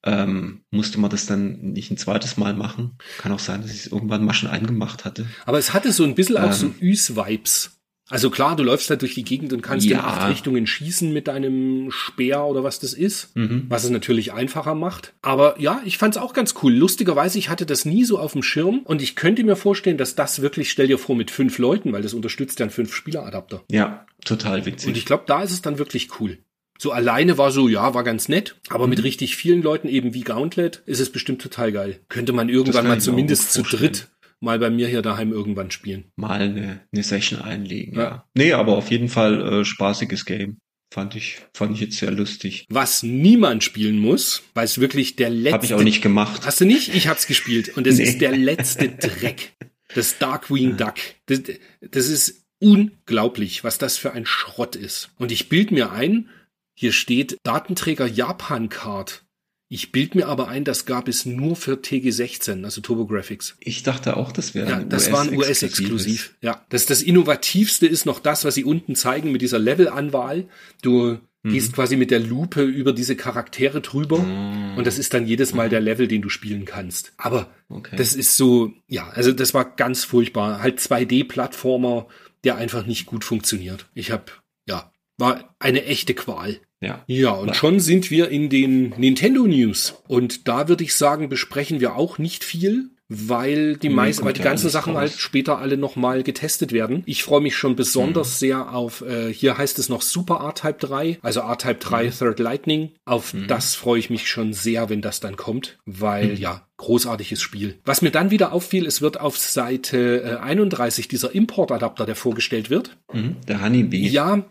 [0.05, 2.97] ähm, musste man das dann nicht ein zweites Mal machen.
[3.17, 5.25] Kann auch sein, dass ich es irgendwann mal schon eingemacht hatte.
[5.45, 6.75] Aber es hatte so ein bisschen auch so ähm.
[6.79, 7.71] Üs-Vibes.
[8.07, 9.97] Also klar, du läufst halt durch die Gegend und kannst ja.
[9.97, 13.65] in acht Richtungen schießen mit deinem Speer oder was das ist, mhm.
[13.67, 15.13] was es natürlich einfacher macht.
[15.23, 16.71] Aber ja, ich fand's auch ganz cool.
[16.71, 20.13] Lustigerweise, ich hatte das nie so auf dem Schirm und ich könnte mir vorstellen, dass
[20.13, 23.63] das wirklich, stell dir vor, mit fünf Leuten, weil das unterstützt ja einen fünf Spieler-Adapter.
[23.71, 24.89] Ja, total witzig.
[24.89, 26.37] Und ich glaube, da ist es dann wirklich cool.
[26.77, 28.91] So alleine war so, ja, war ganz nett, aber mhm.
[28.91, 31.99] mit richtig vielen Leuten eben wie Gauntlet ist es bestimmt total geil.
[32.09, 34.09] Könnte man irgendwann mal zumindest zu dritt
[34.41, 36.05] mal bei mir hier daheim irgendwann spielen.
[36.15, 38.03] Mal eine, eine Session einlegen, ja.
[38.03, 38.25] ja.
[38.33, 40.57] Nee, aber auf jeden Fall äh, spaßiges Game.
[40.93, 42.65] Fand ich, fand ich jetzt sehr lustig.
[42.69, 45.53] Was niemand spielen muss, weil es wirklich der letzte.
[45.53, 46.45] Hab ich auch nicht gemacht.
[46.45, 46.93] Hast du nicht?
[46.93, 47.75] Ich hab's gespielt.
[47.75, 48.03] Und es nee.
[48.03, 49.53] ist der letzte Dreck.
[49.93, 50.95] Das Darkwing Duck.
[51.25, 51.41] Das,
[51.81, 55.09] das ist unglaublich, was das für ein Schrott ist.
[55.17, 56.29] Und ich bild mir ein,
[56.75, 59.25] hier steht Datenträger Japan Card.
[59.67, 63.55] Ich bild mir aber ein, das gab es nur für TG16, also TurboGrafx.
[63.59, 66.35] Ich dachte auch, das wäre ja, das US war ein US-exklusiv.
[66.41, 70.47] Ja, das das innovativste ist noch das, was sie unten zeigen mit dieser Level-Anwahl.
[70.83, 71.51] Du mhm.
[71.51, 74.77] gehst quasi mit der Lupe über diese Charaktere drüber mhm.
[74.77, 77.13] und das ist dann jedes Mal der Level, den du spielen kannst.
[77.17, 77.95] Aber okay.
[77.95, 80.61] das ist so, ja, also das war ganz furchtbar.
[80.61, 82.05] Halt 2D-Plattformer,
[82.43, 83.87] der einfach nicht gut funktioniert.
[83.95, 84.25] Ich habe
[84.67, 86.59] ja war eine echte Qual.
[86.81, 87.03] Ja.
[87.07, 87.55] Ja, und Klar.
[87.55, 89.95] schon sind wir in den Nintendo News.
[90.07, 94.41] Und da würde ich sagen, besprechen wir auch nicht viel, weil die meisten, weil die
[94.41, 94.99] ganzen Sachen raus.
[94.99, 97.03] halt später alle nochmal getestet werden.
[97.05, 98.39] Ich freue mich schon besonders mhm.
[98.39, 102.11] sehr auf, äh, hier heißt es noch Super R-Type 3, also R-Type 3 mhm.
[102.11, 102.91] Third Lightning.
[103.05, 103.47] Auf mhm.
[103.47, 106.37] das freue ich mich schon sehr, wenn das dann kommt, weil mhm.
[106.37, 107.79] ja, großartiges Spiel.
[107.85, 112.71] Was mir dann wieder auffiel, es wird auf Seite äh, 31 dieser Importadapter, der vorgestellt
[112.71, 112.97] wird.
[113.13, 113.35] Mhm.
[113.47, 114.07] Der Honeybee.
[114.07, 114.45] Ja,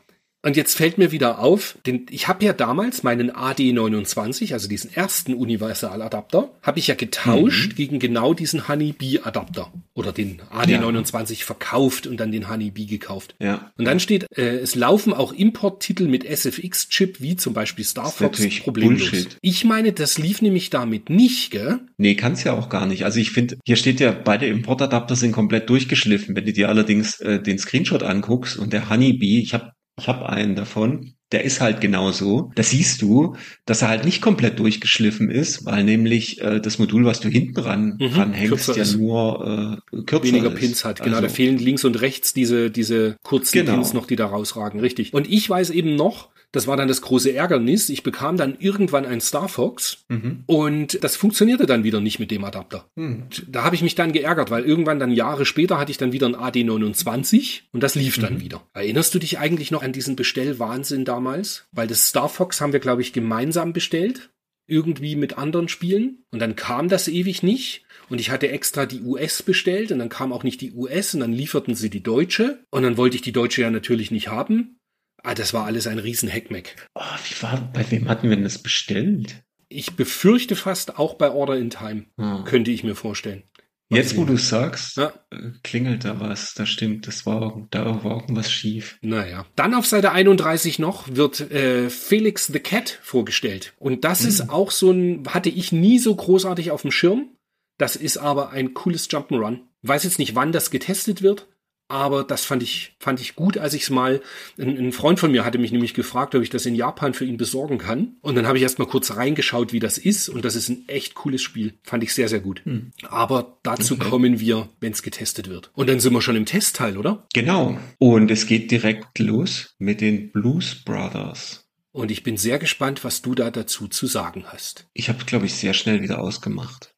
[0.45, 4.93] und jetzt fällt mir wieder auf, denn ich habe ja damals meinen AD29, also diesen
[4.95, 7.75] ersten Universaladapter, habe ich ja getauscht mhm.
[7.77, 11.45] gegen genau diesen Honeybee-Adapter oder den AD29 ja.
[11.47, 13.35] verkauft und dann den Honeybee gekauft.
[13.41, 13.73] Ja.
[13.79, 18.43] Und dann steht, äh, es laufen auch Importtitel mit SFX-Chip, wie zum Beispiel Star Fox,
[18.61, 19.11] problemlos.
[19.11, 19.39] Bullshit.
[19.41, 21.81] Ich meine, das lief nämlich damit nicht, gell?
[21.97, 23.07] Nee, kann's ja auch gar nicht.
[23.07, 26.37] Also ich finde, hier steht ja, beide Importadapter sind komplett durchgeschliffen.
[26.37, 30.29] Wenn du dir allerdings äh, den Screenshot anguckst und der Honeybee, ich habe ich habe
[30.29, 31.15] einen davon.
[31.33, 32.53] der ist halt genauso.
[32.55, 33.35] Da siehst du,
[33.67, 37.59] dass er halt nicht komplett durchgeschliffen ist, weil nämlich äh, das Modul, was du hinten
[37.59, 40.59] ran, Mhm, ran hängst, kürzer ja nur äh, kürzer weniger ist.
[40.61, 40.99] Pins hat.
[41.03, 43.73] Genau, Also, da fehlen links und rechts diese, diese kurzen Genau.
[43.75, 44.79] Pins noch, die da rausragen.
[44.79, 45.13] Richtig.
[45.13, 49.05] Und ich weiß eben noch, das war dann das große Ärgernis, ich bekam dann irgendwann
[49.07, 50.45] ein Star Fox Mhm.
[50.47, 52.89] und das funktionierte dann wieder nicht mit dem Adapter.
[52.97, 53.25] Hm.
[53.49, 56.27] Da habe ich mich dann geärgert, weil irgendwann dann Jahre später hatte ich dann wieder
[56.27, 58.63] ein AD29 und das lief dann wieder.
[58.73, 61.67] Erinnerst du dich eigentlich noch an diesen Bestellwahnsinn damals?
[61.73, 64.31] Weil das Star Fox haben wir, glaube ich, gemeinsam bestellt.
[64.67, 66.25] Irgendwie mit anderen Spielen.
[66.31, 67.85] Und dann kam das ewig nicht.
[68.09, 71.21] Und ich hatte extra die US bestellt und dann kam auch nicht die US und
[71.21, 72.65] dann lieferten sie die deutsche.
[72.71, 74.79] Und dann wollte ich die deutsche ja natürlich nicht haben.
[75.25, 76.77] Ah, das war alles ein riesen Heckmeck.
[76.95, 79.43] Oh, wie war, bei wem hatten wir denn das bestellt?
[79.69, 82.05] Ich befürchte fast auch bei Order in Time.
[82.19, 82.45] Hm.
[82.45, 83.43] Könnte ich mir vorstellen.
[83.91, 85.13] Jetzt, wo du sagst, Ja.
[85.31, 86.55] äh, klingelt da was.
[86.55, 88.99] Das stimmt, das war, da war irgendwas schief.
[89.03, 89.47] Naja.
[89.57, 93.75] Dann auf Seite 31 noch wird äh, Felix the Cat vorgestellt.
[93.79, 97.31] Und das ist auch so ein, hatte ich nie so großartig auf dem Schirm.
[97.79, 99.61] Das ist aber ein cooles Jump'n'Run.
[99.83, 101.47] Weiß jetzt nicht, wann das getestet wird,
[101.89, 104.23] aber das fand ich, fand ich gut, als ich es mal,
[104.59, 107.25] ein, ein Freund von mir hatte mich nämlich gefragt, ob ich das in Japan für
[107.25, 108.17] ihn besorgen kann.
[108.23, 110.29] Und dann habe ich erst mal kurz reingeschaut, wie das ist.
[110.29, 111.75] Und das ist ein echt cooles Spiel.
[111.83, 112.63] Fand ich sehr, sehr gut.
[113.09, 114.09] Aber dazu Okay.
[114.09, 115.71] kommen wir, wenn es getestet wird.
[115.75, 117.27] Und dann sind wir schon im Testteil, oder?
[117.35, 117.79] Genau.
[117.99, 121.69] Und es geht direkt los mit den Blues Brothers.
[121.93, 124.89] Und ich bin sehr gespannt, was du da dazu zu sagen hast.
[124.95, 126.93] Ich habe, glaube ich, sehr schnell wieder ausgemacht,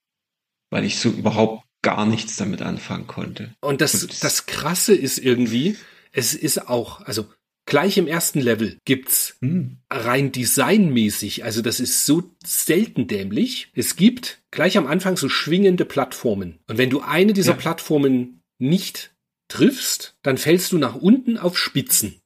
[0.70, 3.54] weil ich so überhaupt gar nichts damit anfangen konnte.
[3.60, 5.76] Und das, Und das- das Krasse ist irgendwie,
[6.12, 7.26] es ist auch, also
[7.66, 9.78] gleich im ersten Level gibt's Hm.
[9.90, 13.68] rein designmäßig, also das ist so selten dämlich.
[13.74, 16.58] Es gibt gleich am Anfang so schwingende Plattformen.
[16.68, 17.56] Und wenn du eine dieser Ja.
[17.58, 19.12] Plattformen nicht
[19.48, 22.20] triffst, dann fällst du nach unten auf Spitzen.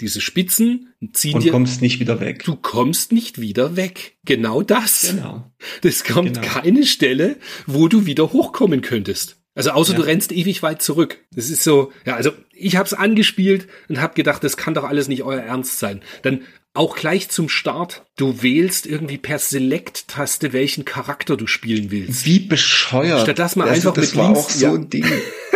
[0.00, 2.44] Diese Spitzen ziehen Und dir, kommst nicht wieder weg.
[2.44, 4.16] du kommst nicht wieder weg.
[4.24, 5.12] Genau das.
[5.14, 5.50] Genau.
[5.82, 6.46] Es kommt Genau.
[6.46, 7.36] keine Stelle,
[7.66, 9.36] wo du wieder hochkommen könntest.
[9.54, 9.98] Also außer Ja.
[9.98, 11.18] du rennst ewig weit zurück.
[11.34, 15.08] Das ist so, ja, also ich hab's angespielt und hab gedacht, das kann doch alles
[15.08, 16.00] nicht euer Ernst sein.
[16.22, 16.42] Dann
[16.74, 22.24] auch gleich zum Start, du wählst irgendwie per Select-Taste, welchen Charakter du spielen willst.
[22.24, 23.22] Wie bescheuert.
[23.22, 25.04] Statt das mal Also, einfach das mit war links- auch so ein Ding.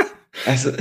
[0.46, 0.72] Also,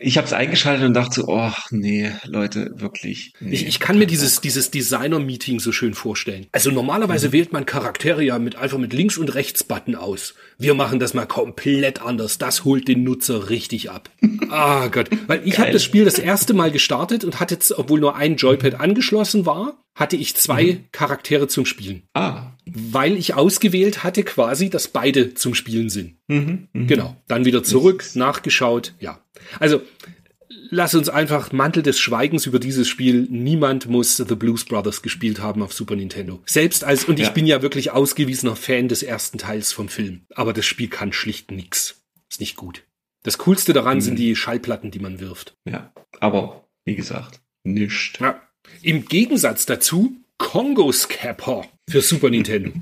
[0.00, 3.32] ich habe es eingeschaltet und dachte so, oh, nee, Leute, wirklich.
[3.40, 3.54] Nee.
[3.54, 6.46] Ich, ich kann mir dieses, dieses Designer-Meeting so schön vorstellen.
[6.52, 10.34] Also normalerweise wählt man Charaktere ja mit, einfach mit Links- und Rechts-Button aus.
[10.58, 12.38] Wir machen das mal komplett anders.
[12.38, 14.10] Das holt den Nutzer richtig ab.
[14.48, 15.08] Ah Gott.
[15.26, 18.36] Weil ich habe das Spiel das erste Mal gestartet und hatte, jetzt, obwohl nur ein
[18.36, 22.02] Joypad angeschlossen war, hatte ich zwei Charaktere zum Spielen.
[22.14, 22.52] Ah.
[22.66, 26.16] Weil ich ausgewählt hatte quasi, dass beide zum Spielen sind.
[26.28, 26.86] Mhm, mhm.
[26.86, 27.16] Genau.
[27.26, 28.94] Dann wieder zurück, nachgeschaut.
[29.00, 29.24] Ja.
[29.58, 29.80] Also,
[30.70, 33.26] lass uns einfach Mantel des Schweigens über dieses Spiel.
[33.30, 36.42] Niemand muss The Blues Brothers gespielt haben auf Super Nintendo.
[36.46, 37.32] Selbst als, und ich Ja.
[37.32, 40.26] bin ja wirklich ausgewiesener Fan des ersten Teils vom Film.
[40.34, 42.02] Aber das Spiel kann schlicht nix.
[42.30, 42.82] Ist nicht gut.
[43.22, 44.02] Das Coolste daran Mhm.
[44.02, 45.56] sind die Schallplatten, die man wirft.
[45.68, 48.20] Ja, aber wie gesagt, nischt.
[48.20, 48.42] Ja.
[48.82, 52.72] Im Gegensatz dazu Kongo Scapper für Super Nintendo.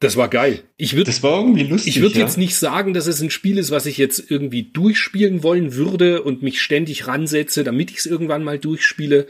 [0.00, 0.62] Das war geil.
[0.76, 1.96] Ich würde Das war irgendwie lustig.
[1.96, 2.20] Ich würde ja?
[2.26, 6.22] jetzt nicht sagen, dass es ein Spiel ist, was ich jetzt irgendwie durchspielen wollen würde
[6.22, 9.26] und mich ständig ransetze, damit ich es irgendwann mal durchspiele.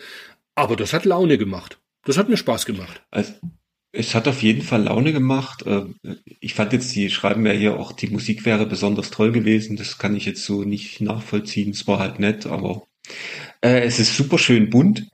[0.57, 1.79] Aber das hat Laune gemacht.
[2.05, 3.03] Das hat mir Spaß gemacht.
[3.11, 3.33] Also,
[3.93, 5.65] es hat auf jeden Fall Laune gemacht.
[5.67, 5.85] Äh,
[6.41, 9.77] Ich fand jetzt, die schreiben ja hier auch, die Musik wäre besonders toll gewesen.
[9.77, 11.71] Das kann ich jetzt so nicht nachvollziehen.
[11.71, 12.87] Es war halt nett, aber
[13.67, 15.07] äh, es ist super schön bunt.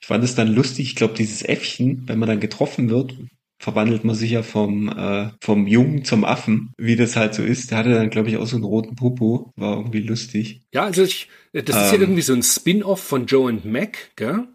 [0.00, 0.86] Ich fand es dann lustig.
[0.88, 3.16] Ich glaube, dieses Äffchen, wenn man dann getroffen wird,
[3.58, 7.70] verwandelt man sich ja vom, äh, vom Jungen zum Affen, wie das halt so ist.
[7.70, 9.52] Der hatte dann, glaube ich, auch so einen roten Popo.
[9.56, 10.60] War irgendwie lustig.
[10.74, 12.00] Ja, also ich, das ist ja Ähm.
[12.02, 14.48] irgendwie so ein Spin-off von Joe and Mac, gell?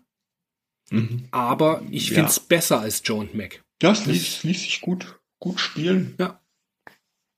[0.92, 1.24] Mhm.
[1.32, 2.16] Aber ich Ja.
[2.16, 3.62] find's besser als Joe and Mac.
[3.82, 6.16] Ja, es ließ, ließ sich gut, gut spielen.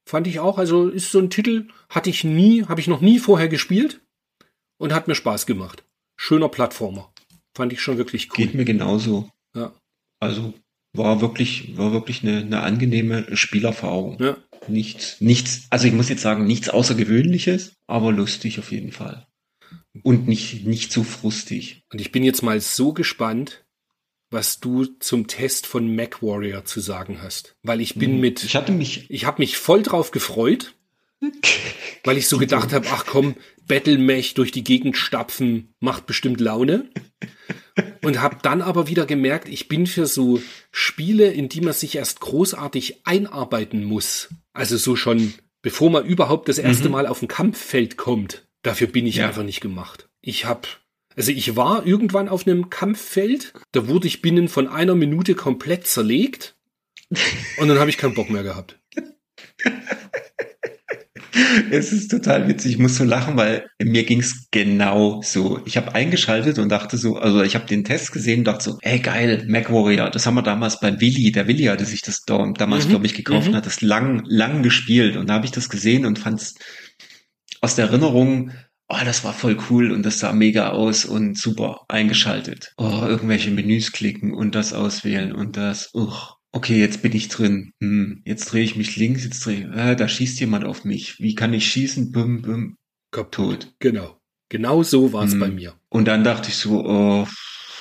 [0.09, 0.57] Fand ich auch.
[0.57, 4.01] Also ist so ein Titel, hatte ich nie, habe ich noch nie vorher gespielt
[4.77, 5.83] und hat mir Spaß gemacht.
[6.23, 7.11] Schöner Plattformer.
[7.55, 8.45] Fand ich schon wirklich cool.
[8.45, 9.31] Geht mir genauso.
[9.55, 9.73] Ja.
[10.19, 10.53] Also
[10.93, 14.21] war wirklich, war wirklich eine, eine angenehme Spielerfahrung.
[14.21, 14.37] Ja.
[14.67, 19.25] Nichts, nichts, also ich muss jetzt sagen, nichts Außergewöhnliches, aber lustig auf jeden Fall.
[20.03, 21.81] Und nicht, nicht so frustig.
[21.91, 23.65] Und ich bin jetzt mal so gespannt,
[24.29, 27.55] was du zum Test von MacWarrior zu sagen hast.
[27.63, 28.47] Weil ich bin mit, Mhm.
[28.47, 30.75] Ich hatte mich, ich habe mich voll drauf gefreut,
[32.03, 33.35] weil ich so gedacht habe, ach komm,
[33.71, 36.89] Battlemech durch die Gegend stapfen macht bestimmt Laune.
[38.03, 40.41] Und habe dann aber wieder gemerkt, ich bin für so
[40.71, 44.27] Spiele, in die man sich erst großartig einarbeiten muss.
[44.51, 46.91] Also so schon, bevor man überhaupt das erste Mhm.
[46.91, 48.45] Mal auf ein Kampffeld kommt.
[48.61, 49.27] Dafür bin ich Ja.
[49.27, 50.09] einfach nicht gemacht.
[50.21, 50.67] Ich habe
[51.15, 55.85] Also ich war irgendwann auf einem Kampffeld, da wurde ich binnen von einer Minute komplett
[55.87, 56.55] zerlegt
[57.57, 58.79] und dann habe ich keinen Bock mehr gehabt.
[61.71, 65.61] Es ist total witzig, ich muss so lachen, weil mir ging's genau so.
[65.65, 68.77] Ich habe eingeschaltet und dachte so, also ich habe den Test gesehen und dachte so,
[68.81, 72.85] ey geil, MacWarrior, das haben wir damals beim Willi, der Willi hatte sich das damals,
[72.85, 72.89] mhm.
[72.89, 73.51] glaube ich, gekauft mhm.
[73.51, 76.55] und hat das lang, lang gespielt und da habe ich das gesehen und fand's
[77.61, 78.51] aus der Erinnerung,
[78.89, 82.73] oh, das war voll cool und das sah mega aus und super eingeschaltet.
[82.77, 87.73] Oh, irgendwelche Menüs klicken und das auswählen und das, uch okay, jetzt bin ich drin.
[87.81, 91.19] Hm, jetzt drehe ich mich links, jetzt drehe ich, äh, da schießt jemand auf mich.
[91.19, 92.11] Wie kann ich schießen?
[92.11, 92.77] Bum, bum,
[93.31, 93.73] tot.
[93.79, 94.17] Genau.
[94.49, 95.39] Genau so war es hm.
[95.39, 95.75] bei mir.
[95.89, 97.27] Und dann dachte ich so, oh,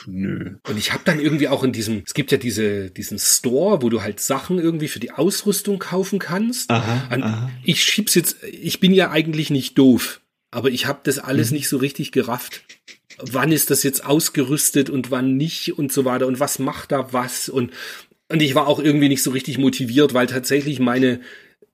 [0.07, 0.57] nö.
[0.69, 3.89] Und ich habe dann irgendwie auch in diesem, es gibt ja diese, diesen Store, wo
[3.89, 6.71] du halt Sachen irgendwie für die Ausrüstung kaufen kannst.
[6.71, 7.51] Aha, An, aha.
[7.65, 10.21] Ich schieb's jetzt, ich bin ja eigentlich nicht doof,
[10.53, 11.57] aber ich habe das alles mhm.
[11.57, 12.63] nicht so richtig gerafft.
[13.19, 17.13] Wann ist das jetzt ausgerüstet und wann nicht und so weiter und was macht da
[17.13, 17.73] was und
[18.31, 21.21] und ich war auch irgendwie nicht so richtig motiviert, weil tatsächlich meine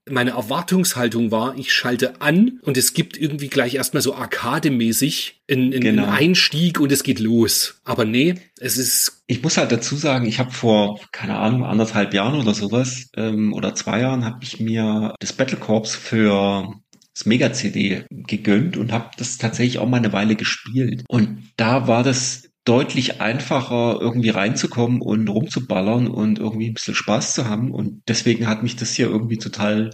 [0.09, 5.73] meine Erwartungshaltung war, ich schalte an und es gibt irgendwie gleich erstmal so arkademäßig einen,
[5.73, 6.07] einen genau.
[6.07, 7.81] Einstieg und es geht los.
[7.85, 9.25] Aber nee, es ist.
[9.27, 13.53] Ich muss halt dazu sagen, ich habe vor, keine Ahnung, anderthalb Jahren oder sowas, ähm,
[13.53, 16.73] oder zwei Jahren, habe ich mir das Battle Corps für
[17.13, 21.03] das Mega-CD gegönnt und habe das tatsächlich auch mal eine Weile gespielt.
[21.09, 27.35] Und da war das deutlich einfacher, irgendwie reinzukommen und rumzuballern und irgendwie ein bisschen Spaß
[27.35, 27.71] zu haben.
[27.71, 29.91] Und deswegen hat mich das hier irgendwie total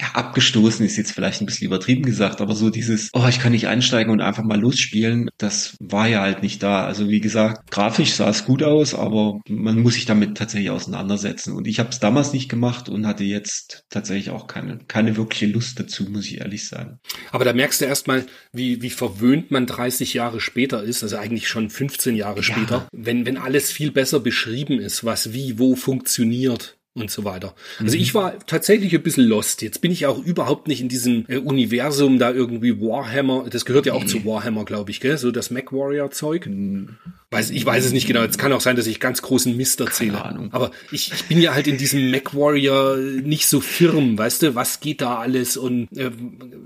[0.00, 3.52] ja, abgestoßen ist jetzt vielleicht ein bisschen übertrieben gesagt, aber so dieses, oh, ich kann
[3.52, 6.86] nicht einsteigen und einfach mal losspielen, das war ja halt nicht da.
[6.86, 11.52] Also wie gesagt, grafisch sah es gut aus, aber man muss sich damit tatsächlich auseinandersetzen.
[11.52, 15.46] Und ich habe es damals nicht gemacht und hatte jetzt tatsächlich auch keine, keine wirkliche
[15.46, 16.98] Lust dazu, muss ich ehrlich sagen.
[17.30, 21.48] Aber da merkst du erstmal, wie, wie verwöhnt man 30 Jahre später ist, also eigentlich
[21.48, 22.42] schon 15 Jahre ja.
[22.42, 27.54] später, wenn, wenn alles viel besser beschrieben ist, was wie wo funktioniert und so weiter.
[27.78, 28.02] Also mhm.
[28.02, 29.62] ich war tatsächlich ein bisschen lost.
[29.62, 33.46] Jetzt bin ich auch überhaupt nicht in diesem äh, Universum da irgendwie Warhammer.
[33.48, 34.08] Das gehört ja auch mhm.
[34.08, 35.16] zu Warhammer, glaube ich, gell?
[35.16, 36.46] So das Mac Warrior Zeug.
[36.46, 36.96] Mhm.
[37.30, 38.22] Weiß, ich weiß es nicht genau.
[38.24, 40.12] Es kann auch sein, dass ich ganz großen Mist erzähle.
[40.12, 40.48] Keine Ahnung.
[40.52, 44.54] Aber ich, ich bin ja halt in diesem Mac Warrior nicht so firm, weißt du?
[44.56, 45.56] Was geht da alles?
[45.56, 46.10] Und äh,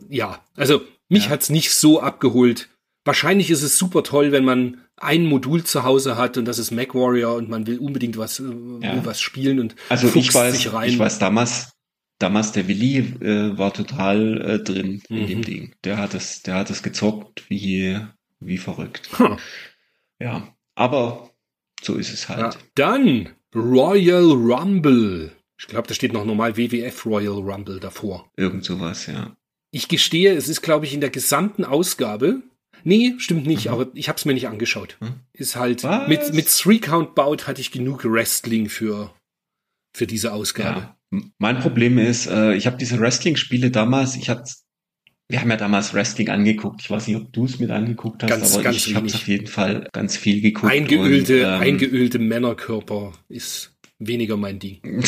[0.08, 1.30] ja, also mich ja.
[1.30, 2.70] hat's nicht so abgeholt.
[3.04, 6.70] Wahrscheinlich ist es super toll, wenn man ein Modul zu Hause hat und das ist
[6.70, 8.44] MacWarrior und man will unbedingt was, äh,
[8.80, 9.04] ja.
[9.04, 10.88] was spielen und also ich weiß, sich rein.
[10.88, 11.72] Ich weiß damals,
[12.18, 15.16] damals der Willi äh, war total äh, drin mhm.
[15.16, 15.42] in dem mhm.
[15.42, 15.74] Ding.
[15.84, 17.98] Der hat es, der hat es gezockt wie,
[18.40, 19.10] wie verrückt.
[19.18, 19.36] Huh.
[20.18, 21.30] Ja, aber
[21.82, 22.54] so ist es halt.
[22.54, 22.60] Ja.
[22.74, 25.32] Dann Royal Rumble.
[25.58, 28.30] Ich glaube, da steht noch normal WWF Royal Rumble davor.
[28.36, 29.36] Irgend sowas, ja.
[29.70, 32.42] Ich gestehe, es ist, glaube ich, in der gesamten Ausgabe
[32.84, 33.72] Nee, stimmt nicht, mhm.
[33.72, 34.96] aber ich habe es mir nicht angeschaut.
[35.00, 35.20] Mhm.
[35.32, 36.08] Ist halt Was?
[36.08, 39.12] mit mit Three Count Bout hatte ich genug Wrestling für
[39.94, 40.80] für diese Ausgabe.
[41.10, 41.20] Ja.
[41.38, 44.50] Mein Problem ist, äh, ich habe diese Wrestling Spiele damals, ich hatte
[45.28, 46.82] wir haben ja damals Wrestling angeguckt.
[46.82, 49.26] Ich weiß nicht, ob du es mit angeguckt hast, ganz, aber ganz ich habe auf
[49.26, 50.70] jeden Fall ganz viel geguckt.
[50.70, 55.02] Eingeölte, und, ähm, eingeölte Männerkörper ist weniger mein Ding.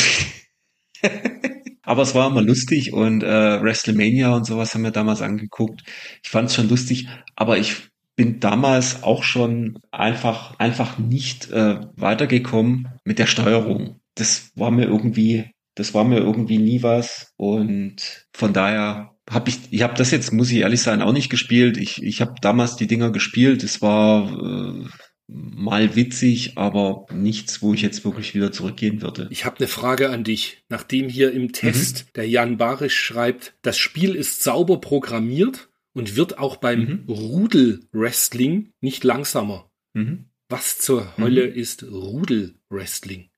[1.87, 5.83] Aber es war immer lustig und äh, WrestleMania und sowas haben wir damals angeguckt.
[6.21, 7.07] Ich fand es schon lustig,
[7.37, 14.01] aber ich bin damals auch schon einfach einfach nicht äh, weitergekommen mit der Steuerung.
[14.15, 19.59] Das war mir irgendwie, das war mir irgendwie nie was und von daher habe ich,
[19.71, 21.77] ich habe das jetzt, muss ich ehrlich sein, auch nicht gespielt.
[21.77, 23.63] Ich, ich habe damals die Dinger gespielt.
[23.63, 24.89] Es war äh,
[25.27, 29.27] mal witzig, aber nichts, wo ich jetzt wirklich wieder zurückgehen würde.
[29.29, 30.63] Ich habe eine Frage an dich.
[30.69, 32.13] Nachdem hier im Test mhm.
[32.15, 37.03] der Jan Barisch schreibt, das Spiel ist sauber programmiert und wird auch beim mhm.
[37.07, 39.69] Rudel-Wrestling nicht langsamer.
[39.93, 40.25] Mhm.
[40.49, 41.55] Was zur Hölle mhm.
[41.55, 43.29] ist Rudel-Wrestling?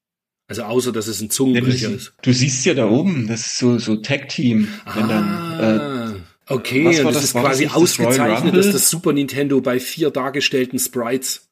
[0.47, 2.13] Also außer, dass es ein Zungenbrecher ja, ist.
[2.21, 4.67] Du siehst ja da oben, das ist so, so Tag-Team.
[4.85, 9.61] Ah, äh, okay, und das, das ist quasi das ausgezeichnet, das dass das Super Nintendo
[9.61, 11.48] bei vier dargestellten Sprites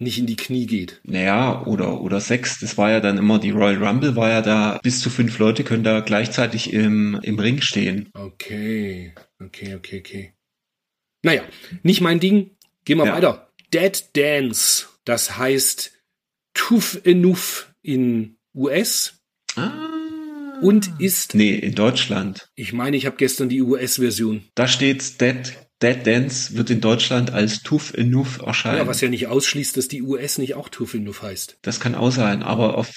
[0.00, 1.00] nicht in die Knie geht.
[1.04, 2.58] Naja, oder, oder sechs.
[2.58, 5.62] Das war ja dann immer, die Royal Rumble war ja da, bis zu fünf Leute
[5.62, 8.08] können da gleichzeitig im, im Ring stehen.
[8.14, 10.32] Okay, okay, okay, okay.
[11.22, 11.42] Naja,
[11.82, 12.56] nicht mein Ding.
[12.84, 13.14] Gehen wir ja.
[13.14, 13.52] weiter.
[13.72, 14.86] Dead Dance.
[15.04, 15.92] Das heißt
[16.54, 19.20] Tooth Enough in US.
[19.56, 19.86] Ah.
[20.62, 21.34] Und ist.
[21.34, 22.48] Nee, in Deutschland.
[22.54, 24.44] Ich meine, ich habe gestern die US-Version.
[24.54, 28.78] Da steht's Dead Dead Dance wird in Deutschland als Tough Enough erscheinen.
[28.78, 31.58] Ja, was ja nicht ausschließt, dass die US nicht auch Tough Enough heißt.
[31.62, 32.92] Das kann auch sein, aber auf,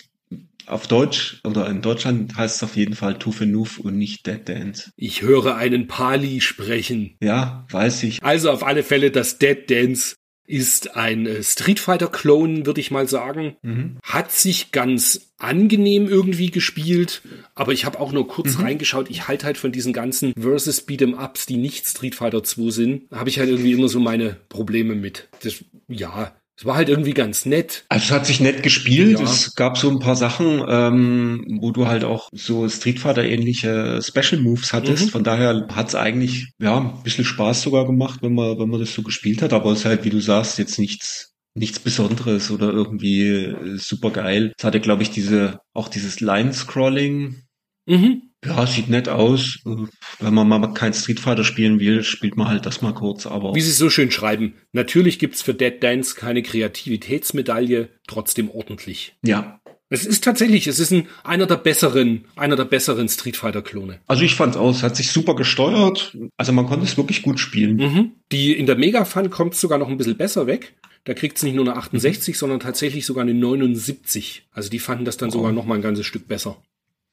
[0.66, 4.48] auf Deutsch oder in Deutschland heißt es auf jeden Fall Tough Enough und nicht Dead
[4.48, 4.92] Dance.
[4.98, 7.16] Ich höre einen Pali sprechen.
[7.22, 8.22] Ja, weiß ich.
[8.22, 10.16] Also auf alle Fälle das Dead Dance
[10.46, 13.56] ist ein äh, Street Fighter Clone, würde ich mal sagen.
[13.62, 13.98] Mhm.
[14.04, 17.22] Hat sich ganz angenehm irgendwie gespielt,
[17.56, 18.64] aber ich habe auch nur kurz Mhm.
[18.64, 19.10] reingeschaut.
[19.10, 23.04] Ich halte halt von diesen ganzen Versus Beat'em Ups, die nicht Street Fighter 2 sind,
[23.12, 25.30] habe ich halt irgendwie immer so meine Probleme mit.
[25.44, 27.86] Das, ja, es war halt irgendwie ganz nett.
[27.90, 29.20] Also es hat sich nett gespielt.
[29.20, 29.26] Ja.
[29.26, 34.02] Es gab so ein paar Sachen, ähm, wo du halt auch so Street Fighter ähnliche
[34.04, 35.08] Special Moves hattest.
[35.08, 35.10] Mhm.
[35.10, 38.94] Von daher hat's eigentlich ja ein bisschen Spaß sogar gemacht, wenn man wenn man das
[38.94, 39.52] so gespielt hat.
[39.54, 44.12] Aber es ist halt, wie du sagst, jetzt nichts nichts Besonderes oder irgendwie äh, super
[44.12, 44.54] geil.
[44.58, 47.44] Es hatte, glaube ich, diese auch dieses Line Scrolling.
[47.88, 48.33] Mhm.
[48.46, 49.60] Ja, sieht nett aus.
[49.64, 53.26] Wenn man mal kein Street Fighter spielen will, spielt man halt das mal kurz.
[53.26, 54.54] Aber Wie sie so schön schreiben.
[54.72, 59.16] Natürlich gibt's für Dead Dance keine Kreativitätsmedaille, trotzdem ordentlich.
[59.24, 63.62] ja, Es ist tatsächlich, es ist ein, einer der besseren, einer der besseren Street Fighter
[63.62, 64.00] Klone.
[64.08, 64.82] also ich fand's aus.
[64.82, 66.18] Hat sich super gesteuert.
[66.38, 67.76] Also man konnte es wirklich gut spielen.
[67.78, 68.12] Mhm.
[68.32, 70.74] Die in der Mega Fun kommt sogar noch ein bisschen besser weg.
[71.06, 74.48] Da kriegt's nicht nur eine 68, sondern tatsächlich sogar eine 79.
[74.52, 76.58] Also die fanden das dann sogar noch mal ein ganzes Stück besser.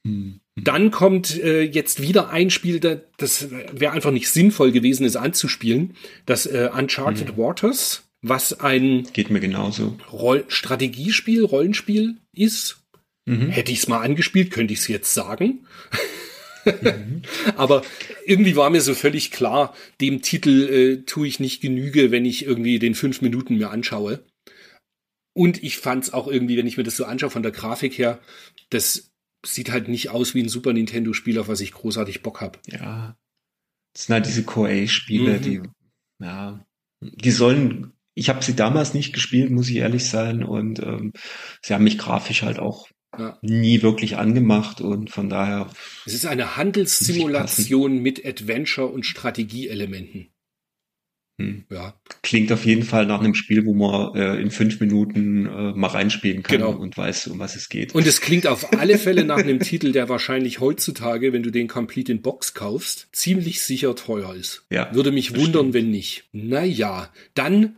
[0.07, 0.41] Hm.
[0.57, 5.17] Dann kommt äh, jetzt wieder ein Spiel, da- das wäre einfach nicht sinnvoll gewesen, es
[5.17, 5.97] anzuspielen.
[6.27, 9.97] Das äh, Uncharted Waters, was ein Geht mir genauso.
[10.13, 12.77] Roll Strategiespiel, Rollenspiel ist.
[13.27, 15.67] Hätte ich es mal angespielt, könnte ich es jetzt sagen.
[17.57, 17.83] Aber
[18.27, 22.45] irgendwie war mir so völlig klar, dem Titel äh, tue ich nicht Genüge, wenn ich
[22.45, 24.25] irgendwie den fünf Minuten mir anschaue.
[25.33, 27.97] Und ich fand es auch irgendwie, wenn ich mir das so anschaue von der Grafik
[27.97, 28.21] her,
[28.71, 29.10] das
[29.45, 32.59] sieht halt nicht aus wie ein Super Nintendo-Spiel, auf was ich großartig Bock habe.
[32.67, 33.17] Ja.
[33.95, 35.43] Das sind halt diese Core-A-Spiele, Mhm.
[35.43, 35.63] die,
[36.21, 36.65] ja,
[37.01, 41.13] die sollen, ich habe sie damals nicht gespielt, muss ich ehrlich sein, und ähm,
[41.63, 42.89] sie haben mich grafisch halt auch
[43.19, 43.39] Ja.
[43.43, 45.71] nie wirklich angemacht und von daher,
[46.07, 50.29] Es ist eine Handelssimulation mit Adventure- und Strategieelementen.
[51.41, 55.47] Hm, Ja, klingt auf jeden Fall nach einem Spiel, wo man äh, in fünf Minuten
[55.47, 56.71] äh, mal reinspielen kann Genau.
[56.73, 57.95] und weiß, um was es geht.
[57.95, 61.69] Und es klingt auf alle Fälle nach einem Titel, der wahrscheinlich heutzutage, wenn du den
[61.69, 64.65] Complete in Box kaufst, ziemlich sicher teuer ist.
[64.71, 65.75] ja, Würde mich wundern, stimmt.
[65.75, 66.25] wenn nicht.
[66.33, 67.77] Naja, dann,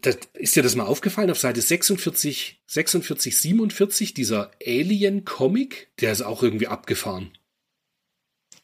[0.00, 6.22] das, ist dir das mal aufgefallen, auf Seite 46, 46, 47, dieser Alien-Comic, der ist
[6.22, 7.30] auch irgendwie abgefahren.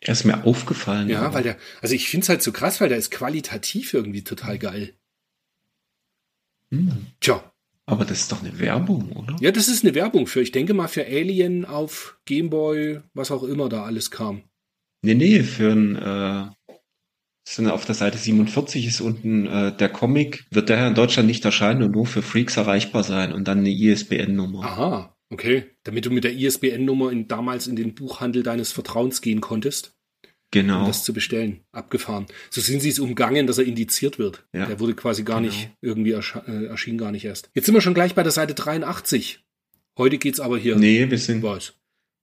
[0.01, 1.09] Er ist mir aufgefallen.
[1.09, 4.25] Ja, aber- weil der, also ich find's halt so krass, weil der ist qualitativ irgendwie
[4.25, 4.95] total geil.
[6.71, 7.43] Hm, Tja,
[7.87, 9.37] aber das ist doch eine Werbung, oder?
[9.41, 13.43] ja, das ist eine Werbung für, ich denke mal für Alien auf Gameboy, was auch
[13.43, 14.43] immer da alles kam.
[15.03, 16.51] Nee, nee, für ein, äh,
[17.49, 21.45] sind auf der Seite 47 ist unten äh, der Comic, wird daher in Deutschland nicht
[21.45, 24.63] erscheinen und nur für Freaks erreichbar sein und dann eine ISBN-Nummer.
[24.65, 25.65] Aha, okay.
[25.85, 29.93] Damit du mit der ISBN-Nummer in, damals in den Buchhandel deines Vertrauens gehen konntest,
[30.25, 30.87] um Genau.
[30.87, 31.61] das zu bestellen.
[31.73, 32.27] Abgefahren.
[32.51, 34.45] So sind sie es umgangen, dass er indiziert wird.
[34.53, 34.67] Ja.
[34.67, 35.53] Der wurde quasi gar Genau.
[35.53, 37.51] nicht, irgendwie erscha- äh, erschien gar nicht erst.
[37.55, 39.45] Jetzt sind wir schon gleich bei der Seite 83.
[39.97, 40.77] Heute geht's aber hier.
[40.77, 41.75] Nee, wir sind, Was?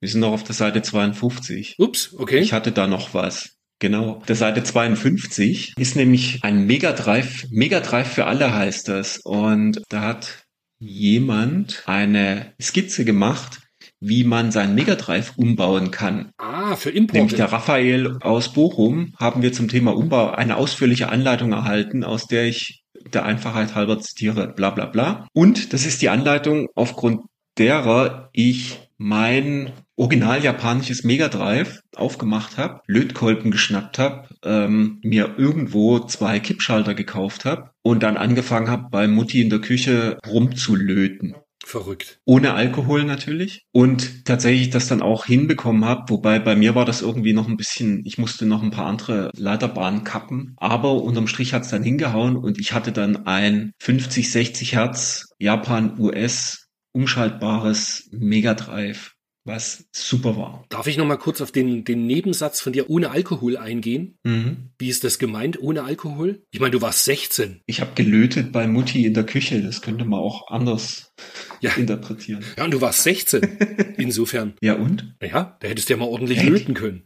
[0.01, 1.75] wir sind noch auf der Seite 52.
[1.79, 2.39] Ups, okay.
[2.39, 3.53] Ich hatte da noch was.
[3.79, 4.23] Genau.
[4.27, 7.45] Der Seite 52 ist nämlich ein Mega Drive.
[7.51, 9.19] Mega Drive für alle heißt das.
[9.19, 10.46] Und da hat
[10.79, 13.61] jemand eine Skizze gemacht,
[13.99, 16.31] wie man seinen Mega Drive umbauen kann.
[16.37, 17.37] ah, für Nämlich Import.
[17.37, 22.45] der Raphael aus Bochum haben wir zum Thema Umbau eine ausführliche Anleitung erhalten, aus der
[22.45, 25.27] ich der Einfachheit halber zitiere, bla bla bla.
[25.33, 27.21] Und das ist die Anleitung, aufgrund
[27.57, 35.99] derer ich mein original japanisches Mega Drive aufgemacht habe, Lötkolben geschnappt habe, ähm, mir irgendwo
[35.99, 41.35] zwei Kippschalter gekauft habe und dann angefangen habe, bei Mutti in der Küche rumzulöten.
[41.67, 42.21] Verrückt.
[42.23, 43.65] ohne Alkohol natürlich.
[43.73, 47.57] Und tatsächlich das dann auch hinbekommen habe, wobei bei mir war das irgendwie noch ein
[47.57, 52.37] bisschen, ich musste noch ein paar andere Leiterbahnen kappen, aber unterm Strich hat's dann hingehauen
[52.37, 56.66] und ich hatte dann ein 50, 60 Hertz Japan US
[56.97, 59.13] umschaltbares Mega Drive,
[59.45, 60.65] was super war.
[60.69, 64.17] Darf ich noch mal kurz auf den, den Nebensatz von dir ohne Alkohol eingehen?
[64.23, 64.71] Mhm.
[64.77, 66.43] Wie ist das gemeint, ohne Alkohol?
[66.51, 67.61] Ich meine, du warst 16.
[67.65, 71.13] Ich habe gelötet bei Mutti in der Küche, das könnte man auch anders
[71.61, 71.71] Ja.
[71.75, 72.43] interpretieren.
[72.57, 73.41] Ja, und du warst 16.
[73.97, 74.53] Insofern.
[74.61, 75.15] Ja und?
[75.21, 76.49] Ja, da hättest du ja mal ordentlich Echt?
[76.49, 77.03] löten können.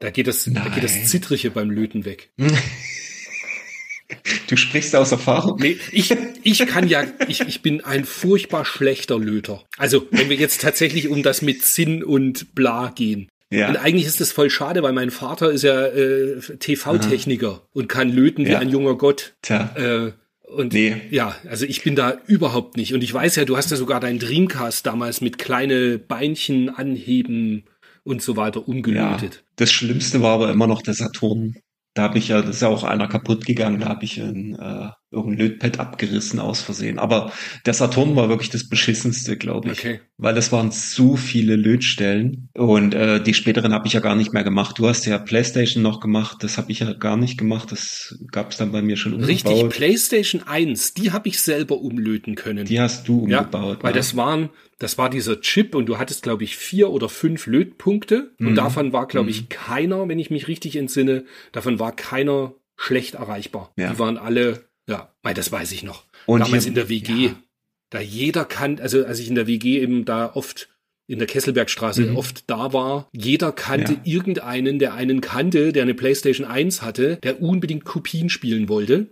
[0.00, 1.06] Da geht das, da geht das Nein.
[1.06, 2.32] Zittrige beim Löten weg.
[4.48, 5.58] Du sprichst aus Erfahrung.
[5.60, 9.62] Nee, ich, ich kann ja, ich, ich bin ein furchtbar schlechter Löter.
[9.76, 13.28] Also, wenn wir jetzt tatsächlich um das mit Sinn und Bla gehen.
[13.50, 13.68] Ja.
[13.68, 18.10] Und eigentlich ist das voll schade, weil mein Vater ist ja äh, TV-Techniker und kann
[18.10, 18.58] löten wie Ja.
[18.58, 19.34] ein junger Gott.
[19.42, 19.74] Tja.
[19.76, 20.96] Äh, und Nee.
[21.10, 22.94] ja, also ich bin da überhaupt nicht.
[22.94, 27.64] Und ich weiß ja, du hast ja sogar deinen Dreamcast damals mit kleine Beinchen anheben
[28.04, 29.44] und so weiter Ja, umgelötet.
[29.56, 31.56] das Schlimmste war aber immer noch der Saturn.
[31.98, 34.54] Da habe ich ja, das ist ja auch einer kaputt gegangen, da habe ich einen,
[34.54, 36.98] äh, irgendein Lötpad abgerissen aus Versehen.
[36.98, 37.32] Aber
[37.64, 39.78] der Saturn war wirklich das beschissenste, glaube ich.
[39.78, 40.00] Okay.
[40.18, 42.50] Weil es waren so viele Lötstellen.
[42.54, 44.78] Und äh, die späteren habe ich ja gar nicht mehr gemacht.
[44.78, 47.72] Du hast ja PlayStation noch gemacht, das habe ich ja gar nicht gemacht.
[47.72, 49.30] Das gab es dann bei mir schon umgebaut.
[49.30, 52.66] Richtig, PlayStation 1, die habe ich selber umlöten können.
[52.66, 53.78] Die hast du umgebaut.
[53.78, 53.98] Ja, weil ne?
[53.98, 58.32] das waren, das war dieser Chip und du hattest, glaube ich, vier oder fünf Lötpunkte.
[58.38, 58.54] Und Mhm.
[58.56, 63.72] davon war, glaube ich, keiner, wenn ich mich richtig entsinne, davon war keiner schlecht erreichbar.
[63.76, 63.92] Ja.
[63.92, 66.04] Die waren alle, ja, mei, das weiß ich noch.
[66.26, 67.36] Und Damals hier- in der WG, ja.
[67.90, 70.68] da jeder kann, also als ich in der WG eben da oft
[71.06, 72.16] in der Kesselbergstraße Mhm.
[72.16, 74.00] oft da war, jeder kannte Ja.
[74.04, 79.10] irgendeinen, der einen kannte, der eine Playstation 1 hatte, der unbedingt Kopien spielen wollte.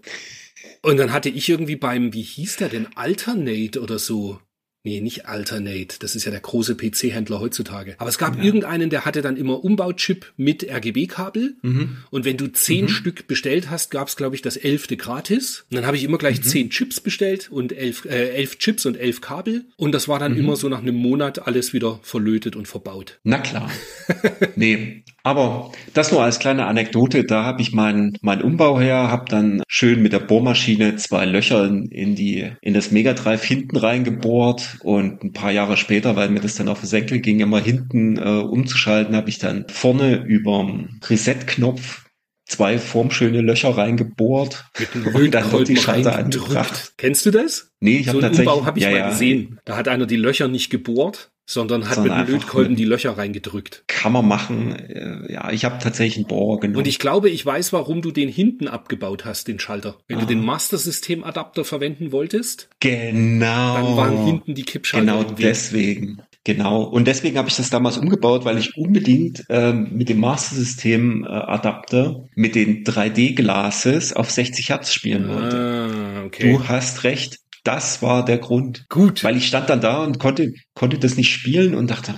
[0.82, 4.40] Und dann hatte ich irgendwie beim, wie hieß der denn, Alternate oder so.
[4.86, 5.96] Nee, nicht Alternate.
[5.98, 7.96] Das ist ja der große PC-Händler heutzutage.
[7.98, 8.44] Aber es gab Ja.
[8.44, 11.56] irgendeinen, der hatte dann immer Umbauchip mit RGB-Kabel.
[11.62, 11.96] Mhm.
[12.10, 15.64] Und wenn du zehn Stück bestellt hast, gab's es, glaube ich, das elfte gratis.
[15.72, 18.96] Und dann habe ich immer gleich zehn Chips bestellt und elf, äh, elf Chips und
[18.96, 19.64] elf Kabel.
[19.76, 23.18] Und das war dann immer so nach einem Monat alles wieder verlötet und verbaut.
[23.24, 23.68] Na klar.
[24.54, 27.24] nee, aber das nur als kleine Anekdote.
[27.24, 31.64] Da habe ich meinen mein Umbau her, habe dann schön mit der Bohrmaschine zwei Löcher
[31.66, 36.38] in, die in das Mega Drive hinten reingebohrt und ein paar Jahre später, weil mir
[36.38, 41.00] das dann auf den Senkel ging, immer hinten äh, umzuschalten, habe ich dann vorne überm
[41.10, 42.04] Reset-Knopf
[42.44, 46.16] zwei formschöne Löcher reingebohrt Mit einem und dann wird die reingedrückt.
[46.16, 46.92] angebracht.
[46.98, 47.72] Kennst du das?
[47.80, 49.58] Nee, ich so habe einen tatsächlich Umbau habe ich ja, mal ja, gesehen.
[49.64, 52.78] Da hat einer die Löcher nicht gebohrt, sondern hat Sondern mit dem einfach Lötkolben mit-
[52.80, 53.84] die Löcher reingedrückt.
[53.86, 54.74] Kann man machen.
[54.76, 56.78] Äh, Ja, ich habe tatsächlich einen Bohrer genommen.
[56.78, 59.96] Und ich glaube, ich weiß, warum du den hinten abgebaut hast, den Schalter.
[60.08, 60.28] Wenn du Ah.
[60.28, 63.74] den Master System Adapter verwenden wolltest, Genau.
[63.76, 65.06] dann waren hinten die Kippschalter.
[65.06, 66.20] Genau deswegen.
[66.44, 66.82] Genau.
[66.84, 71.24] Und deswegen habe ich das damals umgebaut, weil ich unbedingt ähm, mit dem Master System
[71.24, 75.56] äh, Adapter mit den 3D-Glases auf 60 Hertz spielen wollte.
[75.56, 76.52] Ah, okay.
[76.52, 77.38] Du hast recht.
[77.66, 78.86] Das war der Grund.
[78.88, 79.24] Gut.
[79.24, 82.14] Weil ich stand dann da und konnte, konnte das nicht spielen und dachte,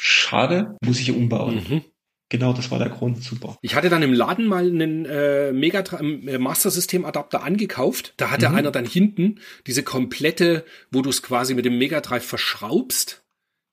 [0.00, 1.56] schade, muss ich umbauen.
[1.68, 1.84] Mhm.
[2.30, 3.22] Genau, das war der Grund.
[3.22, 3.58] Super.
[3.62, 8.14] Ich hatte dann im Laden mal einen äh, Mega äh, Master System Adapter angekauft.
[8.16, 8.54] Da hatte Mhm.
[8.56, 13.22] einer dann hinten diese komplette, wo du es quasi mit dem Mega Drive verschraubst,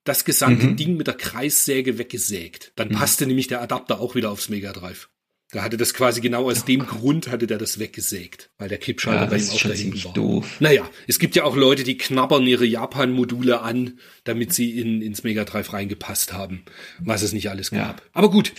[0.04, 0.76] das gesamte Mhm.
[0.76, 2.72] Ding mit der Kreissäge weggesägt.
[2.76, 5.08] Dann passte nämlich der Adapter auch wieder aufs Mega Drive.
[5.52, 9.24] Da hatte das quasi genau aus dem Grund hatte der das weggesägt, weil der Kippschalter
[9.24, 10.14] Ja, bei ihm auch schon da hinten ziemlich war.
[10.14, 10.46] doof.
[10.60, 15.24] Naja, es gibt ja auch Leute, die knabbern ihre Japan-Module an, damit sie in, ins
[15.24, 16.62] Mega Drive reingepasst haben,
[17.00, 17.84] was es nicht alles Ja.
[17.88, 18.02] gab.
[18.14, 18.54] Aber gut,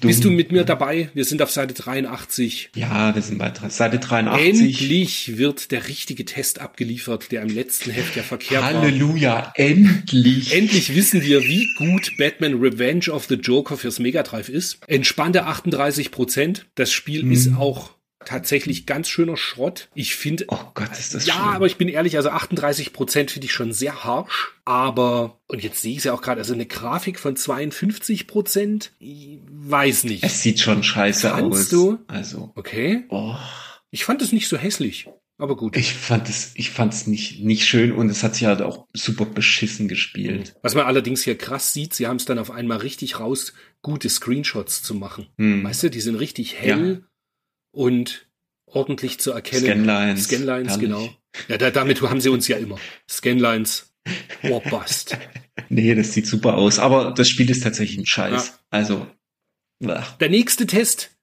[0.00, 1.10] bist du mit mir dabei?
[1.14, 2.70] Wir sind auf Seite 83.
[2.76, 4.46] Ja, wir sind bei Seite 83.
[4.60, 8.72] Endlich wird der richtige Test abgeliefert, der im letzten Heft ja verkehrt war.
[8.82, 10.54] Halleluja, endlich.
[10.54, 14.78] Endlich wissen wir, wie gut Batman Revenge of the Joker fürs Mega Drive ist.
[14.86, 16.35] Entspannte 38 Prozent.
[16.74, 17.32] Das Spiel Mhm.
[17.32, 17.90] ist auch
[18.24, 19.88] tatsächlich ganz schöner Schrott.
[19.94, 21.46] Ich finde, Oh Gott, ist das ja, schlimm.
[21.48, 24.54] aber ich bin ehrlich, also 38 Prozent finde ich schon sehr harsch.
[24.64, 28.90] Aber, und jetzt sehe ich es ja auch gerade, also eine Grafik von 52 Prozent,
[29.00, 30.24] weiß nicht.
[30.24, 31.68] Es sieht schon scheiße Fandst aus.
[31.68, 31.98] du?
[32.08, 33.04] Also, Okay.
[33.10, 33.36] oh,
[33.90, 35.08] Ich fand es nicht so hässlich.
[35.38, 35.76] Aber gut.
[35.76, 38.86] ich fand es, ich fand es nicht, nicht schön und es hat sich halt auch
[38.94, 40.54] super beschissen gespielt.
[40.62, 43.52] Was man allerdings hier krass sieht, sie haben es dann auf einmal richtig raus,
[43.82, 45.28] gute Screenshots zu machen.
[45.38, 45.62] Hm.
[45.64, 47.04] Weißt du, die sind richtig hell
[47.72, 48.28] und
[48.66, 49.64] ordentlich zu erkennen.
[49.64, 50.24] Scanlines.
[50.24, 50.88] Scanlines, herrlich.
[50.88, 51.08] genau.
[51.48, 52.78] Ja, da, damit haben sie uns ja immer.
[53.08, 53.94] Scanlines,
[54.42, 55.16] Warbust.
[55.68, 58.46] Nee, das sieht super aus, aber das Spiel ist tatsächlich ein Scheiß.
[58.48, 58.54] Ja.
[58.70, 59.06] Also,
[59.88, 61.15] ach, Der nächste Test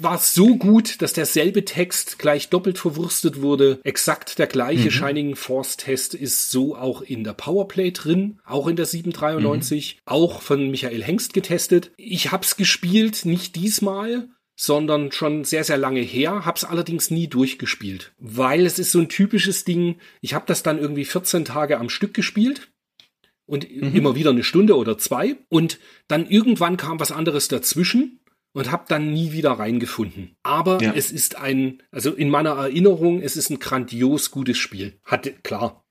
[0.00, 3.80] war so gut, dass derselbe Text gleich doppelt verwurstet wurde.
[3.84, 4.90] Exakt der gleiche Mhm.
[4.90, 10.00] Shining Force Test ist so auch in der Powerplay drin, auch in der 793, Mhm.
[10.12, 11.92] auch von Michael Hengst getestet.
[11.96, 18.12] Ich hab's gespielt, nicht diesmal, sondern schon sehr, sehr lange her, hab's allerdings nie durchgespielt,
[18.18, 21.88] weil es ist so ein typisches Ding, ich habe das dann irgendwie 14 Tage am
[21.88, 22.68] Stück gespielt
[23.46, 23.94] und Mhm.
[23.96, 25.78] immer wieder eine Stunde oder zwei und
[26.08, 28.19] dann irgendwann kam was anderes dazwischen
[28.52, 30.36] und habe dann nie wieder reingefunden.
[30.42, 30.92] Aber Ja.
[30.94, 34.98] es ist ein, also in meiner Erinnerung, es ist ein grandios gutes Spiel.
[35.04, 35.84] Hat klar,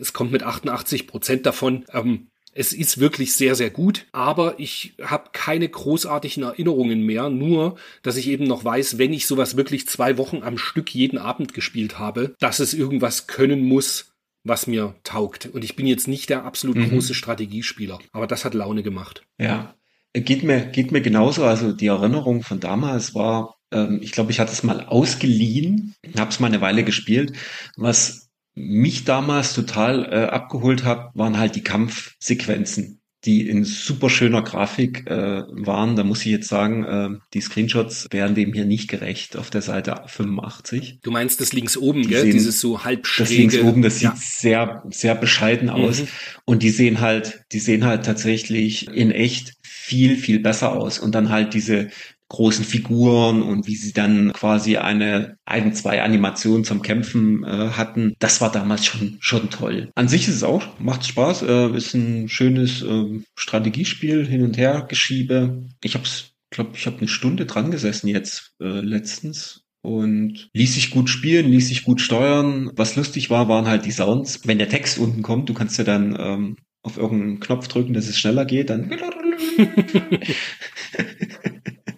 [0.00, 1.84] es kommt mit 88 Prozent davon.
[1.92, 7.76] Ähm, es ist wirklich sehr, sehr gut, aber ich habe keine großartigen Erinnerungen mehr, nur
[8.02, 11.52] dass ich eben noch weiß, wenn ich sowas wirklich zwei Wochen am Stück jeden Abend
[11.52, 15.50] gespielt habe, dass es irgendwas können muss, was mir taugt.
[15.52, 16.88] Und ich bin jetzt nicht der absolut Mhm.
[16.90, 19.26] große Strategiespieler, aber das hat Laune gemacht.
[19.38, 19.75] ja.
[20.20, 21.44] Geht mir, geht mir genauso.
[21.44, 26.30] Also die Erinnerung von damals war, ähm, ich glaube, ich hatte es mal ausgeliehen, habe
[26.30, 27.32] es mal eine Weile gespielt.
[27.76, 33.00] Was mich damals total äh, abgeholt hat, waren halt die Kampfsequenzen.
[33.24, 35.96] die in super schöner Grafik äh, waren.
[35.96, 39.62] Da muss ich jetzt sagen, äh, die Screenshots wären dem hier nicht gerecht auf der
[39.62, 41.00] Seite 85.
[41.02, 42.22] Du meinst das links oben, Die gell?
[42.22, 43.28] sehen- Dieses so halb schräge.
[43.28, 44.12] Das links oben, das ja.
[44.14, 46.02] sieht sehr, sehr bescheiden aus.
[46.02, 46.08] Mhm.
[46.44, 49.54] Und die sehen halt, die sehen halt tatsächlich in echt
[49.86, 50.98] viel, viel besser aus.
[50.98, 51.90] Und dann halt diese
[52.28, 58.14] großen Figuren und wie sie dann quasi eine, ein, zwei Animationen zum Kämpfen äh, hatten,
[58.18, 59.90] das war damals schon, schon toll.
[59.94, 64.58] An sich ist es auch, macht Spaß, äh, ist ein schönes äh, Strategiespiel, hin und
[64.58, 65.68] her geschiebe.
[65.84, 70.90] Ich hab's, glaube ich, habe eine Stunde dran gesessen jetzt äh, letztens und ließ sich
[70.90, 72.72] gut spielen, ließ sich gut steuern.
[72.74, 74.40] Was lustig war, waren halt die Sounds.
[74.44, 76.56] Wenn der Text unten kommt, du kannst ja dann ähm,
[76.86, 78.90] auf irgendeinen Knopf drücken, dass es schneller geht, dann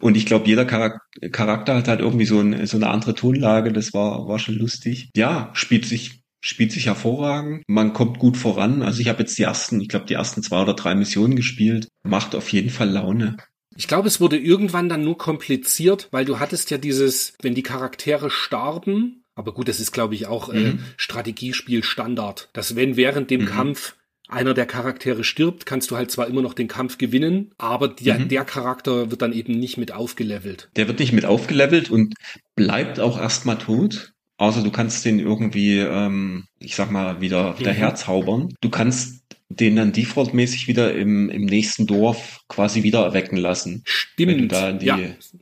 [0.00, 1.00] und ich glaube, jeder Charak
[1.32, 3.72] Charakter hat halt irgendwie so, ein, so eine andere Tonlage.
[3.72, 5.10] Das war, war schon lustig.
[5.16, 7.64] Ja, spielt sich, spielt sich hervorragend.
[7.66, 8.82] Man kommt gut voran.
[8.82, 11.88] Also ich habe jetzt die ersten, ich glaube, die ersten zwei oder drei Missionen gespielt.
[12.02, 13.36] Macht auf jeden Fall Laune.
[13.76, 17.62] Ich glaube, es wurde irgendwann dann nur kompliziert, weil du hattest ja dieses, wenn die
[17.62, 20.78] Charaktere starben, aber gut, das ist, glaube ich, auch äh, Mhm.
[20.96, 23.46] Strategiespiel Standard, dass wenn während dem Mhm.
[23.46, 23.94] Kampf
[24.28, 28.18] einer der Charaktere stirbt, kannst du halt zwar immer noch den Kampf gewinnen, aber der,
[28.18, 28.28] Mhm.
[28.28, 30.68] der Charakter wird dann eben nicht mit aufgelevelt.
[30.76, 32.14] Der wird nicht mit aufgelevelt und
[32.54, 34.12] bleibt auch erstmal tot.
[34.36, 37.76] Außer du kannst den irgendwie, ähm, ich sag mal, wieder, wieder Mhm.
[37.76, 38.54] herzaubern.
[38.60, 43.82] Du kannst den dann defaultmäßig wieder im, im nächsten Dorf quasi wieder erwecken lassen.
[44.18, 44.52] Wenn du Stimmt.
[44.52, 44.98] da in die, ja,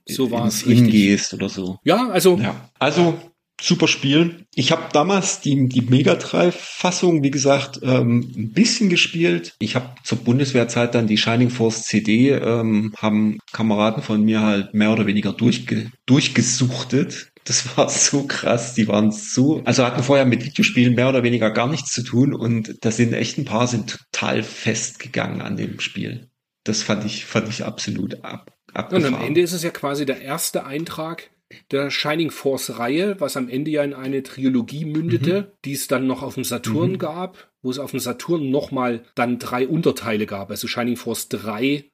[0.07, 0.91] so war ins es Inn richtig.
[0.93, 1.79] gehst oder so.
[1.83, 3.19] Ja, also Ja, also
[3.61, 4.47] super Spiel.
[4.55, 9.55] Ich habe damals die, die Mega Drive-Fassung, wie gesagt, ähm, ein bisschen gespielt.
[9.59, 14.75] Ich habe zur Bundeswehrzeit dann die Shining Force CD, ähm, haben Kameraden von mir halt
[14.75, 17.31] mehr oder weniger durchge durchgesuchtet.
[17.45, 18.75] Das war so krass.
[18.75, 22.35] Die waren so, also hatten vorher mit Videospielen mehr oder weniger gar nichts zu tun
[22.35, 26.29] und da sind echt ein paar sind total festgegangen an dem Spiel.
[26.65, 29.15] Das fand ich, fand ich absolut ab, Und abgefahren.
[29.15, 31.31] am Ende ist es ja quasi der erste Eintrag
[31.71, 36.07] der Shining Force Reihe, was am Ende ja in eine Trilogie mündete, die es dann
[36.07, 36.99] noch auf dem Saturn Mhm.
[36.99, 41.85] gab, wo es auf dem Saturn nochmal dann drei Unterteile gab, also Shining Force 3,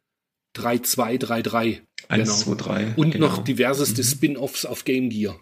[0.55, 1.83] 3, 2, 3, 3.
[2.09, 2.57] Eins, genau.
[2.57, 2.95] zwei, drei.
[2.97, 3.29] Und genau.
[3.29, 4.07] noch diverseste Mhm.
[4.07, 5.39] Spin-offs auf Game Gear.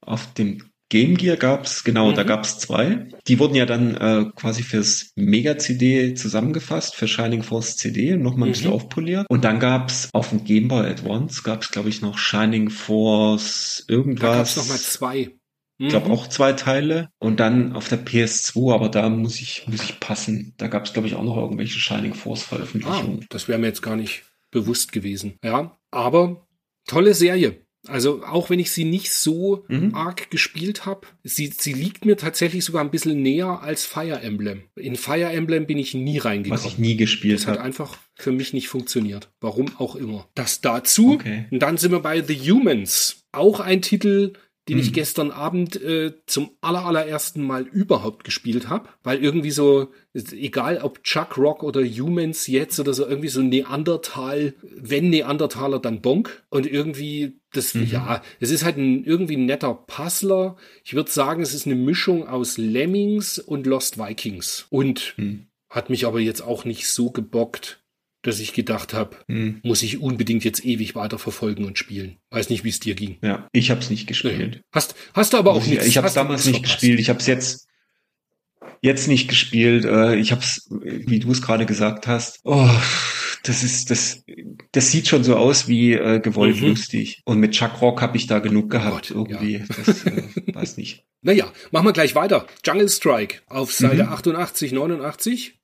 [0.00, 2.26] Auf dem Game Gear gab's genau, da Mhm.
[2.28, 3.08] gab's zwei.
[3.26, 8.52] Die wurden ja dann äh, quasi fürs Mega-CD zusammengefasst, für Shining Force CD, nochmal ein
[8.52, 8.74] bisschen Mhm.
[8.74, 9.26] aufpoliert.
[9.30, 13.94] Und dann gab's auf dem Game Boy Advance, gab's glaube ich noch Shining Force Da
[13.94, 14.50] gab irgendwas.
[14.50, 15.30] es nochmal zwei.
[15.78, 16.12] Ich glaube Mhm.
[16.12, 17.08] auch zwei Teile.
[17.18, 20.52] Und dann auf der PS2, aber da muss ich, muss ich passen.
[20.58, 23.26] Da gab's glaube ich auch noch irgendwelche Shining Force Ah, Veröffentlichungen.
[23.30, 25.38] das wäre mir jetzt gar nicht bewusst gewesen.
[25.42, 26.46] Ja, aber
[26.86, 27.61] tolle Serie.
[27.88, 29.94] Also auch wenn ich sie nicht so Mhm.
[29.94, 34.62] arg gespielt habe, sie, sie liegt mir tatsächlich sogar ein bisschen näher als Fire Emblem.
[34.76, 36.64] In Fire Emblem bin ich nie Was reingekommen.
[36.66, 37.64] ich nie gespielt Das hat habe.
[37.66, 39.30] einfach für mich nicht funktioniert.
[39.40, 40.28] Warum auch immer.
[40.34, 41.14] Das dazu.
[41.14, 41.46] Okay.
[41.50, 43.24] Und dann sind wir bei The Humans.
[43.32, 44.34] Auch ein Titel,
[44.68, 44.92] den ich Hm.
[44.92, 48.88] gestern Abend äh, zum aller, allerersten Mal überhaupt gespielt habe.
[49.02, 54.54] Weil irgendwie so, egal ob Chuck Rock oder Humans jetzt oder so, irgendwie so Neandertal,
[54.62, 56.44] wenn Neandertaler, dann Bonk.
[56.48, 57.86] Und irgendwie, das, Mhm.
[57.86, 60.56] ja, es ist halt ein irgendwie ein netter Puzzler.
[60.84, 64.66] Ich würde sagen, es ist eine Mischung aus Lemmings und Lost Vikings.
[64.70, 65.46] Und Hm.
[65.70, 67.81] hat mich aber jetzt auch nicht so gebockt,
[68.22, 69.60] dass ich gedacht habe, Hm.
[69.64, 72.18] muss ich unbedingt jetzt ewig weiter verfolgen und spielen.
[72.30, 73.18] Weiß nicht, wie es dir ging.
[73.22, 74.62] Ja, ich habe es nicht gespielt.
[74.72, 75.86] Hast, hast du aber auch ich- nichts.
[75.86, 76.80] Ich habe es damals nicht verpasst.
[76.80, 77.00] gespielt.
[77.00, 77.66] Ich habe es jetzt
[78.80, 79.84] jetzt nicht gespielt.
[79.84, 82.40] Äh, Ich habe es, wie du es gerade gesagt hast.
[82.44, 82.68] Oh,
[83.44, 84.24] das ist das.
[84.72, 86.68] Das sieht schon so aus wie äh, gewollt Mhm.
[86.68, 87.22] lustig.
[87.24, 89.64] Und mit Chuck Rock habe ich da genug gehabt Gott, irgendwie.
[89.68, 90.22] Das äh,
[90.54, 91.04] weiß nicht.
[91.22, 92.46] Naja, machen wir gleich weiter.
[92.64, 94.08] Jungle Strike auf Seite Mhm.
[94.12, 95.58] 88, 89.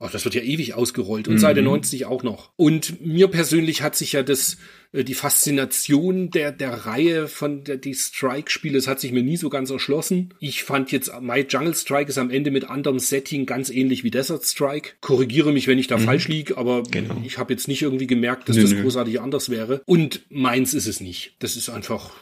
[0.00, 1.38] Ach, das wird ja ewig ausgerollt und Mhm.
[1.38, 2.52] Seite 90 auch noch.
[2.56, 4.56] Und mir persönlich hat sich ja das,
[4.92, 9.36] äh, die Faszination der, der Reihe von der, die Strike-Spiele, das hat sich mir nie
[9.36, 10.34] so ganz erschlossen.
[10.38, 14.10] Ich fand jetzt, My Jungle Strike ist am Ende mit anderem Setting ganz ähnlich wie
[14.12, 14.92] Desert Strike.
[15.00, 17.20] Korrigiere mich, wenn ich da falsch liege, aber Genau.
[17.24, 18.82] ich habe jetzt nicht irgendwie gemerkt, dass Nö, das nö.
[18.82, 19.82] großartig anders wäre.
[19.84, 21.34] Und meins ist es nicht.
[21.40, 22.12] Das ist einfach,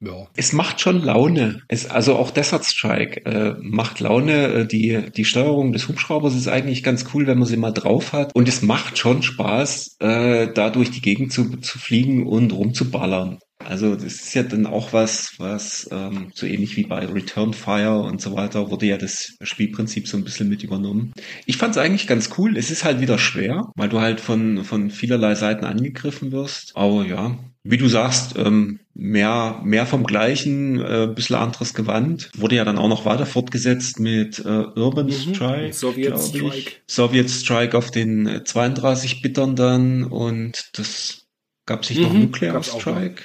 [0.00, 0.26] ja.
[0.36, 1.62] Es macht schon Laune.
[1.68, 4.46] Es, also auch Desert Strike äh, macht Laune.
[4.48, 8.12] Äh, Die, die Steuerung des Hubschraubers ist eigentlich ganz cool, wenn man sie mal drauf
[8.12, 8.34] hat.
[8.34, 13.38] Und es macht schon Spaß, äh, da durch die Gegend zu, zu fliegen und rumzuballern.
[13.66, 18.00] Also das ist ja dann auch was, was ähm, so ähnlich wie bei Return Fire
[18.02, 21.12] und so weiter, wurde ja das Spielprinzip so ein bisschen mit übernommen.
[21.46, 22.56] Ich fand es eigentlich ganz cool.
[22.56, 26.72] Es ist halt wieder schwer, weil du halt von, von vielerlei Seiten angegriffen wirst.
[26.76, 32.30] Aber ja, wie du sagst, ähm, mehr, mehr vom Gleichen, äh, bisschen anderes Gewand.
[32.36, 35.34] Wurde ja dann auch noch weiter fortgesetzt mit äh, Urban Mhm.
[35.34, 35.66] Strike.
[35.68, 35.76] Ich.
[35.76, 36.72] Strike.
[36.86, 41.26] Sowjet Strike auf den äh, 32-Bittern dann und das
[41.66, 43.22] gab sich noch Mhm, Nuclear gab's auch Strike.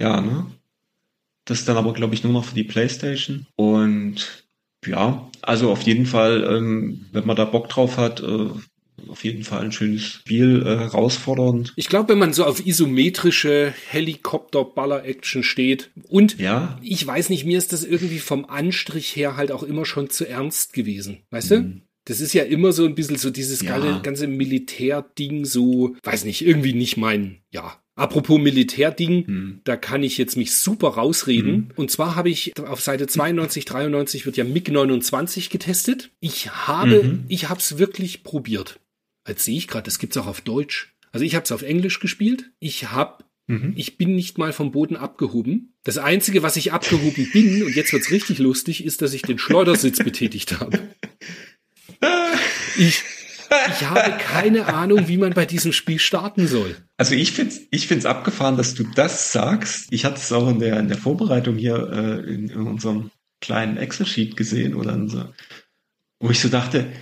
[0.00, 0.20] Ja.
[0.20, 0.46] Ne?
[1.44, 3.46] Das dann aber, glaube ich, nur noch für die Playstation.
[3.56, 4.44] Und
[4.86, 8.48] ja, also auf jeden Fall, ähm, wenn man da Bock drauf hat, äh,
[9.08, 11.72] auf jeden Fall ein schönes Spiel, äh, herausfordernd.
[11.76, 17.58] Ich glaube, wenn man so auf isometrische Helikopter-Baller-Action steht und Ja, ich weiß nicht, mir
[17.58, 21.22] ist das irgendwie vom Anstrich her halt auch immer schon zu ernst gewesen.
[21.30, 21.80] Weißt du?
[22.06, 23.68] Das ist ja immer so ein bisschen so dieses Mhm.
[23.68, 23.98] Ja.
[24.00, 27.79] ganze Militärding, so, weiß nicht, irgendwie nicht mein, ja.
[28.00, 29.60] Apropos Militärding, Hm.
[29.64, 31.72] da kann ich jetzt mich super rausreden.
[31.76, 36.10] Und zwar habe ich auf Seite 92, 93 wird ja MiG-29 getestet.
[36.20, 37.24] Ich habe, Mhm.
[37.28, 38.80] ich habe es wirklich probiert.
[39.28, 40.94] Jetzt sehe ich gerade, das gibt's auch auf Deutsch.
[41.12, 42.50] Also ich habe es auf Englisch gespielt.
[42.58, 43.72] Ich habe Mhm.
[43.76, 45.74] ich bin nicht mal vom Boden abgehoben.
[45.82, 49.38] Das Einzige, was ich abgehoben bin, und jetzt wird's richtig lustig, ist, dass ich den
[49.38, 50.78] Schleudersitz betätigt habe.
[52.78, 53.02] Ich,
[53.68, 56.76] ich habe keine Ahnung, wie man bei diesem Spiel starten soll.
[56.96, 59.86] Also ich find's, ich find's abgefahren, dass du das sagst.
[59.90, 63.76] Ich hatte es auch in der, in der Vorbereitung hier äh, in, in unserem kleinen
[63.76, 65.24] Excel-Sheet gesehen oder so,
[66.20, 66.92] wo ich so dachte,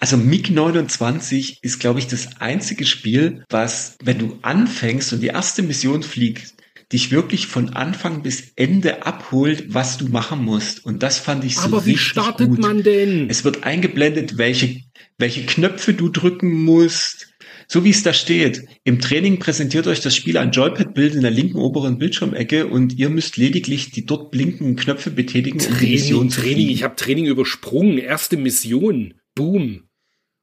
[0.00, 5.62] also MiG-29 ist, glaube ich, das einzige Spiel, was, wenn du anfängst und die erste
[5.62, 6.54] Mission fliegt,
[6.92, 10.84] dich wirklich von Anfang bis Ende abholt, was du machen musst.
[10.84, 12.58] Und das fand ich so Aber wie richtig startet gut.
[12.60, 13.28] man denn?
[13.28, 14.82] Es wird eingeblendet, welche,
[15.18, 17.28] welche Knöpfe du drücken musst.
[17.68, 18.64] So wie es da steht.
[18.84, 23.08] Im Training präsentiert euch das Spiel ein Joypad-Bild in der linken oberen Bildschirmecke und ihr
[23.08, 26.54] müsst lediglich die dort blinkenden Knöpfe betätigen, um die Mission Training, zu Training.
[26.56, 26.70] fliegen.
[26.70, 27.98] Ich habe Training übersprungen.
[27.98, 29.14] Erste Mission.
[29.34, 29.82] Boom.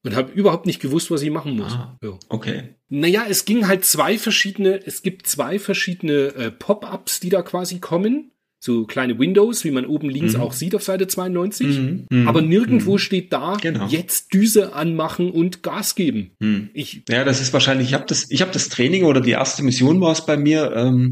[0.06, 1.72] Und habe überhaupt nicht gewusst, was ich machen muss.
[1.72, 1.98] Ah.
[2.04, 2.20] Ja.
[2.28, 2.76] Okay.
[2.90, 7.80] Naja, es ging halt zwei verschiedene, es gibt zwei verschiedene äh, Pop-ups, die da quasi
[7.80, 8.33] kommen.
[8.66, 10.40] So kleine Windows, wie man oben links Mhm.
[10.40, 11.68] auch sieht auf Seite 92.
[11.80, 12.06] Mhm.
[12.10, 12.28] Mhm.
[12.30, 12.98] Aber nirgendwo Mhm.
[13.00, 13.88] steht da, Genau.
[13.90, 16.32] jetzt Düse anmachen und Gas geben.
[16.40, 16.70] Mhm.
[16.74, 19.64] Ich, Ja, das ist wahrscheinlich, ich habe das, ich habe das Training oder die erste
[19.64, 21.12] Mission war es bei mir ähm,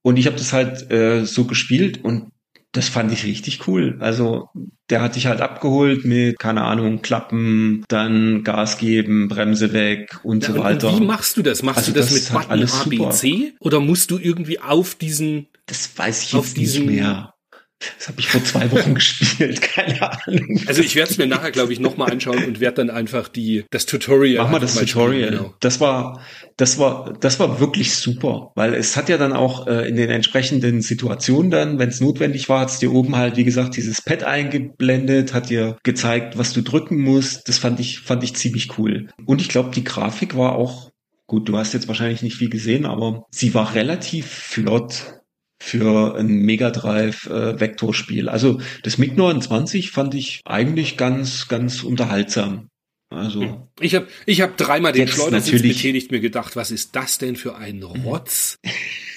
[0.00, 2.30] und ich habe das halt äh, so gespielt und
[2.72, 3.96] das fand ich richtig cool.
[4.00, 4.48] Also
[4.88, 10.44] der hat dich halt abgeholt mit, keine Ahnung, Klappen, dann Gas geben, Bremse weg und
[10.44, 10.88] Ja, so und, weiter.
[10.94, 11.62] und wie machst du das?
[11.62, 13.10] Machst Also du das, das mit halt Button A, B.
[13.10, 13.52] C?
[13.60, 17.32] Oder musst du irgendwie auf diesen, das weiß ich auf jetzt nicht mehr.
[17.98, 20.60] Das habe ich vor zwei Wochen gespielt, keine Ahnung.
[20.66, 23.64] also ich werde es mir nachher, glaube ich, nochmal anschauen und werde dann einfach die,
[23.70, 24.44] das Tutorial.
[24.44, 25.30] Mach mal das spielen, Tutorial.
[25.30, 25.54] genau.
[25.60, 26.22] Das war,
[26.56, 30.08] das war, das war wirklich super, weil es hat ja dann auch äh, in den
[30.08, 34.00] entsprechenden Situationen dann, wenn es notwendig war, hat es dir oben halt, wie gesagt, dieses
[34.00, 37.46] Pad eingeblendet, hat dir gezeigt, was du drücken musst.
[37.48, 39.08] Das fand ich, fand ich ziemlich cool.
[39.26, 40.92] Und ich glaube, die Grafik war auch
[41.26, 41.48] gut.
[41.48, 45.16] Du hast jetzt wahrscheinlich nicht viel gesehen, aber sie war relativ flott
[45.62, 48.28] für ein Mega Drive äh, Vektorspiel.
[48.28, 52.68] Also das MiG 29 fand ich eigentlich ganz, ganz unterhaltsam.
[53.08, 57.36] Also Ich habe ich hab dreimal den Schleudersitz betätigt, mir gedacht, was ist das denn
[57.36, 58.56] für ein Rotz?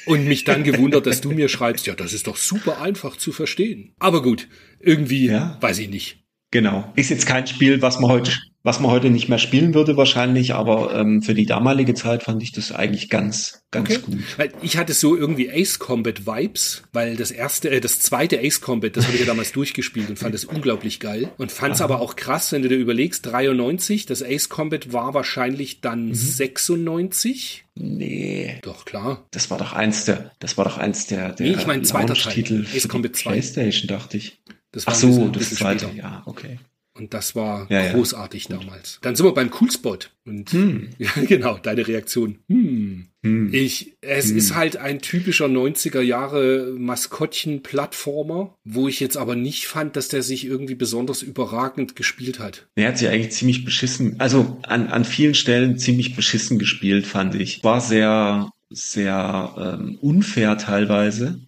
[0.06, 3.32] Und mich dann gewundert, dass du mir schreibst, ja, das ist doch super einfach zu
[3.32, 3.94] verstehen.
[4.00, 4.48] Aber gut,
[4.80, 5.58] irgendwie, Ja.
[5.62, 6.24] weiß ich nicht.
[6.52, 6.92] Genau.
[6.96, 8.32] Ist jetzt kein Spiel, was man heute,
[8.64, 12.44] was man heute nicht mehr spielen würde wahrscheinlich, aber ähm, für die damalige Zeit fand
[12.44, 14.00] ich das eigentlich ganz, ganz Okay.
[14.06, 14.18] gut.
[14.38, 18.60] Weil ich hatte so irgendwie Ace Combat Vibes, weil das erste, äh, das zweite Ace
[18.62, 21.82] Combat, das habe ich ja damals durchgespielt und fand es unglaublich geil und fand es
[21.82, 25.82] aber auch krass, wenn du dir überlegst, 93, das Ace Combat war wahrscheinlich Mhm.
[25.82, 27.66] dann 96.
[27.76, 29.26] Nee, Doch klar.
[29.32, 32.14] das war doch eins der, das war doch eins der, der Nee, ich mein, zweiter
[32.14, 32.24] Teil.
[32.34, 33.30] Launch-Titel Ace für Combat die 2.
[33.32, 34.42] Playstation, dachte ich.
[34.72, 35.98] Das Ach ein so, bisschen- das bisschen zweite, später.
[35.98, 36.60] ja, okay.
[37.00, 37.94] Und das war Ja, ja.
[37.94, 39.00] großartig damals.
[39.02, 40.12] Dann sind wir beim Coolspot.
[40.26, 40.90] Und Hm.
[41.00, 42.40] ja, genau, deine Reaktion.
[42.50, 43.08] Hm.
[43.24, 43.54] Hm.
[43.54, 44.38] Ich, es Hm.
[44.38, 50.24] ist halt ein typischer 90er Jahre Maskottchen-Plattformer, wo ich jetzt aber nicht fand, dass der
[50.24, 52.68] sich irgendwie besonders überragend gespielt hat.
[52.76, 57.36] Er hat sich eigentlich ziemlich beschissen, also an, an vielen Stellen ziemlich beschissen gespielt, fand
[57.36, 57.64] ich.
[57.64, 61.42] War sehr, sehr ähm, unfair teilweise.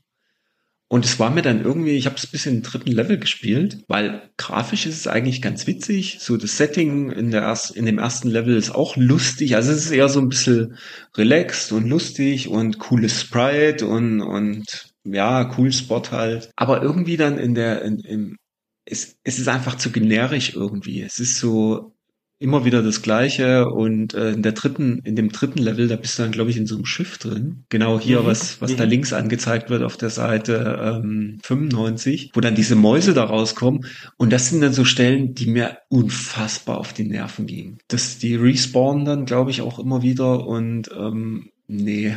[0.91, 3.81] Und es war mir dann irgendwie, ich habe es bis in den dritten Level gespielt,
[3.87, 6.17] weil grafisch ist es eigentlich ganz witzig.
[6.19, 9.55] So das Setting in, der erst, in dem ersten Level ist auch lustig.
[9.55, 10.75] Also es ist eher so ein bisschen
[11.15, 14.65] relaxed und lustig und cooles Sprite und, und
[15.05, 16.51] ja, cool Spot halt.
[16.57, 18.37] Aber irgendwie dann in der, in, im,
[18.83, 21.03] es, es ist einfach zu generisch irgendwie.
[21.03, 21.95] Es ist so,
[22.41, 26.17] immer wieder das Gleiche und äh, in der dritten, in dem dritten Level, da bist
[26.17, 27.63] du dann, glaube ich, in so einem Schiff drin.
[27.69, 28.25] Genau hier, Mhm.
[28.25, 28.89] was, was da Mhm.
[28.89, 33.85] links angezeigt wird auf der Seite ähm, 95, wo dann diese Mäuse da rauskommen.
[34.17, 37.77] Und das sind dann so Stellen, die mir unfassbar auf die Nerven gingen.
[37.87, 42.15] Das, die respawnen dann, glaube ich, auch immer wieder und ähm, nee,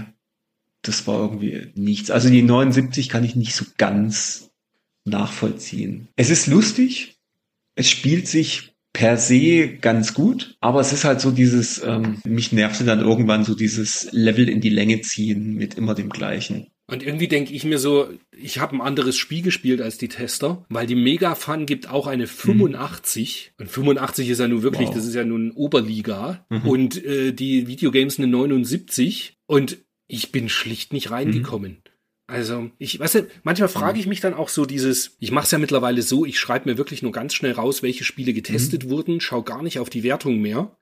[0.83, 2.11] das war irgendwie nichts.
[2.11, 4.51] Also die 79 kann ich nicht so ganz
[5.05, 6.09] nachvollziehen.
[6.16, 7.18] Es ist lustig,
[7.75, 12.53] es spielt sich per se ganz gut, aber es ist halt so dieses, ähm, mich
[12.53, 16.68] nervte dann irgendwann so dieses Level in die Länge ziehen mit immer dem gleichen.
[16.86, 20.64] Und irgendwie denke ich mir so, ich habe ein anderes Spiel gespielt als die Tester,
[20.68, 24.95] weil die Mega Fun gibt auch eine 85 und 85 ist ja nun wirklich, Wow.
[24.95, 26.68] das ist ja nun Oberliga Mhm.
[26.68, 31.79] und äh, die Videogames eine 79 und ich bin schlicht nicht reingekommen.
[32.26, 35.51] Also, ich weißt du, manchmal frage ich mich dann auch so dieses, ich mache es
[35.51, 39.21] ja mittlerweile so, ich schreibe mir wirklich nur ganz schnell raus, welche Spiele getestet wurden,
[39.21, 40.75] schau gar nicht auf die Wertung mehr,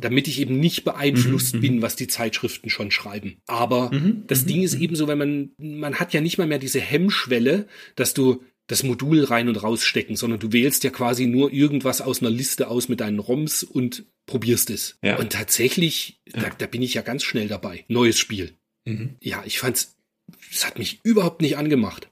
[0.00, 1.62] damit ich eben nicht beeinflusst Mhm, mhm.
[1.62, 3.38] bin, was die Zeitschriften schon schreiben.
[3.48, 6.46] Aber Mhm, das mhm, Ding ist eben so, wenn man, man hat ja nicht mal
[6.46, 7.66] mehr diese Hemmschwelle,
[7.96, 12.20] dass du das Modul rein und rausstecken, sondern du wählst ja quasi nur irgendwas aus
[12.20, 14.96] einer Liste aus mit deinen ROMs und probierst es.
[15.02, 15.16] Ja.
[15.18, 16.50] Und tatsächlich, Da, Ja.
[16.56, 17.84] da bin ich ja ganz schnell dabei.
[17.88, 18.54] Neues Spiel.
[18.86, 19.16] Mhm.
[19.20, 19.96] Ja, ich fand's,
[20.50, 22.08] es hat mich überhaupt nicht angemacht.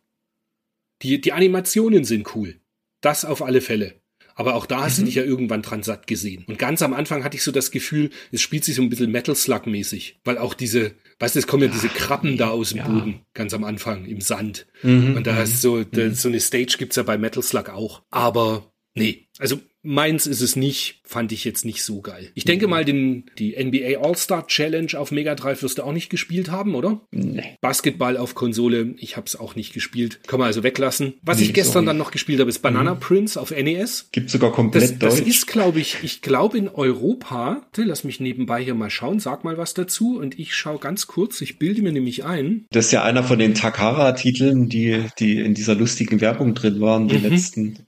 [1.03, 2.61] Die, die Animationen sind cool.
[3.01, 4.01] Das auf alle Fälle.
[4.35, 5.07] Aber auch da hast du Mhm.
[5.07, 6.45] dich ja irgendwann dran satt gesehen.
[6.47, 9.11] Und ganz am Anfang hatte ich so das Gefühl, es spielt sich so ein bisschen
[9.11, 10.21] Metal Slug mäßig.
[10.25, 12.89] Weil auch diese, weißt du, es kommen ja diese Krabben da aus dem Ja.
[12.89, 14.67] Boden, ganz am Anfang, im Sand.
[14.83, 15.17] Mhm.
[15.17, 18.03] Und da ist so, da, so eine Stage gibt's ja bei Metal Slug auch.
[18.11, 22.31] Aber nee, also meins ist es nicht, fand ich jetzt nicht so geil.
[22.35, 26.09] Ich denke mal, den, die NBA All-Star Challenge auf Mega Drive wirst du auch nicht
[26.11, 27.01] gespielt haben, oder?
[27.11, 27.59] Nee.
[27.61, 30.21] Basketball auf Konsole, ich hab's auch nicht gespielt.
[30.27, 31.15] Kann man also weglassen.
[31.23, 34.09] Was Nee, ich gestern dann noch gespielt habe, ist Banana Prince auf NES.
[34.13, 35.29] Gibt sogar komplett Das, das Deutsch.
[35.29, 39.59] ist, glaube ich, ich glaube in Europa, lass mich nebenbei hier mal schauen, sag mal
[39.59, 42.67] was dazu und ich schau ganz kurz, ich bilde mir nämlich ein.
[42.71, 47.09] Das ist ja einer von den Takara-Titeln, die, die in dieser lustigen Werbung drin waren,
[47.09, 47.23] die Mhm.
[47.29, 47.79] letzten.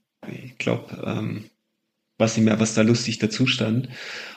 [0.44, 1.44] Ich glaube, ähm,
[2.18, 3.88] weiß nicht mehr, was da lustig dazu stand.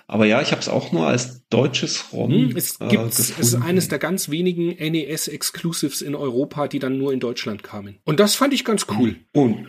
[0.07, 3.31] Aber ja, ich habe es auch nur als deutsches ROM Hm, es äh, gibt's, es
[3.37, 7.97] ist eines der ganz wenigen NES-Exclusives in Europa, die dann nur in Deutschland kamen.
[8.05, 9.17] Und das fand ich ganz cool.
[9.33, 9.67] Und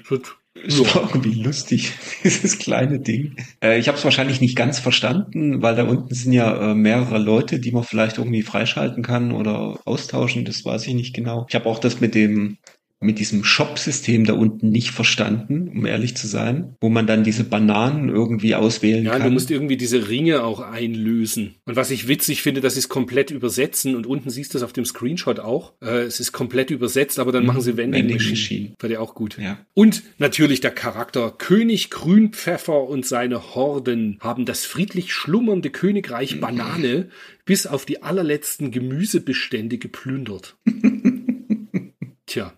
[0.67, 1.93] So, es war irgendwie lustig,
[2.25, 3.37] dieses kleine Ding.
[3.63, 7.19] Äh, ich habe es wahrscheinlich nicht ganz verstanden, weil da unten sind ja äh, mehrere
[7.19, 10.45] Leute, die man vielleicht irgendwie freischalten kann oder austauschen.
[10.45, 11.47] Das weiß ich nicht genau.
[11.49, 12.59] Ich habe auch das mit dem
[13.01, 17.45] mit diesem Shop-System da unten nicht verstanden, um ehrlich zu sein, wo man dann diese
[17.45, 19.23] Bananen irgendwie auswählen Ja, kann.
[19.23, 21.55] du musst irgendwie diese Ringe auch einlösen.
[21.65, 24.65] Und was ich witzig finde, dass sie es komplett übersetzen und unten siehst du es
[24.65, 25.75] auf dem Screenshot auch.
[25.81, 28.33] Äh, es ist komplett übersetzt, aber dann machen sie Vending, Vending Machine.
[28.33, 28.75] Machine.
[28.81, 29.39] Fand ich auch gut.
[29.39, 29.59] Ja.
[29.75, 37.11] Und natürlich der Charakter König Grünpfeffer und seine Horden haben das friedlich schlummernde Königreich Banane
[37.45, 40.57] bis auf die allerletzten Gemüsebestände geplündert.
[42.27, 42.53] Tja.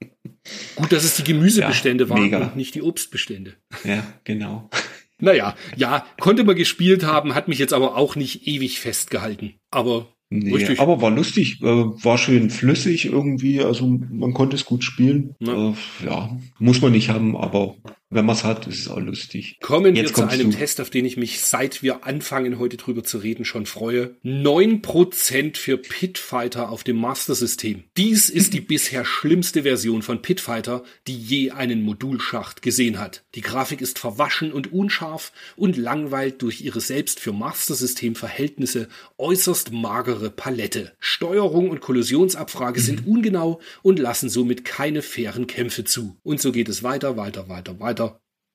[0.77, 2.39] Gut, dass es die Gemüsebestände Ja, waren mega.
[2.39, 3.55] und nicht die Obstbestände.
[3.85, 4.71] ja, genau.
[5.23, 9.53] Naja, ja, konnte man gespielt haben, hat mich jetzt aber auch nicht ewig festgehalten.
[9.71, 10.79] Aber Nee, Richtig.
[10.81, 15.35] aber war lustig, äh, war schön flüssig irgendwie, also man konnte es gut spielen.
[15.41, 15.73] Äh,
[16.07, 17.75] ja, muss man nicht haben, aber
[18.13, 19.59] wenn man es hat, ist es auch lustig.
[19.61, 20.57] Kommen Jetzt wir zu einem du.
[20.57, 24.17] Test, auf den ich mich seit wir anfangen, heute drüber zu reden, schon freue.
[24.25, 27.85] 9% für Pitfighter auf dem Master System.
[27.97, 33.23] Dies ist die bisher schlimmste Version von Pitfighter, die je einen Modulschacht gesehen hat.
[33.37, 38.89] Die Grafik ist verwaschen und unscharf und langweilt durch ihre selbst für Master System Verhältnisse
[39.19, 40.93] äußerst magere Palette.
[40.99, 46.17] Steuerung und Kollisionsabfrage sind ungenau und lassen somit keine fairen Kämpfe zu.
[46.25, 48.00] Und so geht es weiter, weiter, weiter, weiter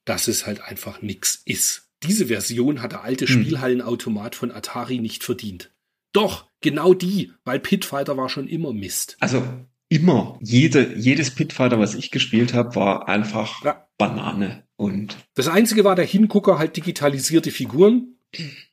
[0.06, 1.90] dass es halt einfach nix ist.
[2.04, 3.34] Diese Version hat der alte Hm.
[3.44, 5.72] Spielhallenautomat von Atari nicht verdient.
[6.14, 9.18] Doch, genau die, weil Pitfighter war schon immer Mist.
[9.20, 9.44] Also
[9.90, 13.88] immer, jede, jedes Pitfighter, was ich gespielt habe, war einfach Ja.
[13.98, 14.64] Banane.
[14.78, 18.18] Und Das einzige war der Hingucker halt digitalisierte Figuren,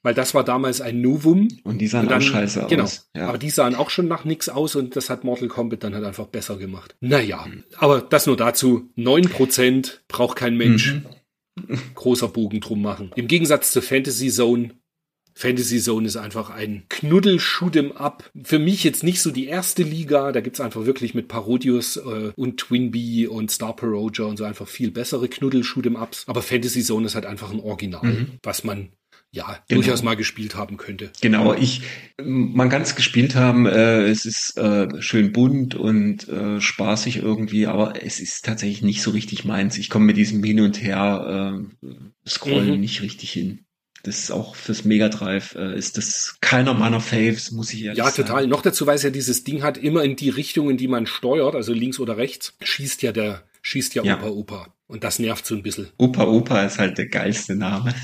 [0.03, 1.49] weil das war damals ein Novum.
[1.63, 2.85] Und die sahen Und dann- auch scheiße genau.
[2.85, 3.09] aus.
[3.15, 3.29] Ja.
[3.29, 6.05] Aber die sahen auch schon nach nix aus und das hat Mortal Kombat dann halt
[6.05, 6.97] einfach besser gemacht.
[7.01, 7.47] Naja,
[7.77, 8.91] aber das nur dazu.
[8.97, 10.95] 9% braucht kein Mensch.
[10.95, 11.07] Mhm.
[11.95, 13.11] Großer Bogen drum machen.
[13.17, 14.71] Im Gegensatz zur Fantasy Zone.
[15.35, 18.31] Fantasy Zone ist einfach ein Knuddel Shoot'em Up.
[18.45, 20.31] Für mich jetzt nicht so die erste Liga.
[20.31, 24.69] Da gibt's einfach wirklich mit Parodius äh, und Twinbee und Star Peroja und so einfach
[24.69, 26.25] viel bessere Knuddel Shoot'em Ups.
[26.27, 28.27] Aber Fantasy Zone ist halt einfach ein Original, Mhm.
[28.43, 28.91] was man
[29.35, 29.81] ja Genau.
[29.81, 31.11] durchaus mal gespielt haben könnte.
[31.23, 31.83] Genau, ich,
[32.23, 37.67] man kann es gespielt haben, äh, es ist äh, schön bunt und äh, spaßig irgendwie,
[37.67, 39.79] aber es ist tatsächlich nicht so richtig meins.
[39.79, 41.89] Ich komme mit diesem Hin und Her äh,
[42.29, 42.81] Scrollen Mhm.
[42.81, 43.65] nicht richtig hin.
[44.05, 47.99] Das ist auch fürs Mega Drive, äh, ist das keiner meiner Faves, muss ich ehrlich
[47.99, 48.17] Ja, sagen.
[48.27, 48.47] total.
[48.49, 51.07] Noch dazu, weil es ja dieses Ding hat, immer in die Richtung, in die man
[51.07, 54.17] steuert, also links oder rechts, schießt ja der, schießt ja, Ja.
[54.19, 54.75] Opa Opa.
[54.89, 55.89] Und das nervt so ein bisschen.
[55.99, 57.95] Opa Opa ist halt der geilste Name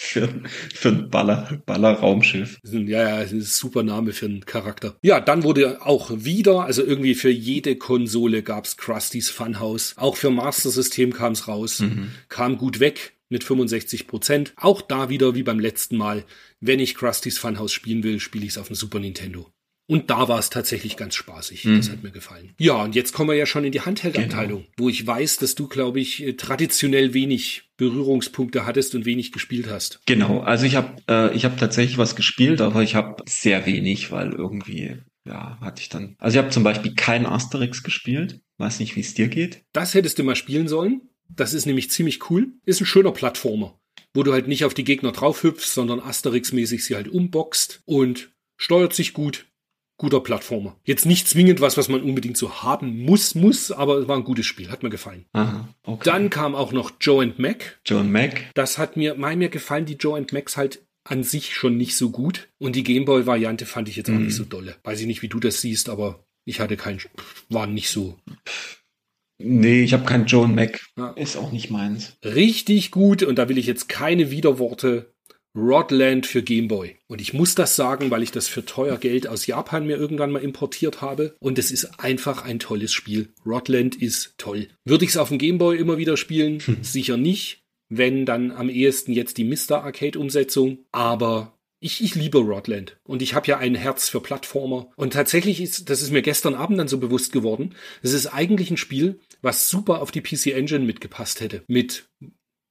[0.00, 0.28] für,
[0.72, 2.60] für ein Baller, Baller-Raumschiff.
[2.62, 4.96] Ja, ja, das ist ein super Name für einen Charakter.
[5.02, 9.94] Ja, dann wurde auch wieder, also irgendwie für jede Konsole gab's Krusty's Funhouse.
[9.96, 11.82] Auch für Master System kam's raus.
[12.28, 14.52] Kam gut weg mit 65 Prozent.
[14.56, 16.24] Auch da wieder wie beim letzten Mal.
[16.60, 19.50] Wenn ich Krusty's Funhouse spielen will, spiele ich es auf dem Super Nintendo.
[19.88, 21.62] Und da war es tatsächlich ganz spaßig.
[21.62, 22.50] Das hat mir gefallen.
[22.58, 25.66] Ja, und jetzt kommen wir ja schon in die Handheld-Abteilung, wo ich weiß, dass du,
[25.66, 30.00] glaube ich, äh, traditionell wenig Berührungspunkte hattest und wenig gespielt hast.
[30.04, 34.12] Genau, also ich habe äh, ich habe tatsächlich was gespielt, aber ich habe sehr wenig,
[34.12, 36.16] weil irgendwie ja hatte ich dann.
[36.18, 38.40] Also ich habe zum Beispiel kein Asterix gespielt.
[38.58, 39.62] Weiß nicht, wie es dir geht.
[39.72, 41.00] Das hättest du mal spielen sollen.
[41.30, 42.48] Das ist nämlich ziemlich cool.
[42.66, 43.78] Ist ein schöner Plattformer,
[44.12, 48.30] wo du halt nicht auf die Gegner drauf hüpfst, sondern Asterix-mäßig sie halt umboxt und
[48.58, 49.46] steuert sich gut.
[49.98, 50.76] Guter Plattformer.
[50.84, 54.24] Jetzt nicht zwingend was, was man unbedingt so haben muss, muss, aber es war ein
[54.24, 54.70] gutes Spiel.
[54.70, 55.26] Hat mir gefallen.
[55.32, 56.08] Aha, okay.
[56.10, 57.80] Dann kam auch noch Joe and Mac.
[57.84, 58.44] John Mac.
[58.54, 61.96] Das hat mir, mal mir gefallen, die Joe and Macs halt an sich schon nicht
[61.96, 62.48] so gut.
[62.58, 64.26] Und die Gameboy-Variante fand ich jetzt auch Mhm.
[64.26, 64.76] nicht so dolle.
[64.84, 67.00] Weiß ich nicht, wie du das siehst, aber ich hatte keinen,
[67.48, 68.18] war nicht so
[69.40, 70.80] Nee, ich habe keinen John Mac.
[70.96, 71.10] Ja.
[71.10, 72.16] Ist auch nicht meins.
[72.24, 75.14] richtig gut und da will ich jetzt keine Widerworte.
[75.58, 76.96] Rodland für Gameboy.
[77.08, 80.30] Und ich muss das sagen, weil ich das für teuer Geld aus Japan mir irgendwann
[80.30, 81.34] mal importiert habe.
[81.40, 83.30] Und es ist einfach ein tolles Spiel.
[83.44, 84.68] Rodland ist toll.
[84.84, 86.62] Würde ich es auf dem Gameboy immer wieder spielen?
[86.82, 87.64] Sicher nicht.
[87.88, 89.82] Wenn, dann am ehesten jetzt die Mr.
[89.82, 90.78] Arcade-Umsetzung.
[90.92, 92.98] Aber ich, ich liebe Rodland.
[93.04, 94.90] Und ich habe ja ein Herz für Plattformer.
[94.96, 98.70] Und tatsächlich ist, das ist mir gestern Abend dann so bewusst geworden, es ist eigentlich
[98.70, 101.62] ein Spiel, was super auf die PC Engine mitgepasst hätte.
[101.68, 102.08] Mit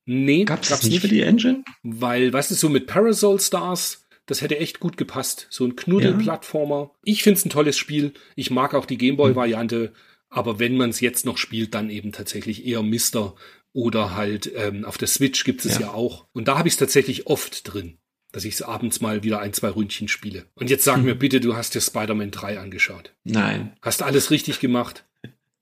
[0.07, 1.63] Nee, Gab's das nicht für die Engine?
[1.83, 5.47] weil, weißt du, so mit Parasol Stars, das hätte echt gut gepasst.
[5.49, 6.91] So ein Knuddel-Plattformer.
[7.03, 8.13] Ich find's ein tolles Spiel.
[8.35, 9.93] Ich mag auch die Gameboy-Variante.
[10.29, 13.35] Aber wenn man es jetzt noch spielt, dann eben tatsächlich eher Mister
[13.73, 15.81] oder halt ähm, auf der Switch gibt es Ja.
[15.87, 16.25] ja auch.
[16.33, 17.97] Und da habe ich es tatsächlich oft drin,
[18.31, 20.45] dass ich es abends mal wieder ein, zwei Ründchen spiele.
[20.55, 23.13] Und jetzt sag mir bitte, du hast dir Spider-Man 3 angeschaut.
[23.23, 23.77] Nein.
[23.81, 25.05] Hast alles richtig gemacht?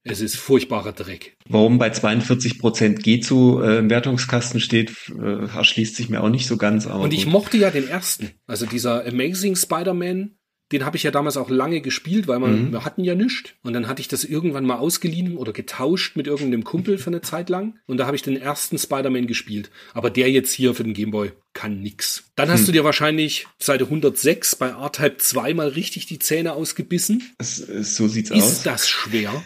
[0.07, 1.35] Es ist furchtbarer Dreck.
[1.49, 6.57] Warum bei 42% G2 äh, im Wertungskasten steht, äh, erschließt sich mir auch nicht so
[6.57, 6.85] ganz.
[6.85, 7.33] Aber Und ich gut.
[7.33, 8.29] mochte ja den ersten.
[8.45, 10.35] Also dieser Amazing Spider-Man,
[10.71, 12.71] den habe ich ja damals auch lange gespielt, weil man, Mhm.
[12.71, 13.51] wir hatten ja nichts.
[13.63, 17.21] Und dann hatte ich das irgendwann mal ausgeliehen oder getauscht mit irgendeinem Kumpel für eine
[17.21, 17.75] Zeit lang.
[17.87, 19.71] Und da habe ich den ersten Spider-Man gespielt.
[19.95, 22.25] Aber der jetzt hier für den Gameboy kann nix.
[22.35, 22.65] Dann hast Hm.
[22.67, 27.23] du dir wahrscheinlich Seite 106 bei R-Type 2 mal richtig die Zähne ausgebissen.
[27.39, 28.63] Es, so sieht's Ist aus.
[28.63, 29.43] das schwer?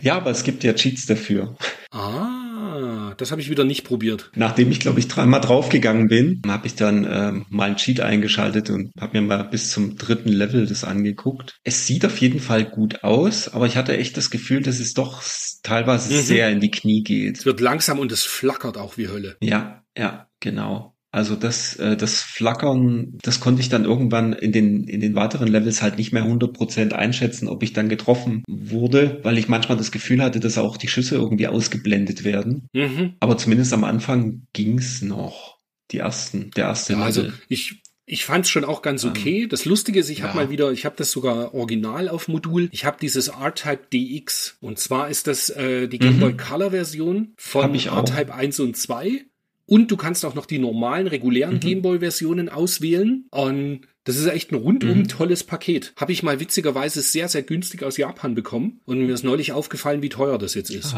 [0.00, 1.56] Ja, aber es gibt ja Cheats dafür.
[1.92, 4.30] Ah, das habe ich wieder nicht probiert.
[4.34, 8.70] Nachdem ich, glaube ich, dreimal draufgegangen bin, habe ich dann ähm, mal einen Cheat eingeschaltet
[8.70, 11.58] und habe mir mal bis zum dritten Level das angeguckt.
[11.64, 14.94] Es sieht auf jeden Fall gut aus, aber ich hatte echt das Gefühl, dass es
[14.94, 15.22] doch
[15.62, 16.20] teilweise Mhm.
[16.22, 17.38] sehr in die Knie geht.
[17.38, 19.36] Es wird langsam und es flackert auch wie Hölle.
[19.42, 20.96] Ja, ja, genau.
[21.12, 25.48] Also das, äh, das Flackern, das konnte ich dann irgendwann in den, in den weiteren
[25.48, 29.90] Levels halt nicht mehr 100% einschätzen, ob ich dann getroffen wurde, weil ich manchmal das
[29.90, 32.68] Gefühl hatte, dass auch die Schüsse irgendwie ausgeblendet werden.
[32.72, 33.14] Mhm.
[33.18, 35.58] Aber zumindest am Anfang ging's noch.
[35.90, 39.48] Die ersten, der erste Ja, also ich, ich fand es schon auch ganz okay.
[39.48, 40.44] Das Lustige ist, ich habe ja.
[40.44, 42.68] mal wieder, ich habe das sogar original auf Modul.
[42.70, 47.34] Ich habe dieses R-Type DX und zwar ist das äh, die Game Boy Color Version
[47.36, 47.78] von Mhm.
[47.78, 49.24] R-Type 1 und 2.
[49.70, 51.60] Und du kannst auch noch die normalen, regulären Mhm.
[51.60, 53.26] Game Boy Versionen auswählen.
[53.30, 55.08] Und das ist echt ein rundum Mhm.
[55.08, 55.92] tolles Paket.
[55.96, 58.80] Habe ich mal witzigerweise sehr, sehr günstig aus Japan bekommen.
[58.84, 60.94] Und mir ist neulich aufgefallen, wie teuer das jetzt ist.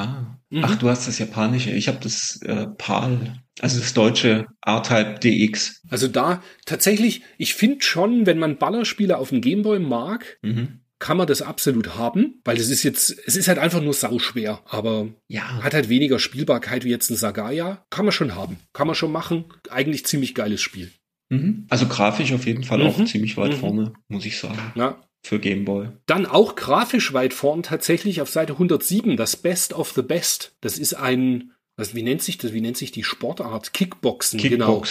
[0.49, 0.65] Mhm.
[0.65, 1.71] Ach, du hast das japanische.
[1.73, 5.83] Ich habe das äh, PAL, also das deutsche R-Type DX.
[5.91, 10.79] Also da tatsächlich, ich finde schon, wenn man Ballerspiele auf dem Gameboy mag, Mhm.
[11.03, 14.61] Kann man das absolut haben, weil es ist jetzt, es ist halt einfach nur sauschwer,
[14.67, 15.43] aber Ja.
[15.63, 17.85] hat halt weniger Spielbarkeit wie jetzt ein Sagaya.
[17.91, 19.45] Kann man schon haben, kann man schon machen.
[19.69, 20.93] Eigentlich ziemlich geiles Spiel.
[21.29, 21.67] Mhm.
[21.71, 22.87] Also grafisch auf jeden Fall Mhm.
[22.87, 23.57] auch ziemlich weit Mhm.
[23.57, 25.01] vorne, muss ich sagen, Ja.
[25.27, 25.89] für Gameboy.
[26.07, 30.55] Dann auch grafisch weit vorn tatsächlich auf Seite 107 das Best of the Best.
[30.61, 32.53] Das ist ein, was, wie nennt sich das?
[32.53, 33.73] Wie nennt sich die Sportart?
[33.73, 34.39] Kickboxen.
[34.41, 34.83] Genau.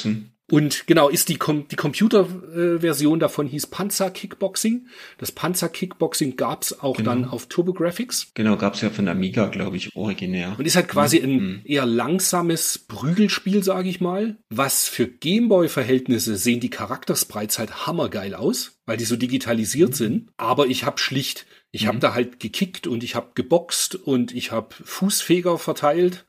[0.51, 4.87] Und genau, ist die, Com die Computerversion davon hieß Panzer Kickboxing.
[5.17, 7.09] Das Panzer Kickboxing gab's auch Genau.
[7.11, 8.31] dann auf TurboGrafx.
[8.33, 10.55] Genau, gab's ja von Amiga, glaube ich, originär.
[10.59, 11.61] Und ist halt quasi ein Mhm.
[11.65, 14.37] eher langsames Prügelspiel, sage ich mal.
[14.49, 20.29] Was für Gameboy-Verhältnisse sehen die Charaktersprites halt hammergeil aus, weil die so digitalisiert sind.
[20.37, 22.01] Aber ich habe schlicht, ich habe Mhm.
[22.01, 26.25] da halt gekickt und ich habe geboxt und ich habe Fußfeger verteilt.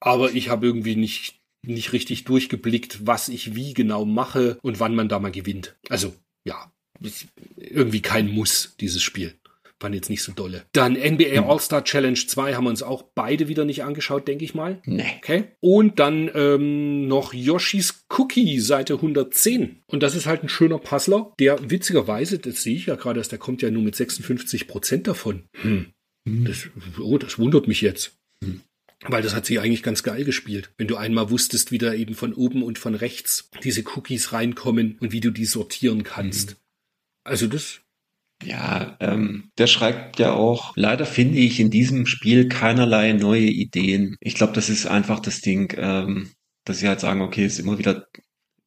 [0.00, 4.94] Aber ich habe irgendwie nicht nicht richtig durchgeblickt, was ich wie genau mache und wann
[4.94, 5.76] man da mal gewinnt.
[5.88, 6.14] Also,
[6.44, 6.72] ja,
[7.56, 9.34] irgendwie kein Muss, dieses Spiel.
[9.80, 10.66] Fand jetzt nicht so dolle.
[10.72, 11.44] Dann NBA hm.
[11.44, 14.82] All-Star Challenge 2 haben wir uns auch beide wieder nicht angeschaut, denke ich mal.
[14.84, 15.06] Nee.
[15.16, 15.44] Okay.
[15.60, 19.80] Und dann ähm, noch Yoshis Cookie, Seite 110.
[19.86, 23.30] Und das ist halt ein schöner Puzzler, der witzigerweise, das sehe ich ja gerade, dass
[23.30, 25.44] der kommt ja nur mit 56 Prozent davon.
[25.62, 25.86] Hm.
[26.28, 26.44] hm.
[26.44, 26.68] Das,
[27.00, 28.18] oh, das wundert mich jetzt.
[28.44, 28.60] Hm.
[29.02, 30.72] Weil das hat sie eigentlich ganz geil gespielt.
[30.76, 34.98] Wenn du einmal wusstest, wie da eben von oben und von rechts diese Cookies reinkommen
[35.00, 36.50] und wie du die sortieren kannst.
[36.50, 36.56] Mhm.
[37.24, 37.80] Also das
[38.42, 44.16] ja, ähm, der schreibt ja auch, leider finde ich in diesem Spiel keinerlei neue Ideen.
[44.20, 46.30] Ich glaube, das ist einfach das Ding, ähm,
[46.64, 48.06] dass sie halt sagen, okay, es ist immer wieder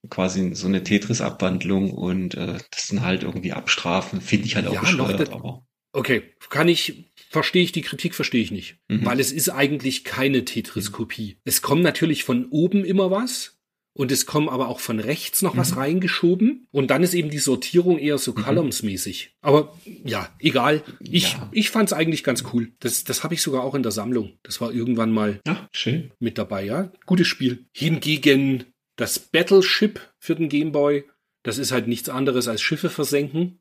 [0.09, 4.73] quasi so eine Tetris-Abwandlung und äh, das sind halt irgendwie Abstrafen, finde ich halt auch
[4.73, 5.65] ja, bescheuert, aber.
[5.91, 8.77] Okay, kann ich, verstehe ich die Kritik, verstehe ich nicht.
[8.87, 9.05] Mhm.
[9.05, 11.37] Weil es ist eigentlich keine Tetris-Kopie.
[11.43, 13.59] Es kommt natürlich von oben immer was,
[13.95, 15.59] und es kommen aber auch von rechts noch mhm.
[15.59, 18.43] was reingeschoben und dann ist eben die Sortierung eher so mhm.
[18.43, 19.35] columnsmäßig.
[19.41, 20.83] Aber ja, egal.
[20.99, 21.49] Ich, ja.
[21.51, 22.71] ich fand es eigentlich ganz cool.
[22.79, 24.33] Das, das habe ich sogar auch in der Sammlung.
[24.41, 26.11] Das war irgendwann mal ja, schön.
[26.19, 26.91] mit dabei, ja.
[27.05, 27.65] Gutes Spiel.
[27.71, 28.65] Hingegen
[28.95, 31.05] das Battleship für den Gameboy,
[31.43, 33.59] das ist halt nichts anderes als Schiffe versenken.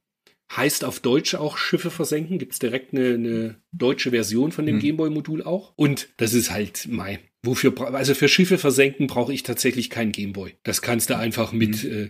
[0.57, 2.39] Heißt auf Deutsch auch Schiffe versenken.
[2.39, 4.81] Gibt's direkt eine, eine deutsche Version von dem mhm.
[4.81, 5.73] Gameboy-Modul auch.
[5.77, 10.55] Und das ist halt, mein, Wofür, also für Schiffe versenken brauche ich tatsächlich keinen Gameboy.
[10.63, 11.91] Das kannst du einfach mit mhm.
[11.91, 12.09] äh,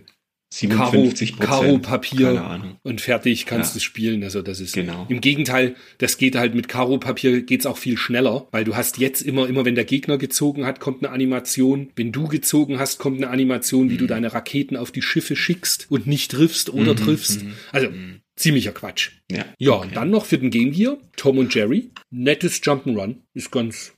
[0.67, 3.79] Karo, Karo Papier und fertig kannst ja.
[3.79, 4.23] du spielen.
[4.23, 5.07] Also das ist genau.
[5.09, 8.99] im Gegenteil, das geht halt mit Karo Papier geht's auch viel schneller, weil du hast
[8.99, 12.99] jetzt immer immer wenn der Gegner gezogen hat, kommt eine Animation, wenn du gezogen hast,
[12.99, 13.99] kommt eine Animation, wie mhm.
[13.99, 16.97] du deine Raketen auf die Schiffe schickst und nicht triffst oder mhm.
[16.97, 17.43] triffst.
[17.43, 17.53] Mhm.
[17.71, 18.21] Also mhm.
[18.35, 19.11] Ziemlicher Quatsch.
[19.31, 19.87] Ja, ja okay.
[19.87, 23.93] und dann noch für den Game Gear Tom und Jerry, nettes Jump'n'Run, ist ganz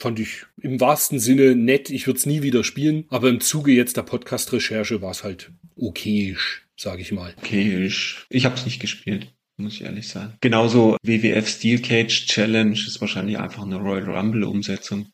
[0.00, 1.88] fand ich im wahrsten Sinne nett.
[1.88, 5.52] Ich würde es nie wieder spielen, aber im Zuge jetzt der Podcast-Recherche war es halt
[5.76, 7.34] okayisch, sage ich mal.
[7.38, 8.26] Okayisch.
[8.28, 9.32] Ich habe es nicht gespielt
[9.62, 10.34] muss ich ehrlich sagen.
[10.40, 15.06] Genauso WWF Steel Cage Challenge ist wahrscheinlich einfach eine Royal Rumble Umsetzung.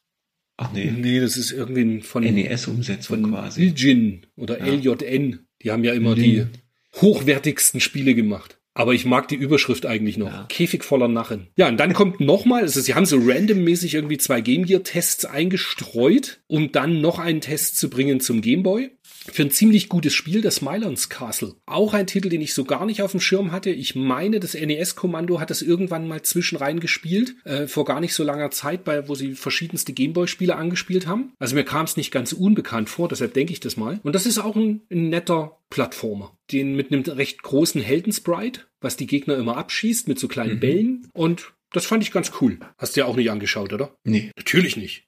[0.56, 0.90] Ach nee.
[0.90, 3.62] Nee, das ist irgendwie von NES-Umsetzung quasi.
[3.62, 4.72] Ilgin oder ja.
[4.72, 5.46] LJN.
[5.62, 6.24] Die haben ja immer Lin.
[6.24, 8.57] die hochwertigsten Spiele gemacht.
[8.78, 10.30] Aber ich mag die Überschrift eigentlich noch.
[10.30, 10.46] Ja.
[10.48, 11.48] Käfig voller Narren.
[11.56, 15.24] Ja, und dann kommt nochmal, also sie haben so randommäßig irgendwie zwei Game Gear Tests
[15.24, 18.92] eingestreut, um dann noch einen Test zu bringen zum Game Boy.
[19.32, 21.54] Für ein ziemlich gutes Spiel, das Mylands Castle.
[21.66, 23.70] Auch ein Titel, den ich so gar nicht auf dem Schirm hatte.
[23.70, 28.24] Ich meine, das NES-Kommando hat das irgendwann mal zwischenrein gespielt, äh, vor gar nicht so
[28.24, 31.32] langer Zeit, bei, wo sie verschiedenste Gameboy-Spiele angespielt haben.
[31.38, 34.00] Also mir kam es nicht ganz unbekannt vor, deshalb denke ich das mal.
[34.02, 36.36] Und das ist auch ein, ein netter Plattformer.
[36.50, 40.60] Den mit einem recht großen Heldensprite, was die Gegner immer abschießt mit so kleinen mhm.
[40.60, 41.08] Bällen.
[41.12, 42.58] Und das fand ich ganz cool.
[42.78, 43.94] Hast du ja auch nicht angeschaut, oder?
[44.04, 44.30] Nee.
[44.36, 45.06] Natürlich nicht.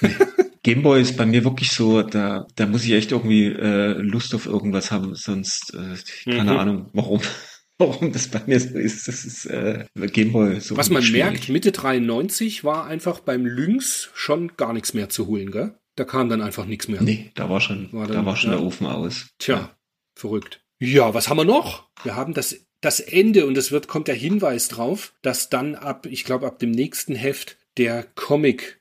[0.00, 0.10] Nee.
[0.62, 4.46] Gameboy ist bei mir wirklich so, da, da muss ich echt irgendwie äh, Lust auf
[4.46, 6.58] irgendwas haben, sonst äh, keine mhm.
[6.58, 7.20] Ahnung, warum.
[7.78, 10.76] Warum das bei mir so ist, das ist äh, Gameboy so.
[10.76, 11.30] Was man schwierig.
[11.30, 15.80] merkt, Mitte 93 war einfach beim Lynx schon gar nichts mehr zu holen, gell?
[15.96, 17.00] Da kam dann einfach nichts mehr.
[17.00, 18.58] Nee, da war schon, war dann, da war schon ja.
[18.58, 19.30] der Ofen aus.
[19.38, 19.76] Tja, ja.
[20.14, 20.62] verrückt.
[20.78, 21.88] Ja, was haben wir noch?
[22.02, 26.04] Wir haben das, das Ende und es wird, kommt der Hinweis drauf, dass dann ab,
[26.04, 28.79] ich glaube, ab dem nächsten Heft der Comic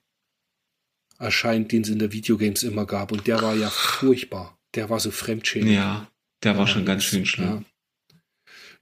[1.19, 3.11] erscheint, den es in der Videogames immer gab.
[3.11, 4.57] Und der war ja furchtbar.
[4.75, 5.71] Der war so fremdschämend.
[5.71, 6.09] Ja,
[6.43, 7.65] der war schon ganz schön schlimm.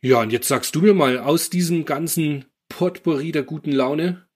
[0.02, 0.10] Ja.
[0.10, 4.28] ja, und jetzt sagst du mir mal aus diesem ganzen Potpourri der guten Laune,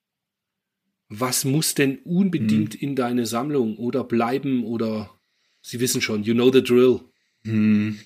[1.10, 2.80] was muss denn unbedingt hm.
[2.80, 5.10] in deine Sammlung oder bleiben oder
[5.61, 7.02] Sie wissen schon, you know the drill.
[7.44, 7.99] Hm.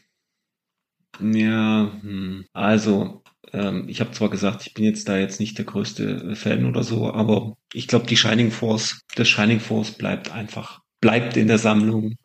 [1.22, 2.46] Ja, hm.
[2.52, 3.24] also
[3.56, 6.84] ähm, ich habe zwar gesagt, ich bin jetzt da jetzt nicht der größte Fan oder
[6.84, 11.58] so, aber ich glaube, die Shining Force, das Shining Force bleibt einfach, bleibt in der
[11.58, 12.16] Sammlung.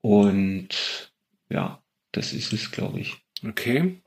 [0.00, 1.12] Und
[1.50, 1.82] ja,
[2.12, 3.18] das ist es, glaube ich.
[3.46, 4.02] Okay.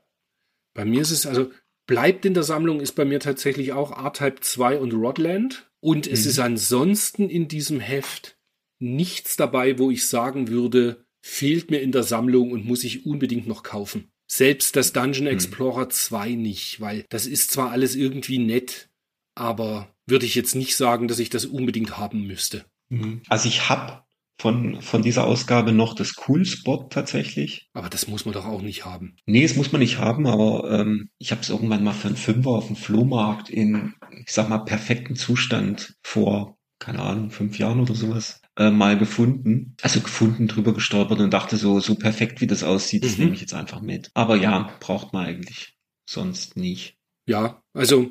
[0.74, 1.52] Bei mir ist es, also
[1.86, 5.70] bleibt in der Sammlung, ist bei mir tatsächlich auch R-Type 2 und Rodland.
[5.80, 6.30] Und es mhm.
[6.30, 8.38] ist ansonsten in diesem Heft
[8.80, 13.46] nichts dabei, wo ich sagen würde, fehlt mir in der Sammlung und muss ich unbedingt
[13.46, 14.10] noch kaufen.
[14.30, 15.32] Selbst das Dungeon hm.
[15.32, 15.90] Explorer hm.
[15.90, 18.88] 2 nicht, weil das ist zwar alles irgendwie nett,
[19.34, 22.64] aber würde ich jetzt nicht sagen, dass ich das unbedingt haben müsste.
[22.88, 23.22] Mhm.
[23.28, 24.02] Also ich habe
[24.40, 27.68] von, von dieser Ausgabe noch das Cool Spot tatsächlich.
[27.72, 29.16] Aber das muss man doch auch nicht haben.
[29.26, 32.16] Nee, das muss man nicht haben, aber ähm, ich habe es irgendwann mal für einen
[32.16, 33.94] Fünfer auf dem Flohmarkt in,
[34.24, 39.76] ich sag mal, perfekten Zustand vor, keine Ahnung, fünf Jahren oder sowas äh, mal gefunden.
[39.82, 43.24] Also gefunden, drüber gestolpert und dachte so, so perfekt wie das aussieht, das mhm.
[43.24, 44.10] nehme ich jetzt einfach mit.
[44.14, 45.76] Aber ja, braucht man eigentlich
[46.08, 46.96] sonst nicht.
[47.26, 48.10] Ja, also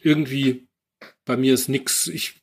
[0.00, 0.68] irgendwie
[1.24, 2.06] bei mir ist nix.
[2.06, 2.42] Ich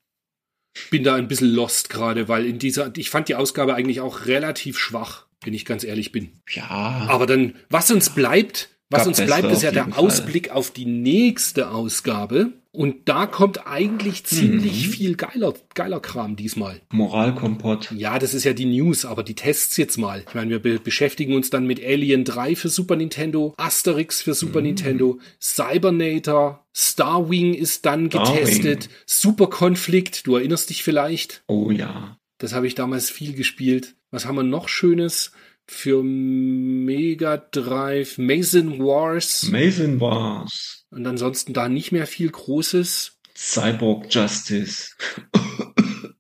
[0.92, 4.26] bin da ein bisschen lost gerade, weil in dieser, ich fand die Ausgabe eigentlich auch
[4.26, 6.42] relativ schwach, wenn ich ganz ehrlich bin.
[6.50, 6.68] Ja.
[7.10, 9.94] Aber dann, was uns bleibt, was Gab uns bleibt, ist ja der Fall.
[9.94, 12.54] Ausblick auf die nächste Ausgabe.
[12.72, 14.92] Und da kommt eigentlich ziemlich Mhm.
[14.92, 16.82] viel geiler, geiler Kram diesmal.
[16.92, 17.92] Moralkompott.
[17.96, 20.24] Ja, das ist ja die News, aber die Tests jetzt mal.
[20.28, 24.36] Ich meine, wir be beschäftigen uns dann mit Alien 3 für Super Nintendo, Asterix für
[24.36, 31.44] Super Nintendo, Cybernator, Starwing ist dann getestet, Super Konflikt, du erinnerst dich vielleicht?
[31.48, 32.18] Oh ja.
[32.38, 33.96] Das habe ich damals viel gespielt.
[34.12, 35.32] Was haben wir noch Schönes?
[35.68, 40.79] Für Mega Drive, Mason Wars Mason Wars.
[40.92, 43.20] Und ansonsten da nicht mehr viel Großes.
[43.36, 44.96] Cyborg Justice.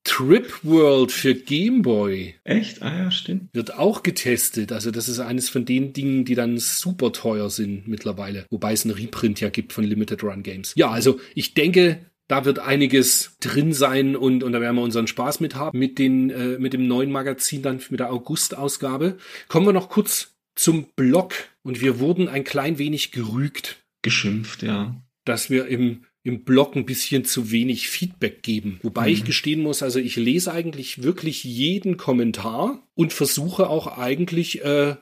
[0.03, 2.81] Trip World für Game Boy Echt?
[2.81, 3.53] Ah ja, stimmt.
[3.53, 4.71] wird auch getestet.
[4.71, 8.45] Also das ist eines von den Dingen, die dann super teuer sind mittlerweile.
[8.49, 10.73] Wobei es einen Reprint ja gibt von Limited Run Games.
[10.75, 15.07] Ja, also ich denke, da wird einiges drin sein und, und da werden wir unseren
[15.07, 19.17] Spaß mit haben mit den, äh, mit dem neuen Magazin dann mit der August-Ausgabe.
[19.47, 21.33] Kommen wir noch kurz zum Blog
[21.63, 25.01] und wir wurden ein klein wenig gerügt, Geschimpft, ja.
[25.25, 28.79] dass wir im im Blog ein bisschen zu wenig Feedback geben.
[28.83, 34.63] Wobei ich gestehen muss, also ich lese eigentlich wirklich jeden Kommentar und versuche auch eigentlich
[34.63, 34.95] äh,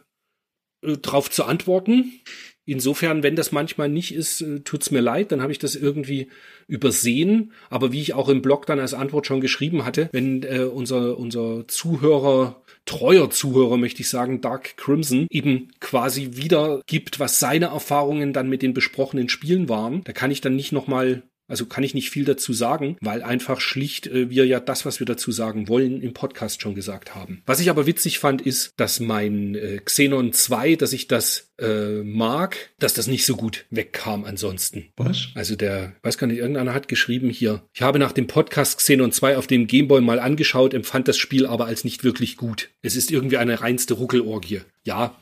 [0.81, 2.21] äh, drauf zu antworten.
[2.69, 6.27] Insofern, wenn das manchmal nicht ist, äh, tut's mir leid, dann habe ich das irgendwie
[6.67, 7.53] übersehen.
[7.69, 11.17] Aber wie ich auch im Blog dann als Antwort schon geschrieben hatte, wenn äh, unser,
[11.17, 18.33] unser Zuhörer, treuer Zuhörer, möchte ich sagen, Dark Crimson, eben quasi wiedergibt, was seine Erfahrungen
[18.33, 21.93] dann mit den besprochenen Spielen waren, da kann ich dann nicht nochmal also kann ich
[21.93, 25.67] nicht viel dazu sagen, weil einfach schlicht äh, wir ja das, was wir dazu sagen
[25.67, 27.41] wollen, im Podcast schon gesagt haben.
[27.45, 32.03] Was ich aber witzig fand, ist, dass mein äh, Xenon 2, dass ich das äh,
[32.03, 34.89] mag, dass das nicht so gut wegkam ansonsten.
[34.97, 35.29] Was?
[35.35, 39.11] Also der, weiß gar nicht, irgendeiner hat geschrieben hier, ich habe nach dem Podcast Xenon
[39.11, 42.69] 2 auf dem Gameboy mal angeschaut, empfand das Spiel aber als nicht wirklich gut.
[42.81, 44.61] Es ist irgendwie eine reinste Ruckelorgie.
[44.83, 45.15] Ja,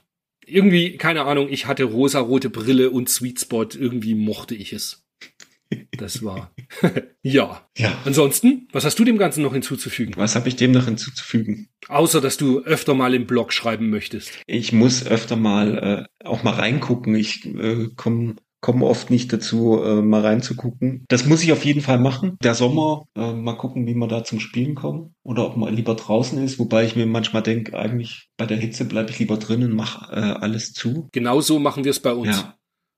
[0.48, 5.05] irgendwie, keine Ahnung, ich hatte rosa-rote Brille und Sweet Spot, irgendwie mochte ich es.
[5.98, 6.52] Das war.
[7.22, 7.68] ja.
[7.78, 7.98] Ja.
[8.06, 10.14] Ansonsten, was hast du dem Ganzen noch hinzuzufügen?
[10.18, 11.70] Was habe ich dem noch hinzuzufügen?
[11.88, 14.32] Außer, dass du öfter mal im Blog schreiben möchtest.
[14.48, 17.16] Ich muss öfter mal äh, auch mal reingucken.
[17.16, 18.36] Ich äh, komme
[18.66, 21.06] komm oft nicht dazu, äh, mal reinzugucken.
[21.08, 22.36] Das muss ich auf jeden Fall machen.
[22.42, 25.14] Der Sommer, äh, mal gucken, wie wir da zum Spielen kommen.
[25.22, 26.58] Oder ob man lieber draußen ist.
[26.58, 30.12] Wobei ich mir manchmal denke, eigentlich bei der Hitze bleibe ich lieber drin und mache
[30.12, 31.10] äh, alles zu.
[31.12, 32.38] Genauso machen wir es bei uns.
[32.38, 32.56] Ja.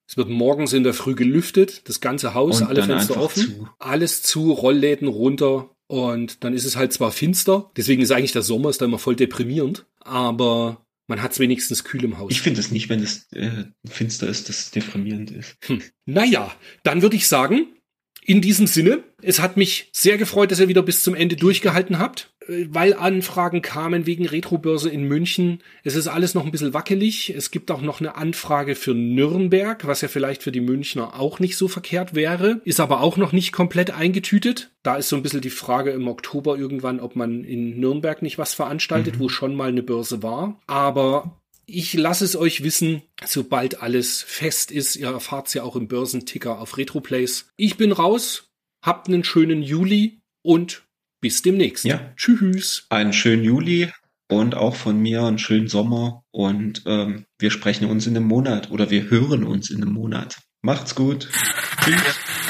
[0.08, 3.70] Es wird morgens in der Früh gelüftet, das ganze Haus, Und alle Fenster offen, zu.
[3.78, 8.42] alles zu, Rollläden runter und dann ist es halt zwar finster, deswegen ist eigentlich der
[8.42, 12.32] Sommer ist da immer voll deprimierend, aber man hat es wenigstens kühl im Haus.
[12.32, 15.58] Ich finde es nicht, wenn es äh, finster ist, dass es deprimierend ist.
[16.06, 16.54] Naja,
[16.84, 17.68] dann würde ich sagen,
[18.28, 21.98] in diesem Sinne, es hat mich sehr gefreut, dass ihr wieder bis zum Ende durchgehalten
[21.98, 25.64] habt, äh, weil Anfragen kamen wegen Retrobörse in München.
[25.86, 27.30] Es ist alles noch ein bisschen wackelig.
[27.30, 31.40] Es gibt auch noch eine Anfrage für Nürnberg, was ja vielleicht für die Münchner auch
[31.40, 34.72] nicht so verkehrt wäre, ist aber auch noch nicht komplett eingetütet.
[34.84, 38.38] Da ist so ein bisschen die Frage im Oktober irgendwann, ob man in Nürnberg nicht
[38.38, 40.60] was veranstaltet, wo schon mal eine Börse war.
[40.68, 44.96] Aber ich lasse es euch wissen, sobald alles fest ist.
[44.96, 47.52] Ihr erfahrt's ja auch im Börsenticker auf Retroplays.
[47.58, 48.50] Ich bin raus,
[48.82, 50.88] habt einen schönen Juli und
[51.20, 51.84] bis demnächst.
[51.84, 52.14] Ja.
[52.16, 52.86] Tschüss.
[52.90, 53.92] Einen schönen Juli
[54.30, 56.24] und auch von mir einen schönen Sommer.
[56.32, 60.38] Und ähm, wir sprechen uns in einem Monat oder wir hören uns in einem Monat.
[60.62, 61.30] Macht's gut.
[61.84, 62.47] Tschüss.